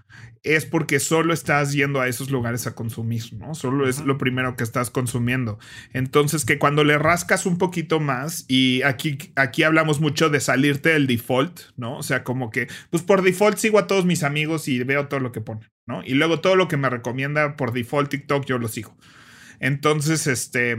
es 0.56 0.66
porque 0.66 1.00
solo 1.00 1.34
estás 1.34 1.72
yendo 1.72 2.00
a 2.00 2.08
esos 2.08 2.30
lugares 2.30 2.66
a 2.66 2.74
consumir, 2.74 3.32
¿no? 3.34 3.54
Solo 3.54 3.88
es 3.88 4.00
lo 4.00 4.18
primero 4.18 4.56
que 4.56 4.64
estás 4.64 4.90
consumiendo. 4.90 5.58
Entonces, 5.92 6.44
que 6.44 6.58
cuando 6.58 6.84
le 6.84 6.98
rascas 6.98 7.46
un 7.46 7.58
poquito 7.58 8.00
más, 8.00 8.44
y 8.48 8.82
aquí, 8.82 9.18
aquí 9.36 9.62
hablamos 9.62 10.00
mucho 10.00 10.30
de 10.30 10.40
salirte 10.40 10.90
del 10.90 11.06
default, 11.06 11.60
¿no? 11.76 11.98
O 11.98 12.02
sea, 12.02 12.24
como 12.24 12.50
que, 12.50 12.68
pues 12.90 13.02
por 13.02 13.22
default 13.22 13.58
sigo 13.58 13.78
a 13.78 13.86
todos 13.86 14.04
mis 14.04 14.22
amigos 14.22 14.68
y 14.68 14.82
veo 14.84 15.08
todo 15.08 15.20
lo 15.20 15.32
que 15.32 15.40
ponen, 15.40 15.68
¿no? 15.86 16.02
Y 16.04 16.14
luego 16.14 16.40
todo 16.40 16.56
lo 16.56 16.68
que 16.68 16.76
me 16.76 16.90
recomienda 16.90 17.56
por 17.56 17.72
default 17.72 18.10
TikTok, 18.10 18.44
yo 18.46 18.58
lo 18.58 18.68
sigo. 18.68 18.96
Entonces, 19.60 20.26
este... 20.26 20.76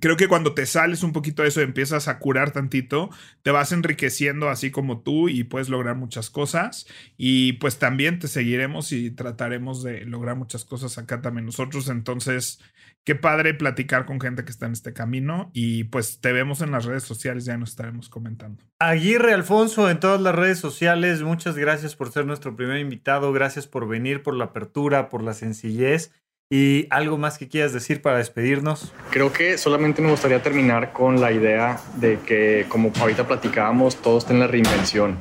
Creo 0.00 0.16
que 0.16 0.28
cuando 0.28 0.54
te 0.54 0.66
sales 0.66 1.02
un 1.02 1.12
poquito 1.12 1.42
de 1.42 1.48
eso 1.48 1.60
empiezas 1.60 2.08
a 2.08 2.18
curar 2.18 2.50
tantito, 2.50 3.10
te 3.42 3.50
vas 3.50 3.72
enriqueciendo 3.72 4.48
así 4.48 4.70
como 4.70 5.00
tú 5.00 5.28
y 5.28 5.44
puedes 5.44 5.68
lograr 5.68 5.96
muchas 5.96 6.30
cosas. 6.30 6.86
Y 7.16 7.54
pues 7.54 7.78
también 7.78 8.18
te 8.18 8.28
seguiremos 8.28 8.92
y 8.92 9.10
trataremos 9.10 9.82
de 9.82 10.04
lograr 10.04 10.36
muchas 10.36 10.64
cosas 10.64 10.98
acá 10.98 11.20
también 11.20 11.46
nosotros. 11.46 11.88
Entonces, 11.88 12.60
qué 13.04 13.14
padre 13.14 13.54
platicar 13.54 14.06
con 14.06 14.20
gente 14.20 14.44
que 14.44 14.50
está 14.50 14.66
en 14.66 14.72
este 14.72 14.92
camino. 14.92 15.50
Y 15.52 15.84
pues 15.84 16.20
te 16.20 16.32
vemos 16.32 16.60
en 16.60 16.70
las 16.70 16.84
redes 16.84 17.04
sociales, 17.04 17.44
ya 17.44 17.56
nos 17.56 17.70
estaremos 17.70 18.08
comentando. 18.08 18.62
Aguirre 18.78 19.32
Alfonso 19.34 19.90
en 19.90 20.00
todas 20.00 20.20
las 20.20 20.34
redes 20.34 20.58
sociales, 20.58 21.22
muchas 21.22 21.56
gracias 21.56 21.96
por 21.96 22.12
ser 22.12 22.26
nuestro 22.26 22.54
primer 22.54 22.78
invitado, 22.78 23.32
gracias 23.32 23.66
por 23.66 23.88
venir, 23.88 24.22
por 24.22 24.34
la 24.34 24.46
apertura, 24.46 25.08
por 25.08 25.22
la 25.22 25.34
sencillez 25.34 26.12
y 26.50 26.86
algo 26.90 27.18
más 27.18 27.36
que 27.36 27.48
quieras 27.48 27.72
decir 27.72 28.00
para 28.00 28.18
despedirnos. 28.18 28.92
Creo 29.10 29.32
que 29.32 29.58
solamente 29.58 30.00
me 30.00 30.10
gustaría 30.10 30.42
terminar 30.42 30.92
con 30.92 31.20
la 31.20 31.30
idea 31.30 31.78
de 31.96 32.18
que, 32.20 32.64
como 32.68 32.90
ahorita 32.98 33.26
platicábamos, 33.26 33.96
todo 33.96 34.18
está 34.18 34.32
en 34.32 34.40
la 34.40 34.46
reinvención. 34.46 35.18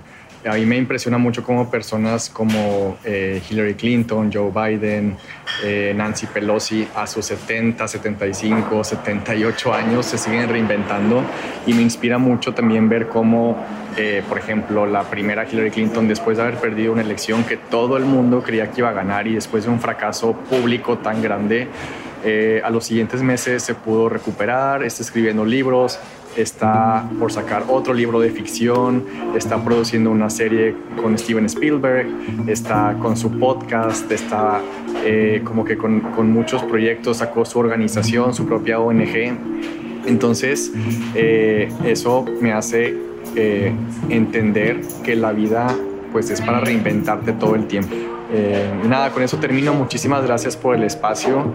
A 0.48 0.54
mí 0.54 0.66
me 0.66 0.78
impresiona 0.78 1.18
mucho 1.18 1.44
cómo 1.44 1.70
personas 1.70 2.30
como 2.30 2.98
eh, 3.04 3.42
Hillary 3.50 3.74
Clinton, 3.74 4.32
Joe 4.32 4.52
Biden, 4.52 5.18
eh, 5.64 5.94
Nancy 5.96 6.26
Pelosi, 6.28 6.88
a 6.96 7.06
sus 7.06 7.26
70, 7.26 7.88
75, 7.88 8.84
78 8.84 9.74
años 9.74 10.06
se 10.06 10.18
siguen 10.18 10.48
reinventando. 10.48 11.22
Y 11.66 11.74
me 11.74 11.82
inspira 11.82 12.18
mucho 12.18 12.54
también 12.54 12.88
ver 12.88 13.10
cómo, 13.10 13.58
eh, 13.98 14.24
por 14.28 14.38
ejemplo, 14.38 14.86
la 14.86 15.04
primera 15.04 15.46
Hillary 15.50 15.72
Clinton, 15.72 16.08
después 16.08 16.38
de 16.38 16.44
haber 16.44 16.56
perdido 16.56 16.94
una 16.94 17.02
elección 17.02 17.44
que 17.44 17.58
todo 17.58 17.98
el 17.98 18.06
mundo 18.06 18.42
creía 18.42 18.72
que 18.72 18.82
iba 18.82 18.90
a 18.90 18.94
ganar 18.94 19.28
y 19.28 19.36
después 19.36 19.66
de 19.66 19.70
un 19.70 19.82
fracaso 19.82 20.34
público 20.34 21.00
tan 21.00 21.22
grande, 21.22 21.68
a 22.62 22.70
los 22.72 22.84
siguientes 22.84 23.24
meses 23.24 23.64
se 23.64 23.74
pudo 23.74 24.10
recuperar, 24.10 24.84
está 24.84 25.02
escribiendo 25.02 25.46
libros, 25.46 25.98
está 26.38 27.10
por 27.20 27.32
sacar 27.32 27.66
otro 27.68 27.94
libro 27.94 28.20
de 28.20 28.30
ficción, 28.30 29.04
está 29.36 29.64
produciendo 29.64 30.12
una 30.12 30.30
serie 30.30 30.76
con 31.02 31.18
Steven 31.18 31.46
Spielberg, 31.46 32.08
está 32.48 32.96
con 33.02 33.18
su 33.18 33.32
podcast, 33.38 34.10
está 34.12 34.62
eh, 35.04 35.42
como 35.44 35.66
que 35.66 35.78
con, 35.78 36.32
muchos 36.32 36.64
proyectos, 36.64 37.18
sacó 37.18 37.46
su 37.46 37.60
organización, 37.60 38.34
su 38.34 38.46
propia 38.46 38.80
ONG. 38.80 39.38
Entonces, 40.06 40.72
eh, 41.16 41.70
eso 41.86 42.26
me 42.42 42.54
hace 42.54 42.96
eh, 43.36 43.74
entender 44.10 44.82
que 45.04 45.16
la 45.16 45.32
vida 45.32 45.68
pues 46.12 46.30
es 46.30 46.42
para 46.42 46.60
reinventarte 46.60 47.34
todo 47.34 47.56
el 47.56 47.68
tiempo. 47.68 47.96
Eh, 48.32 48.82
nada, 48.86 49.12
con 49.12 49.24
eso 49.24 49.38
termino. 49.38 49.74
Muchísimas 49.74 50.24
gracias 50.24 50.56
por 50.58 50.76
el 50.76 50.84
espacio. 50.84 51.54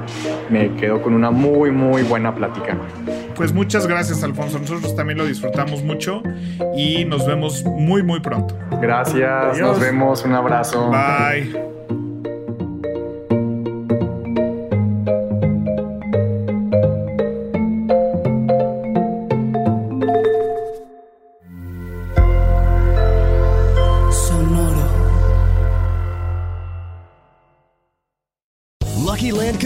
Me 0.50 0.74
quedo 0.74 1.02
con 1.02 1.14
una 1.14 1.30
muy, 1.30 1.70
muy 1.70 2.02
buena 2.02 2.34
plática. 2.34 2.76
Pues 3.34 3.52
muchas 3.52 3.86
gracias, 3.86 4.22
Alfonso. 4.22 4.58
Nosotros 4.58 4.94
también 4.94 5.18
lo 5.18 5.26
disfrutamos 5.26 5.82
mucho 5.82 6.22
y 6.76 7.04
nos 7.04 7.26
vemos 7.26 7.64
muy, 7.64 8.02
muy 8.02 8.20
pronto. 8.20 8.56
Gracias, 8.80 9.54
Adiós. 9.54 9.68
nos 9.68 9.80
vemos, 9.80 10.24
un 10.24 10.34
abrazo. 10.34 10.90
Bye. 10.90 11.71